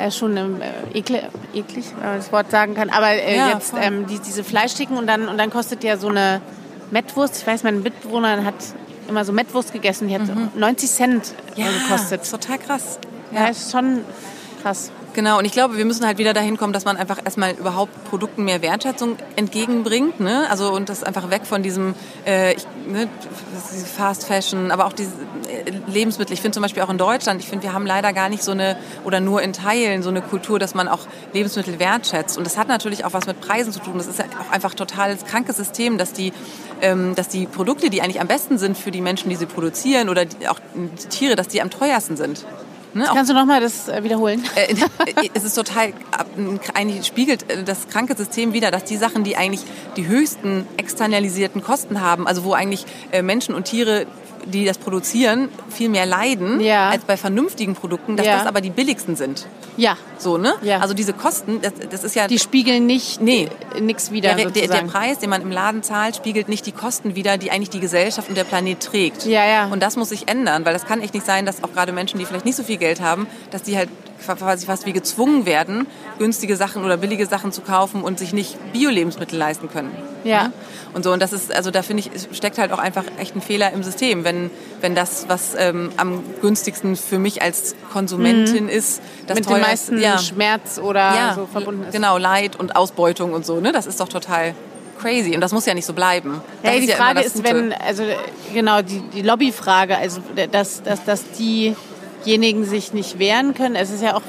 äh, 0.00 0.10
schon 0.10 0.36
ähm, 0.36 0.62
ekle, 0.94 1.28
eklig, 1.54 1.86
wenn 1.96 2.08
man 2.08 2.16
das 2.16 2.32
Wort 2.32 2.50
sagen 2.50 2.74
kann. 2.74 2.90
Aber 2.90 3.08
äh, 3.08 3.36
ja, 3.36 3.50
jetzt 3.50 3.74
ähm, 3.80 4.06
die, 4.06 4.18
diese 4.18 4.44
Fleischsticken 4.44 4.96
und 4.96 5.06
dann, 5.06 5.28
und 5.28 5.38
dann 5.38 5.50
kostet 5.50 5.84
ja 5.84 5.96
so 5.96 6.08
eine 6.08 6.40
Mettwurst. 6.90 7.38
Ich 7.38 7.46
weiß, 7.46 7.62
mein 7.62 7.82
Mitbewohner 7.82 8.44
hat 8.44 8.54
immer 9.08 9.24
so 9.24 9.32
Mettwurst 9.32 9.72
gegessen, 9.72 10.08
die 10.08 10.14
hat 10.14 10.26
mhm. 10.26 10.50
90 10.54 10.90
Cent 10.90 11.34
ja, 11.56 11.66
gekostet. 11.66 12.28
total 12.30 12.58
krass. 12.58 12.98
Ja, 13.32 13.42
ja, 13.42 13.48
ist 13.48 13.70
schon 13.70 14.00
krass. 14.62 14.90
Genau, 15.12 15.38
und 15.38 15.44
ich 15.44 15.52
glaube, 15.52 15.76
wir 15.76 15.84
müssen 15.84 16.06
halt 16.06 16.18
wieder 16.18 16.32
dahin 16.32 16.56
kommen, 16.56 16.72
dass 16.72 16.84
man 16.84 16.96
einfach 16.96 17.18
erstmal 17.24 17.52
überhaupt 17.52 18.04
Produkten 18.04 18.44
mehr 18.44 18.62
Wertschätzung 18.62 19.16
entgegenbringt. 19.34 20.20
Ne? 20.20 20.46
Also 20.48 20.72
und 20.72 20.88
das 20.88 21.02
einfach 21.02 21.30
weg 21.30 21.42
von 21.44 21.64
diesem 21.64 21.94
äh, 22.26 22.54
ich, 22.54 22.64
ne, 22.86 23.08
Fast 23.96 24.24
Fashion, 24.24 24.70
aber 24.70 24.86
auch 24.86 24.92
diese 24.92 25.10
äh, 25.48 25.72
Lebensmittel. 25.88 26.32
Ich 26.32 26.40
finde 26.40 26.54
zum 26.54 26.62
Beispiel 26.62 26.82
auch 26.84 26.90
in 26.90 26.98
Deutschland, 26.98 27.40
ich 27.40 27.48
finde, 27.48 27.64
wir 27.64 27.72
haben 27.72 27.86
leider 27.86 28.12
gar 28.12 28.28
nicht 28.28 28.44
so 28.44 28.52
eine 28.52 28.76
oder 29.04 29.18
nur 29.18 29.42
in 29.42 29.52
Teilen 29.52 30.04
so 30.04 30.10
eine 30.10 30.22
Kultur, 30.22 30.60
dass 30.60 30.74
man 30.74 30.86
auch 30.86 31.00
Lebensmittel 31.32 31.80
wertschätzt. 31.80 32.38
Und 32.38 32.44
das 32.44 32.56
hat 32.56 32.68
natürlich 32.68 33.04
auch 33.04 33.12
was 33.12 33.26
mit 33.26 33.40
Preisen 33.40 33.72
zu 33.72 33.80
tun. 33.80 33.94
Das 33.98 34.06
ist 34.06 34.18
ja 34.20 34.26
auch 34.40 34.52
einfach 34.52 34.74
total 34.74 35.16
krankes 35.16 35.56
System, 35.56 35.98
dass 35.98 36.12
die, 36.12 36.32
ähm, 36.82 37.16
dass 37.16 37.28
die 37.28 37.46
Produkte, 37.46 37.90
die 37.90 38.00
eigentlich 38.00 38.20
am 38.20 38.28
besten 38.28 38.58
sind 38.58 38.78
für 38.78 38.92
die 38.92 39.00
Menschen, 39.00 39.28
die 39.28 39.36
sie 39.36 39.46
produzieren 39.46 40.08
oder 40.08 40.24
die, 40.24 40.46
auch 40.46 40.60
die 40.74 41.08
Tiere, 41.08 41.34
dass 41.34 41.48
die 41.48 41.60
am 41.60 41.70
teuersten 41.70 42.16
sind. 42.16 42.44
Ne? 42.94 43.04
Kannst 43.12 43.30
du 43.30 43.34
nochmal 43.34 43.60
das 43.60 43.88
äh, 43.88 44.02
wiederholen? 44.02 44.42
Äh, 44.56 44.74
es 45.34 45.44
ist 45.44 45.54
total, 45.54 45.92
eigentlich 46.74 47.06
spiegelt 47.06 47.50
äh, 47.50 47.62
das 47.62 47.88
kranke 47.88 48.16
System 48.16 48.52
wieder, 48.52 48.70
dass 48.70 48.84
die 48.84 48.96
Sachen, 48.96 49.24
die 49.24 49.36
eigentlich 49.36 49.62
die 49.96 50.06
höchsten 50.06 50.66
externalisierten 50.76 51.62
Kosten 51.62 52.00
haben, 52.00 52.26
also 52.26 52.44
wo 52.44 52.52
eigentlich 52.52 52.86
Menschen 53.22 53.54
und 53.54 53.64
Tiere 53.64 54.06
die 54.46 54.64
das 54.64 54.78
produzieren, 54.78 55.48
viel 55.68 55.88
mehr 55.88 56.06
leiden 56.06 56.60
ja. 56.60 56.90
als 56.90 57.04
bei 57.04 57.16
vernünftigen 57.16 57.74
Produkten, 57.74 58.16
dass 58.16 58.26
ja. 58.26 58.38
das 58.38 58.46
aber 58.46 58.60
die 58.60 58.70
billigsten 58.70 59.16
sind. 59.16 59.46
Ja. 59.76 59.96
So, 60.18 60.36
ne? 60.38 60.54
Ja. 60.62 60.78
Also 60.78 60.94
diese 60.94 61.12
Kosten, 61.12 61.60
das, 61.62 61.72
das 61.90 62.04
ist 62.04 62.14
ja... 62.14 62.26
Die 62.26 62.38
spiegeln 62.38 62.86
nicht 62.86 63.20
nee. 63.20 63.48
nichts 63.80 64.10
wieder, 64.10 64.34
der, 64.34 64.50
der, 64.50 64.68
der, 64.68 64.82
Preis, 64.82 65.18
den 65.18 65.30
man 65.30 65.42
im 65.42 65.50
Laden 65.50 65.82
zahlt, 65.82 66.16
spiegelt 66.16 66.48
nicht 66.48 66.66
die 66.66 66.72
Kosten 66.72 67.14
wieder, 67.14 67.38
die 67.38 67.50
eigentlich 67.50 67.70
die 67.70 67.80
Gesellschaft 67.80 68.28
und 68.28 68.36
der 68.36 68.44
Planet 68.44 68.80
trägt. 68.80 69.24
Ja, 69.26 69.46
ja. 69.46 69.66
Und 69.66 69.82
das 69.82 69.96
muss 69.96 70.10
sich 70.10 70.28
ändern, 70.28 70.64
weil 70.64 70.72
das 70.72 70.84
kann 70.84 71.00
echt 71.00 71.14
nicht 71.14 71.26
sein, 71.26 71.46
dass 71.46 71.62
auch 71.64 71.72
gerade 71.72 71.92
Menschen, 71.92 72.18
die 72.18 72.26
vielleicht 72.26 72.44
nicht 72.44 72.56
so 72.56 72.62
viel 72.62 72.76
Geld 72.76 73.00
haben, 73.00 73.26
dass 73.50 73.62
die 73.62 73.76
halt 73.76 73.88
quasi 74.24 74.66
fast 74.66 74.86
wie 74.86 74.92
gezwungen 74.92 75.46
werden, 75.46 75.86
günstige 76.18 76.56
Sachen 76.56 76.84
oder 76.84 76.96
billige 76.96 77.26
Sachen 77.26 77.52
zu 77.52 77.60
kaufen 77.60 78.02
und 78.02 78.18
sich 78.18 78.32
nicht 78.32 78.56
Bio-Lebensmittel 78.72 79.38
leisten 79.38 79.70
können. 79.70 79.90
Ja. 80.24 80.44
Ne? 80.44 80.52
Und 80.92 81.04
so, 81.04 81.12
und 81.12 81.20
das 81.20 81.32
ist, 81.32 81.54
also 81.54 81.70
da 81.70 81.82
finde 81.82 82.02
ich, 82.02 82.36
steckt 82.36 82.58
halt 82.58 82.72
auch 82.72 82.78
einfach 82.78 83.04
echt 83.18 83.36
ein 83.36 83.40
Fehler 83.40 83.72
im 83.72 83.82
System, 83.82 84.24
wenn, 84.24 84.50
wenn 84.80 84.94
das, 84.94 85.26
was 85.28 85.54
ähm, 85.56 85.90
am 85.96 86.22
günstigsten 86.40 86.96
für 86.96 87.18
mich 87.18 87.42
als 87.42 87.74
Konsumentin 87.92 88.64
mhm. 88.64 88.70
ist, 88.70 89.00
das 89.26 89.36
mit 89.36 89.48
dem 89.48 89.60
meisten 89.60 90.00
ja. 90.00 90.18
Schmerz 90.18 90.78
oder 90.78 91.00
ja, 91.00 91.34
so 91.34 91.46
verbunden 91.46 91.84
ist. 91.84 91.92
Genau, 91.92 92.18
Leid 92.18 92.56
und 92.56 92.76
Ausbeutung 92.76 93.32
und 93.32 93.46
so, 93.46 93.60
ne? 93.60 93.72
Das 93.72 93.86
ist 93.86 94.00
doch 94.00 94.08
total 94.08 94.54
crazy 95.00 95.34
und 95.34 95.40
das 95.40 95.52
muss 95.52 95.66
ja 95.66 95.74
nicht 95.74 95.86
so 95.86 95.92
bleiben. 95.92 96.40
Ja, 96.62 96.72
die 96.72 96.86
ist 96.86 96.94
Frage 96.94 97.20
ist, 97.20 97.42
wenn, 97.42 97.72
also 97.72 98.02
genau, 98.52 98.82
die, 98.82 99.00
die 99.14 99.22
Lobbyfrage, 99.22 99.96
also 99.96 100.20
dass, 100.50 100.82
dass, 100.82 101.04
dass 101.04 101.24
diejenigen 102.24 102.64
sich 102.64 102.92
nicht 102.92 103.18
wehren 103.18 103.54
können. 103.54 103.74
Es 103.74 103.90
ist 103.90 104.02
ja 104.02 104.16
auch 104.16 104.22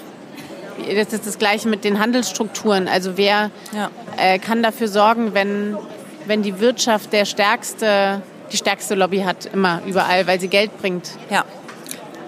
das 0.96 1.14
ist 1.14 1.28
das 1.28 1.38
Gleiche 1.38 1.70
mit 1.70 1.84
den 1.84 2.00
Handelsstrukturen. 2.00 2.88
Also 2.88 3.16
wer 3.16 3.52
ja. 3.72 3.92
äh, 4.18 4.40
kann 4.40 4.64
dafür 4.64 4.88
sorgen, 4.88 5.34
wenn, 5.36 5.78
wenn 6.26 6.42
die 6.42 6.60
Wirtschaft 6.60 7.14
der 7.14 7.26
stärkste 7.26 8.24
die 8.52 8.58
stärkste 8.58 8.96
Lobby 8.96 9.20
hat, 9.20 9.46
immer 9.54 9.82
überall, 9.86 10.28
weil 10.28 10.40
sie 10.40 10.48
Geld 10.48 10.78
bringt. 10.80 11.12
Ja. 11.30 11.46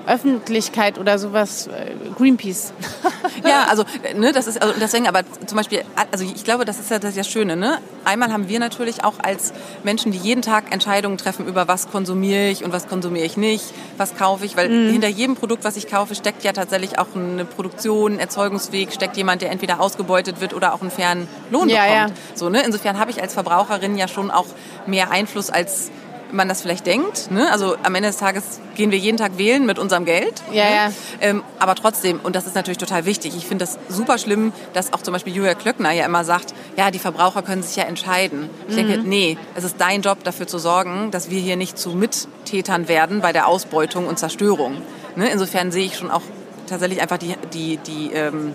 Öffentlichkeit 0.07 0.97
oder 0.99 1.17
sowas, 1.17 1.67
äh, 1.67 1.91
Greenpeace. 2.17 2.73
ja, 3.47 3.65
also 3.69 3.83
ne, 4.15 4.31
das 4.31 4.47
ist 4.47 4.61
also 4.61 4.73
deswegen, 4.79 5.07
aber 5.07 5.21
zum 5.45 5.57
Beispiel, 5.57 5.83
also 6.11 6.23
ich 6.23 6.43
glaube, 6.43 6.65
das 6.65 6.79
ist 6.79 6.91
ja 6.91 6.99
das, 6.99 7.11
ist 7.11 7.17
ja 7.17 7.23
Schöne. 7.23 7.55
Ne? 7.55 7.79
Einmal 8.05 8.31
haben 8.31 8.49
wir 8.49 8.59
natürlich 8.59 9.03
auch 9.03 9.15
als 9.21 9.53
Menschen, 9.83 10.11
die 10.11 10.17
jeden 10.17 10.41
Tag 10.41 10.73
Entscheidungen 10.73 11.17
treffen 11.17 11.47
über 11.47 11.67
was 11.67 11.89
konsumiere 11.89 12.49
ich 12.49 12.63
und 12.63 12.73
was 12.73 12.87
konsumiere 12.87 13.25
ich 13.25 13.37
nicht, 13.37 13.65
was 13.97 14.15
kaufe 14.15 14.45
ich, 14.45 14.57
weil 14.57 14.69
mhm. 14.69 14.91
hinter 14.91 15.07
jedem 15.07 15.35
Produkt, 15.35 15.63
was 15.63 15.77
ich 15.77 15.87
kaufe, 15.87 16.15
steckt 16.15 16.43
ja 16.43 16.53
tatsächlich 16.53 16.99
auch 16.99 17.07
eine 17.15 17.45
Produktion, 17.45 18.13
ein 18.13 18.19
Erzeugungsweg, 18.19 18.91
steckt 18.91 19.17
jemand, 19.17 19.41
der 19.41 19.51
entweder 19.51 19.79
ausgebeutet 19.79 20.41
wird 20.41 20.53
oder 20.53 20.73
auch 20.73 20.81
einen 20.81 20.91
fairen 20.91 21.27
Lohn 21.49 21.69
ja, 21.69 21.83
bekommt. 21.83 22.09
Ja. 22.09 22.35
So, 22.35 22.49
ne? 22.49 22.63
Insofern 22.65 22.99
habe 22.99 23.11
ich 23.11 23.21
als 23.21 23.33
Verbraucherin 23.33 23.97
ja 23.97 24.07
schon 24.07 24.31
auch 24.31 24.47
mehr 24.85 25.11
Einfluss 25.11 25.49
als 25.49 25.91
man 26.33 26.49
das 26.49 26.61
vielleicht 26.61 26.85
denkt. 26.85 27.31
Ne? 27.31 27.51
Also 27.51 27.75
am 27.83 27.95
Ende 27.95 28.09
des 28.09 28.17
Tages 28.17 28.59
gehen 28.75 28.91
wir 28.91 28.97
jeden 28.97 29.17
Tag 29.17 29.37
wählen 29.37 29.65
mit 29.65 29.79
unserem 29.79 30.05
Geld. 30.05 30.41
Ja, 30.51 30.63
ne? 30.63 30.75
ja. 30.75 30.91
Ähm, 31.21 31.43
aber 31.59 31.75
trotzdem, 31.75 32.19
und 32.21 32.35
das 32.35 32.47
ist 32.47 32.55
natürlich 32.55 32.77
total 32.77 33.05
wichtig, 33.05 33.35
ich 33.37 33.45
finde 33.45 33.65
das 33.65 33.77
super 33.89 34.17
schlimm, 34.17 34.51
dass 34.73 34.93
auch 34.93 35.01
zum 35.01 35.13
Beispiel 35.13 35.35
Julia 35.35 35.53
Klöckner 35.53 35.91
ja 35.91 36.05
immer 36.05 36.23
sagt, 36.23 36.53
ja, 36.77 36.91
die 36.91 36.99
Verbraucher 36.99 37.41
können 37.41 37.63
sich 37.63 37.75
ja 37.75 37.83
entscheiden. 37.83 38.49
Ich 38.67 38.75
mhm. 38.75 38.87
denke, 38.87 39.07
nee, 39.07 39.37
es 39.55 39.63
ist 39.63 39.75
dein 39.79 40.01
Job, 40.01 40.23
dafür 40.23 40.47
zu 40.47 40.57
sorgen, 40.57 41.11
dass 41.11 41.29
wir 41.29 41.39
hier 41.39 41.55
nicht 41.55 41.77
zu 41.77 41.91
Mittätern 41.91 42.87
werden 42.87 43.21
bei 43.21 43.33
der 43.33 43.47
Ausbeutung 43.47 44.07
und 44.07 44.19
Zerstörung. 44.19 44.81
Ne? 45.15 45.29
Insofern 45.29 45.71
sehe 45.71 45.85
ich 45.85 45.97
schon 45.97 46.11
auch 46.11 46.21
tatsächlich 46.67 47.01
einfach 47.01 47.17
die, 47.17 47.35
die, 47.53 47.77
die 47.77 48.11
ähm, 48.13 48.53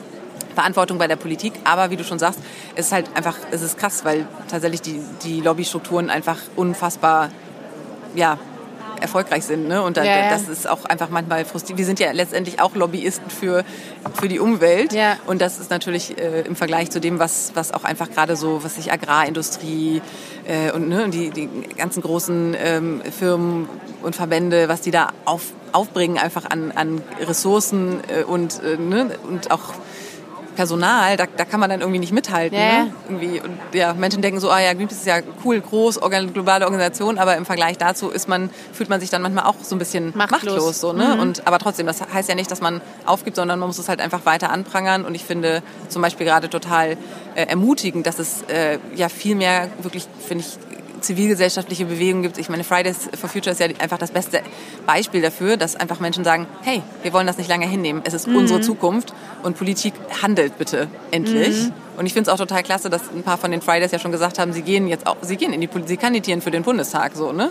Verantwortung 0.55 0.99
bei 0.99 1.07
der 1.07 1.17
Politik. 1.17 1.53
Aber 1.65 1.91
wie 1.91 1.97
du 1.97 2.05
schon 2.05 2.19
sagst, 2.19 2.41
es 2.75 2.87
ist 2.87 2.93
halt 2.93 3.07
einfach, 3.15 3.37
es 3.53 3.63
ist 3.63 3.79
krass, 3.79 4.05
weil 4.05 4.27
tatsächlich 4.49 4.83
die, 4.83 5.01
die 5.23 5.41
Lobbystrukturen 5.41 6.11
einfach 6.11 6.39
unfassbar 6.57 7.31
ja, 8.15 8.39
erfolgreich 9.01 9.45
sind. 9.45 9.69
Ne? 9.69 9.83
Und 9.83 9.97
da, 9.97 10.05
ja, 10.05 10.25
ja. 10.25 10.31
das 10.31 10.49
ist 10.49 10.69
auch 10.69 10.85
einfach 10.85 11.09
manchmal 11.11 11.45
frustrierend. 11.45 11.79
Wir 11.79 11.87
sind 11.87 12.01
ja 12.01 12.13
letztendlich 12.13 12.61
auch 12.61 12.75
Lobbyisten 12.75 13.31
für, 13.31 13.65
für 14.15 14.29
die 14.29 14.41
Umwelt. 14.41 14.93
Ja. 14.93 15.17
Und 15.27 15.41
das 15.41 15.59
ist 15.59 15.71
natürlich 15.71 16.19
äh, 16.19 16.43
im 16.43 16.57
Vergleich 16.57 16.91
zu 16.91 17.01
dem, 17.01 17.19
was, 17.19 17.53
was 17.55 17.73
auch 17.73 17.85
einfach 17.85 18.11
gerade 18.11 18.37
so, 18.37 18.63
was 18.65 18.77
sich 18.77 18.93
Agrarindustrie 18.93 20.03
äh, 20.47 20.73
und 20.73 20.89
ne, 20.89 21.09
die, 21.09 21.31
die 21.31 21.49
ganzen 21.77 22.03
großen 22.03 22.57
ähm, 22.59 23.03
Firmen 23.17 23.69
und 24.03 24.17
Verbände, 24.17 24.69
was 24.69 24.81
die 24.81 24.91
da 24.91 25.09
auf, 25.25 25.43
aufbringen, 25.73 26.19
einfach 26.19 26.45
an, 26.51 26.73
an 26.75 27.03
Ressourcen 27.21 28.01
äh, 28.09 28.25
und, 28.25 28.63
äh, 28.63 28.77
ne, 28.77 29.11
und 29.29 29.51
auch 29.51 29.75
Personal, 30.59 31.17
da, 31.17 31.27
da 31.37 31.45
kann 31.45 31.61
man 31.61 31.71
dann 31.71 31.83
irgendwie 31.83 32.01
nicht 32.01 32.13
mithalten. 32.13 32.59
Ja. 32.59 32.83
Ne? 32.83 32.93
Irgendwie, 33.09 33.41
und 33.41 33.61
ja, 33.73 33.95
Menschen 33.95 34.23
denken 34.23 34.41
so, 34.41 34.51
ah 34.51 34.59
ja, 34.59 34.73
Greenpeace 34.73 34.99
ist 34.99 35.07
ja 35.07 35.21
cool, 35.45 35.61
groß, 35.61 36.03
organ 36.03 36.33
globale 36.33 36.65
Organisation, 36.65 37.17
aber 37.17 37.37
im 37.37 37.47
Vergleich 37.47 37.79
dazu 37.79 38.09
ist 38.09 38.29
man, 38.29 38.51
fühlt 38.73 38.91
man 38.91 38.99
sich 38.99 39.09
dann 39.09 39.23
manchmal 39.23 39.45
auch 39.45 39.55
so 39.63 39.77
ein 39.77 39.79
bisschen 39.79 40.13
machtlos. 40.17 40.43
machtlos 40.43 40.81
so, 40.81 40.93
ne? 40.93 41.15
Mhm. 41.15 41.21
und, 41.21 41.47
aber 41.47 41.61
trotzdem, 41.61 41.87
das 41.87 42.01
heißt 42.13 42.29
ja 42.29 42.35
nicht, 42.35 42.51
dass 42.51 42.61
man 42.61 42.81
aufgibt, 43.07 43.37
sondern 43.37 43.61
man 43.61 43.69
muss 43.69 43.79
es 43.79 43.89
halt 43.89 44.01
einfach 44.01 44.27
weiter 44.27 44.51
anprangern. 44.51 45.05
Und 45.05 45.15
ich 45.15 45.23
finde 45.23 45.63
zum 45.89 46.03
Beispiel 46.03 46.27
gerade 46.27 46.51
total 46.51 46.97
äh, 47.37 47.45
ermutigend, 47.47 48.09
dass 48.09 48.19
es 48.19 48.43
äh, 48.49 48.81
ja 48.97 49.09
viel 49.09 49.37
mehr 49.37 49.69
wirklich, 49.81 50.09
finde 50.27 50.43
ich, 50.43 50.59
zivilgesellschaftliche 51.01 51.85
Bewegung 51.85 52.23
gibt. 52.23 52.39
Ich 52.39 52.49
meine, 52.49 52.65
Fridays 52.65 53.09
for 53.19 53.29
Future 53.29 53.53
ist 53.53 53.61
ja 53.61 53.67
einfach 53.79 53.99
das 53.99 54.11
beste 54.11 54.43
Beispiel 54.87 55.23
dafür, 55.23 55.57
dass 55.57 55.77
einfach 55.77 56.01
Menschen 56.01 56.25
sagen, 56.25 56.47
hey, 56.63 56.83
wir 57.03 57.13
wollen 57.13 57.27
das 57.27 57.39
nicht 57.39 57.49
lange 57.49 57.67
hinnehmen. 57.67 58.03
Es 58.05 58.15
ist 58.15 58.27
mhm. 58.27 58.37
unsere 58.37 58.61
Zukunft 58.61 59.13
und 59.43 59.57
Politik 59.57 59.95
handelt 60.23 60.59
bitte 60.59 60.89
endlich. 61.11 61.65
Mhm. 61.65 61.73
Und 61.99 62.07
ich 62.07 62.13
finde 62.13 62.31
es 62.31 62.35
auch 62.35 62.39
total 62.39 62.63
klasse, 62.63 62.91
dass 62.91 63.03
ein 63.15 63.23
paar 63.23 63.39
von 63.39 63.51
den 63.51 63.61
Fridays 63.61 63.91
ja 63.91 63.99
schon 63.99 64.13
gesagt 64.13 64.39
haben, 64.39 64.53
sie 64.53 64.63
gehen 64.63 64.87
jetzt 64.87 65.07
auch, 65.07 65.17
sie 65.21 65.37
gehen 65.37 65.53
in 65.53 65.61
die 65.61 65.67
Politik, 65.67 65.89
sie 65.89 65.97
kandidieren 65.97 66.41
für 66.41 66.51
den 66.51 66.63
Bundestag, 66.63 67.13
so, 67.15 67.33
ne? 67.33 67.51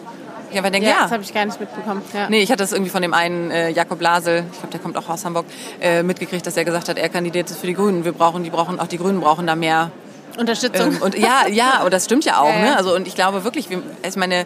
Ich 0.50 0.58
einfach 0.58 0.72
denke, 0.72 0.88
ja, 0.88 0.95
ja. 0.95 1.04
Das 1.04 1.12
habe 1.12 1.24
ich 1.24 1.34
gar 1.34 1.45
nicht 1.45 1.60
mitbekommen. 1.60 2.02
Ja. 2.14 2.30
Nee, 2.30 2.41
ich 2.41 2.50
hatte 2.50 2.64
das 2.64 2.72
irgendwie 2.72 2.89
von 2.89 3.02
dem 3.02 3.14
einen 3.14 3.52
äh, 3.52 3.70
Jakob 3.70 4.00
Lasel, 4.00 4.45
ich 4.50 4.60
glaube, 4.60 4.72
der 4.72 4.80
kommt 4.80 4.98
auch 4.98 5.10
aus 5.10 5.26
Hamburg, 5.26 5.45
äh, 5.82 6.04
mitgekriegt, 6.04 6.48
dass 6.48 6.56
er 6.56 6.64
gesagt 6.64 6.88
hat, 6.88 6.98
er 6.98 7.10
kandidiert 7.10 7.50
für 7.50 7.68
die 7.68 7.74
Grünen. 7.74 8.06
Wir 8.06 8.14
brauchen, 8.14 8.43
die 8.43 8.50
brauchen, 8.50 8.80
auch 8.80 8.88
die 8.88 8.98
Grünen 8.98 9.20
brauchen 9.20 9.45
da 9.45 9.56
mehr 9.56 9.91
Unterstützung. 10.38 10.94
Ähm, 10.94 11.02
und 11.02 11.18
ja, 11.18 11.48
ja, 11.48 11.82
und 11.86 11.94
das 11.94 12.06
stimmt 12.06 12.26
ja 12.26 12.40
auch. 12.40 12.50
Ja. 12.50 12.60
Ne? 12.60 12.78
Also 12.78 12.96
und 12.96 13.08
ich 13.08 13.16
glaube 13.16 13.44
wirklich, 13.44 13.68
ich 13.70 14.16
meine, 14.16 14.46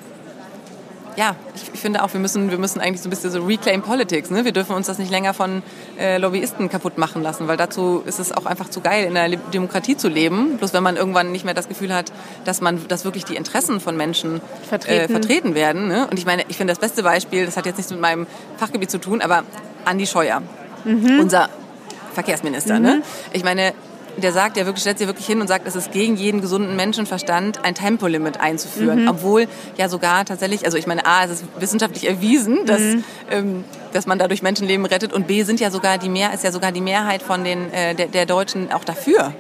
ja, 1.17 1.35
ich, 1.73 1.79
finde 1.79 2.03
auch, 2.03 2.13
wir 2.13 2.19
müssen, 2.19 2.51
wir 2.51 2.57
müssen 2.57 2.79
eigentlich 2.79 3.01
so 3.01 3.07
ein 3.07 3.09
bisschen 3.09 3.31
so 3.31 3.43
reclaim 3.43 3.81
politics. 3.81 4.29
Ne? 4.29 4.45
Wir 4.45 4.51
dürfen 4.51 4.75
uns 4.75 4.87
das 4.87 4.97
nicht 4.97 5.11
länger 5.11 5.33
von 5.33 5.61
äh, 5.99 6.17
Lobbyisten 6.17 6.69
kaputt 6.69 6.97
machen 6.97 7.21
lassen, 7.21 7.47
weil 7.47 7.57
dazu 7.57 8.01
ist 8.05 8.19
es 8.19 8.31
auch 8.31 8.45
einfach 8.45 8.69
zu 8.69 8.81
geil, 8.81 9.05
in 9.05 9.17
einer 9.17 9.35
Demokratie 9.37 9.97
zu 9.97 10.07
leben. 10.07 10.57
Bloß 10.57 10.73
wenn 10.73 10.83
man 10.83 10.95
irgendwann 10.95 11.31
nicht 11.31 11.43
mehr 11.43 11.53
das 11.53 11.67
Gefühl 11.67 11.93
hat, 11.93 12.11
dass 12.45 12.61
man, 12.61 12.87
dass 12.87 13.03
wirklich 13.03 13.25
die 13.25 13.35
Interessen 13.35 13.79
von 13.79 13.97
Menschen 13.97 14.41
vertreten, 14.67 15.05
äh, 15.05 15.07
vertreten 15.09 15.55
werden. 15.55 15.87
Ne? 15.87 16.07
Und 16.09 16.17
ich 16.17 16.25
meine, 16.25 16.43
ich 16.47 16.57
finde 16.57 16.71
das 16.71 16.79
beste 16.79 17.03
Beispiel, 17.03 17.45
das 17.45 17.57
hat 17.57 17.65
jetzt 17.65 17.77
nichts 17.77 17.91
mit 17.91 17.99
meinem 17.99 18.25
Fachgebiet 18.57 18.89
zu 18.89 18.99
tun, 18.99 19.21
aber 19.21 19.43
Andi 19.85 20.07
Scheuer, 20.07 20.41
mhm. 20.85 21.19
unser 21.19 21.49
Verkehrsminister. 22.13 22.79
Ne? 22.79 22.79
Mhm. 22.79 22.97
Ne? 22.97 23.03
Ich 23.33 23.43
meine, 23.43 23.73
der 24.17 24.33
sagt, 24.33 24.57
der 24.57 24.65
wirklich, 24.65 24.81
stellt 24.81 24.97
sich 24.97 25.07
wirklich 25.07 25.25
hin 25.25 25.41
und 25.41 25.47
sagt, 25.47 25.67
es 25.67 25.75
ist 25.75 25.91
gegen 25.91 26.15
jeden 26.15 26.41
gesunden 26.41 26.75
Menschenverstand, 26.75 27.63
ein 27.63 27.75
Tempolimit 27.75 28.39
einzuführen. 28.39 29.03
Mhm. 29.03 29.09
Obwohl 29.09 29.47
ja 29.77 29.89
sogar 29.89 30.25
tatsächlich, 30.25 30.65
also 30.65 30.77
ich 30.77 30.87
meine, 30.87 31.05
A, 31.05 31.23
es 31.25 31.31
ist 31.31 31.45
wissenschaftlich 31.59 32.07
erwiesen, 32.07 32.65
dass, 32.65 32.81
mhm. 32.81 33.03
ähm, 33.29 33.63
dass 33.93 34.07
man 34.07 34.19
dadurch 34.19 34.41
Menschenleben 34.41 34.85
rettet 34.85 35.13
und 35.13 35.27
B, 35.27 35.43
sind 35.43 35.59
ja 35.59 35.71
sogar 35.71 35.97
die 35.97 36.09
Mehr, 36.09 36.33
ist 36.33 36.43
ja 36.43 36.51
sogar 36.51 36.71
die 36.71 36.81
Mehrheit 36.81 37.21
von 37.21 37.43
den, 37.43 37.71
äh, 37.73 37.95
der, 37.95 38.07
der 38.07 38.25
Deutschen 38.25 38.71
auch 38.71 38.83
dafür. 38.83 39.33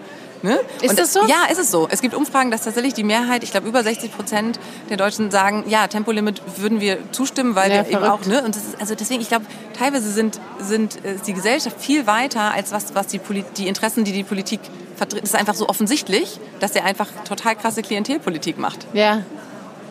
Ne? 0.43 0.59
Ist 0.81 0.91
und 0.91 0.99
das 0.99 1.13
so? 1.13 1.25
Ja, 1.27 1.45
ist 1.51 1.59
es 1.59 1.71
so. 1.71 1.87
Es 1.89 2.01
gibt 2.01 2.15
Umfragen, 2.15 2.51
dass 2.51 2.63
tatsächlich 2.63 2.93
die 2.93 3.03
Mehrheit, 3.03 3.43
ich 3.43 3.51
glaube 3.51 3.67
über 3.67 3.83
60 3.83 4.15
Prozent 4.15 4.59
der 4.89 4.97
Deutschen 4.97 5.31
sagen, 5.31 5.65
ja, 5.67 5.87
Tempolimit 5.87 6.41
würden 6.57 6.81
wir 6.81 6.97
zustimmen, 7.11 7.55
weil 7.55 7.71
ja, 7.71 7.85
wir 7.87 7.97
eben 7.97 8.03
auch, 8.03 8.25
ne? 8.25 8.43
Und 8.43 8.55
ist, 8.55 8.79
also 8.79 8.95
deswegen, 8.95 9.21
ich 9.21 9.27
glaube, 9.27 9.45
teilweise 9.77 10.09
sind, 10.11 10.39
sind 10.59 10.91
ist 10.95 11.05
äh, 11.05 11.15
die 11.25 11.33
Gesellschaft 11.33 11.79
viel 11.79 12.07
weiter 12.07 12.53
als 12.53 12.71
was, 12.71 12.95
was 12.95 13.07
die, 13.07 13.19
Poli 13.19 13.45
die 13.57 13.67
Interessen, 13.67 14.03
die 14.03 14.11
die 14.11 14.23
Politik 14.23 14.59
vertritt. 14.95 15.23
Es 15.23 15.31
ist 15.31 15.35
einfach 15.35 15.55
so 15.55 15.67
offensichtlich, 15.69 16.39
dass 16.59 16.71
der 16.71 16.85
einfach 16.85 17.07
total 17.27 17.55
krasse 17.55 17.81
Klientelpolitik 17.81 18.57
macht. 18.57 18.87
Ja. 18.93 19.23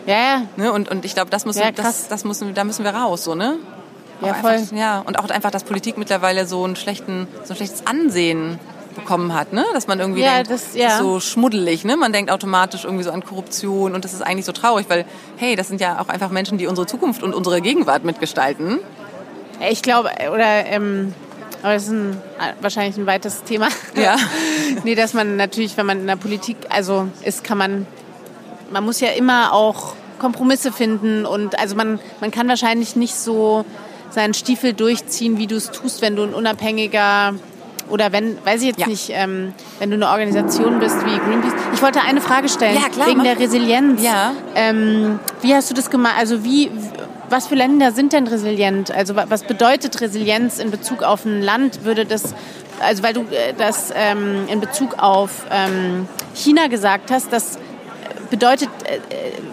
Ja, 0.06 0.16
ja. 0.16 0.42
Ne? 0.56 0.72
Und, 0.72 0.88
und 0.88 1.04
ich 1.04 1.14
glaube, 1.14 1.30
das 1.30 1.44
müssen, 1.44 1.60
ja, 1.60 1.72
das, 1.72 2.08
das 2.08 2.24
müssen, 2.24 2.54
da 2.54 2.64
müssen 2.64 2.84
wir 2.84 2.94
raus, 2.94 3.24
so, 3.24 3.34
ne? 3.34 3.56
Ja, 4.22 4.34
voll. 4.34 4.50
Einfach, 4.50 4.76
ja, 4.76 5.00
und 5.00 5.18
auch 5.18 5.28
einfach, 5.30 5.50
dass 5.50 5.64
Politik 5.64 5.96
mittlerweile 5.96 6.46
so, 6.46 6.64
einen 6.64 6.76
schlechten, 6.76 7.26
so 7.44 7.54
ein 7.54 7.56
schlechtes 7.56 7.86
Ansehen 7.86 8.58
bekommen 9.00 9.34
hat, 9.34 9.52
ne? 9.52 9.64
dass 9.72 9.86
man 9.86 10.00
irgendwie 10.00 10.22
ja, 10.22 10.36
denkt, 10.36 10.50
das, 10.50 10.74
ja. 10.74 10.88
ist 10.88 10.98
so 10.98 11.20
schmuddelig, 11.20 11.84
ne? 11.84 11.96
man 11.96 12.12
denkt 12.12 12.30
automatisch 12.30 12.84
irgendwie 12.84 13.04
so 13.04 13.10
an 13.10 13.24
Korruption 13.24 13.94
und 13.94 14.04
das 14.04 14.12
ist 14.12 14.22
eigentlich 14.22 14.46
so 14.46 14.52
traurig, 14.52 14.86
weil 14.88 15.04
hey, 15.36 15.56
das 15.56 15.68
sind 15.68 15.80
ja 15.80 16.00
auch 16.00 16.08
einfach 16.08 16.30
Menschen, 16.30 16.58
die 16.58 16.66
unsere 16.66 16.86
Zukunft 16.86 17.22
und 17.22 17.34
unsere 17.34 17.60
Gegenwart 17.60 18.04
mitgestalten. 18.04 18.78
Ich 19.70 19.82
glaube, 19.82 20.10
oder 20.32 20.66
ähm, 20.66 21.14
aber 21.62 21.74
das 21.74 21.84
ist 21.84 21.90
ein, 21.90 22.16
wahrscheinlich 22.60 22.96
ein 22.96 23.06
weites 23.06 23.42
Thema. 23.44 23.68
Ja. 23.94 24.16
nee, 24.84 24.94
dass 24.94 25.12
man 25.12 25.36
natürlich, 25.36 25.76
wenn 25.76 25.86
man 25.86 26.00
in 26.00 26.06
der 26.06 26.16
Politik 26.16 26.56
also 26.70 27.08
ist, 27.22 27.44
kann 27.44 27.58
man, 27.58 27.86
man 28.70 28.84
muss 28.84 29.00
ja 29.00 29.08
immer 29.08 29.52
auch 29.52 29.94
Kompromisse 30.18 30.72
finden 30.72 31.26
und 31.26 31.58
also 31.58 31.76
man, 31.76 31.98
man 32.20 32.30
kann 32.30 32.48
wahrscheinlich 32.48 32.96
nicht 32.96 33.14
so 33.14 33.64
seinen 34.10 34.34
Stiefel 34.34 34.72
durchziehen, 34.72 35.38
wie 35.38 35.46
du 35.46 35.56
es 35.56 35.70
tust, 35.70 36.02
wenn 36.02 36.16
du 36.16 36.22
ein 36.22 36.34
unabhängiger 36.34 37.34
oder 37.90 38.12
wenn, 38.12 38.38
weiß 38.44 38.62
ich 38.62 38.68
jetzt 38.68 38.80
ja. 38.80 38.86
nicht, 38.86 39.10
ähm, 39.12 39.52
wenn 39.78 39.90
du 39.90 39.96
eine 39.96 40.08
Organisation 40.08 40.78
bist 40.78 40.96
wie 41.04 41.18
Greenpeace. 41.18 41.52
Ich 41.74 41.82
wollte 41.82 42.00
eine 42.00 42.20
Frage 42.20 42.48
stellen 42.48 42.76
ja, 42.80 42.88
klar, 42.88 43.08
wegen 43.08 43.22
der 43.22 43.38
Resilienz. 43.38 44.02
Ja. 44.02 44.32
Ähm, 44.54 45.18
wie 45.42 45.54
hast 45.54 45.70
du 45.70 45.74
das 45.74 45.90
gemacht? 45.90 46.14
Also 46.18 46.44
wie, 46.44 46.70
was 47.28 47.46
für 47.46 47.54
Länder 47.54 47.92
sind 47.92 48.12
denn 48.12 48.26
resilient? 48.26 48.90
Also 48.90 49.14
was 49.16 49.44
bedeutet 49.44 50.00
Resilienz 50.00 50.58
in 50.58 50.70
Bezug 50.70 51.02
auf 51.02 51.24
ein 51.24 51.42
Land? 51.42 51.84
Würde 51.84 52.06
das, 52.06 52.34
also 52.80 53.02
weil 53.02 53.12
du 53.12 53.20
äh, 53.22 53.54
das 53.56 53.92
ähm, 53.94 54.46
in 54.48 54.60
Bezug 54.60 54.98
auf 54.98 55.46
ähm, 55.50 56.08
China 56.34 56.68
gesagt 56.68 57.10
hast, 57.10 57.32
dass 57.32 57.58
Bedeutet, 58.30 58.68
äh, 58.84 59.00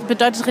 bedeutet 0.08 0.46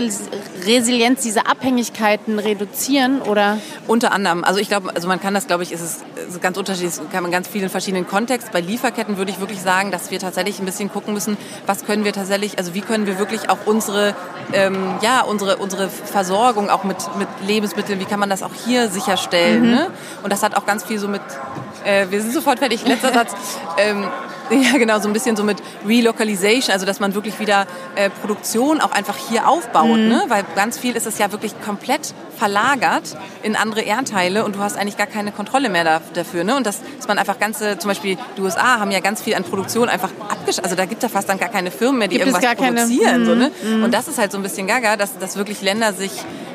Resilienz 0.67 1.23
diese 1.23 1.47
Abhängigkeiten 1.47 2.39
reduzieren 2.39 3.23
oder? 3.23 3.59
Unter 3.87 4.12
anderem. 4.12 4.45
Also 4.45 4.61
ich 4.61 4.69
glaube, 4.69 4.95
also 4.95 5.09
man 5.09 5.21
kann 5.21 5.35
das, 5.35 5.47
glaube 5.47 5.62
ich, 5.62 5.73
ist 5.73 5.81
es 5.81 6.41
ganz 6.41 6.59
unterschiedlich, 6.59 6.95
kann 7.11 7.23
man 7.23 7.33
ganz 7.33 7.49
vielen 7.49 7.71
verschiedenen 7.71 8.07
Kontext. 8.07 8.53
Bei 8.53 8.61
Lieferketten 8.61 9.17
würde 9.17 9.31
ich 9.31 9.41
wirklich 9.41 9.61
sagen, 9.61 9.91
dass 9.91 10.11
wir 10.11 10.19
tatsächlich 10.19 10.59
ein 10.59 10.67
bisschen 10.67 10.91
gucken 10.91 11.14
müssen, 11.14 11.37
was 11.67 11.85
können 11.85 12.05
wir 12.05 12.12
tatsächlich, 12.12 12.59
also 12.59 12.75
wie 12.75 12.81
können 12.81 13.07
wir 13.07 13.19
wirklich 13.19 13.49
auch 13.49 13.59
unsere, 13.64 14.14
ähm, 14.53 14.95
ja, 15.03 15.23
unsere, 15.23 15.57
unsere 15.57 15.89
Versorgung 15.89 16.69
auch 16.69 16.85
mit, 16.85 16.99
mit 17.19 17.29
Lebensmitteln, 17.47 18.01
wie 18.01 18.05
kann 18.05 18.21
man 18.21 18.31
das 18.31 18.43
auch 18.43 18.55
hier 18.67 18.89
sicherstellen? 18.89 19.62
Mhm. 19.62 19.71
Ne? 19.71 19.91
Und 20.23 20.33
das 20.33 20.43
hat 20.43 20.57
auch 20.57 20.67
ganz 20.67 20.85
viel 20.85 20.99
so 20.99 21.09
mit, 21.09 21.23
äh, 21.85 22.07
wir 22.11 22.21
sind 22.21 22.33
sofort 22.33 22.59
fertig, 22.59 22.87
letzter 22.87 23.12
Satz. 23.12 23.35
Ähm, 23.79 24.05
Ja, 24.51 24.79
genau, 24.79 25.01
so 25.01 25.09
ein 25.09 25.12
bisschen 25.12 25.37
so 25.37 25.43
mit 25.43 25.59
Relocalization, 25.87 26.73
also 26.73 26.87
dass 26.87 27.01
man 27.01 27.14
wirklich 27.14 27.41
wieder 27.41 27.67
äh, 27.97 28.11
Produktion 28.11 28.81
auch 28.81 28.93
einfach 28.93 29.17
hier 29.29 29.49
aufbaut, 29.49 29.99
mhm. 29.99 30.09
ne? 30.09 30.25
weil 30.29 30.45
ganz 30.57 30.79
viel 30.79 30.97
ist 30.97 31.07
es 31.07 31.19
ja 31.19 31.31
wirklich 31.31 31.53
komplett 31.61 32.13
verlagert 32.37 33.17
in 33.43 33.55
andere 33.55 33.83
Erdteile 33.83 34.45
und 34.45 34.57
du 34.57 34.61
hast 34.61 34.77
eigentlich 34.77 34.97
gar 34.97 35.07
keine 35.07 35.31
Kontrolle 35.31 35.69
mehr 35.69 35.85
da, 35.85 36.01
dafür. 36.15 36.43
Ne? 36.43 36.57
Und 36.57 36.67
das, 36.67 36.81
dass 36.97 37.07
man 37.07 37.19
einfach 37.19 37.39
ganze, 37.39 37.79
zum 37.79 37.89
Beispiel 37.89 38.19
die 38.37 38.41
USA 38.41 38.81
haben 38.81 38.91
ja 38.91 39.01
ganz 39.01 39.23
viel 39.23 39.35
an 39.35 39.45
Produktion 39.45 39.89
einfach 39.89 40.11
abgeschafft, 40.29 40.65
also 40.65 40.75
da 40.75 40.85
gibt 40.87 41.03
es 41.05 41.09
ja 41.11 41.15
fast 41.15 41.29
dann 41.29 41.39
gar 41.39 41.49
keine 41.49 41.71
Firmen 41.71 41.99
mehr, 41.99 42.09
die 42.09 42.19
gibt 42.19 42.27
irgendwas 42.27 42.57
produzieren. 42.57 43.05
Keine, 43.05 43.27
so, 43.27 43.35
ne? 43.35 43.51
Mhm. 43.63 43.85
Und 43.85 43.95
das 43.95 44.09
ist 44.09 44.19
halt 44.19 44.33
so 44.33 44.39
ein 44.39 44.43
bisschen 44.43 44.67
gaga, 44.67 44.97
dass, 44.97 45.17
dass 45.19 45.37
wirklich 45.37 45.63
Länder 45.63 45.93
sich 45.93 46.13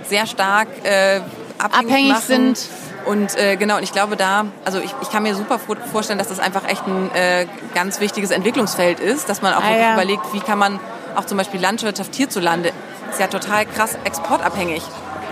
sehr 0.10 0.28
stark 0.28 0.68
äh, 0.84 1.22
abhängig, 1.58 2.14
abhängig 2.14 2.18
sind 2.18 2.58
und 3.06 3.36
äh, 3.38 3.56
genau, 3.56 3.78
und 3.78 3.84
ich 3.84 3.92
glaube 3.92 4.16
da, 4.16 4.46
also 4.66 4.80
ich, 4.80 4.94
ich 5.02 5.10
kann 5.10 5.24
mir 5.24 5.36
super 5.36 5.60
vorstellen, 5.60 6.20
dass 6.20 6.28
das 6.28 6.40
einfach 6.40 6.68
echt 6.68 6.86
ein 6.86 7.10
äh, 7.14 7.48
ganz 7.74 8.00
wichtiges 8.00 8.32
Entwicklungsfeld 8.32 9.00
ist, 9.00 9.30
dass 9.30 9.42
man 9.42 9.54
auch 9.54 9.64
ah, 9.64 9.76
ja. 9.76 9.94
überlegt, 9.94 10.34
wie 10.34 10.40
kann 10.40 10.60
man 10.60 10.80
auch 11.16 11.26
zum 11.26 11.38
Beispiel 11.38 11.60
Landwirtschaft 11.60 12.16
hierzulande, 12.16 12.72
ist 13.12 13.20
ja 13.20 13.28
total 13.28 13.66
krass 13.66 13.98
exportabhängig. 14.04 14.82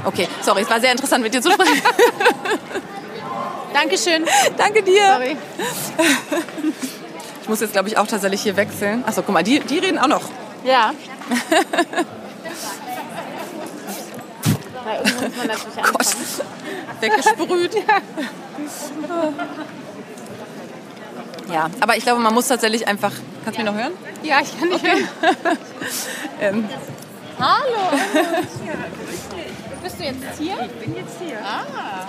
Okay, 0.06 0.28
sorry, 0.42 0.62
es 0.62 0.70
war 0.70 0.80
sehr 0.80 0.92
interessant 0.92 1.24
mit 1.24 1.34
dir 1.34 1.42
zu 1.42 1.52
sprechen. 1.52 1.82
Dankeschön. 3.74 4.26
Danke 4.58 4.84
dir. 4.84 5.14
Sorry. 5.14 5.38
Ich 7.42 7.50
muss 7.50 7.62
jetzt, 7.62 7.74
glaube 7.74 7.88
ich, 7.88 7.98
auch 7.98 8.06
tatsächlich 8.08 8.42
hier 8.42 8.56
wechseln. 8.56 9.04
Achso, 9.06 9.24
guck 9.24 9.34
mal, 9.34 9.44
die, 9.44 9.60
die 9.60 9.80
reden 9.80 9.98
auch 9.98 10.08
noch. 10.08 10.22
Ja. 10.64 10.94
Weil 14.84 14.98
irgendwo 14.98 15.26
muss 15.26 15.38
man 15.38 15.48
natürlich 15.48 15.78
oh 15.78 15.92
Gott. 15.92 16.08
Weggesprüht. 17.02 17.76
ja, 21.54 21.70
aber 21.80 21.98
ich 21.98 22.04
glaube, 22.04 22.22
man 22.22 22.34
muss 22.34 22.48
tatsächlich 22.48 22.88
einfach. 22.88 23.12
Kannst 23.44 23.60
du 23.60 23.64
mich 23.64 23.72
noch 23.72 23.80
hören? 23.80 23.94
Ja, 24.24 24.40
ich 24.42 24.60
kann 24.60 24.70
dich 24.70 24.82
okay. 24.82 25.06
hören. 25.22 25.58
ähm. 26.42 26.68
Hallo! 27.40 27.98
Bist 29.82 30.00
du 30.00 30.04
jetzt 30.04 30.38
hier? 30.38 30.58
Ich 30.62 30.86
bin 30.86 30.96
jetzt 30.96 31.18
hier. 31.22 31.38
Ah. 31.42 32.06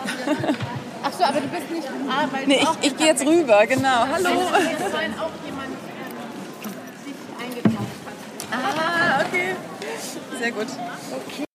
Ach 1.05 1.13
so, 1.13 1.25
aber 1.25 1.41
du 1.41 1.47
bist 1.47 1.71
nicht. 1.71 1.89
Ah, 2.09 2.27
weil 2.33 2.47
nee, 2.47 2.61
ich, 2.61 2.91
ich 2.91 2.97
gehe 2.97 3.07
jetzt 3.07 3.25
rüber, 3.25 3.65
genau. 3.67 4.07
Hallo. 4.13 4.31
Es 4.31 4.93
sollen 4.93 5.15
auch 5.19 5.31
jemand 5.47 5.71
ähm, 5.71 6.75
sich 7.05 7.15
eingekauft 7.41 8.01
hat. 8.07 8.15
Ah, 8.51 9.23
okay. 9.25 9.55
Sehr 10.39 10.51
gut. 10.51 10.67
Okay. 11.13 11.50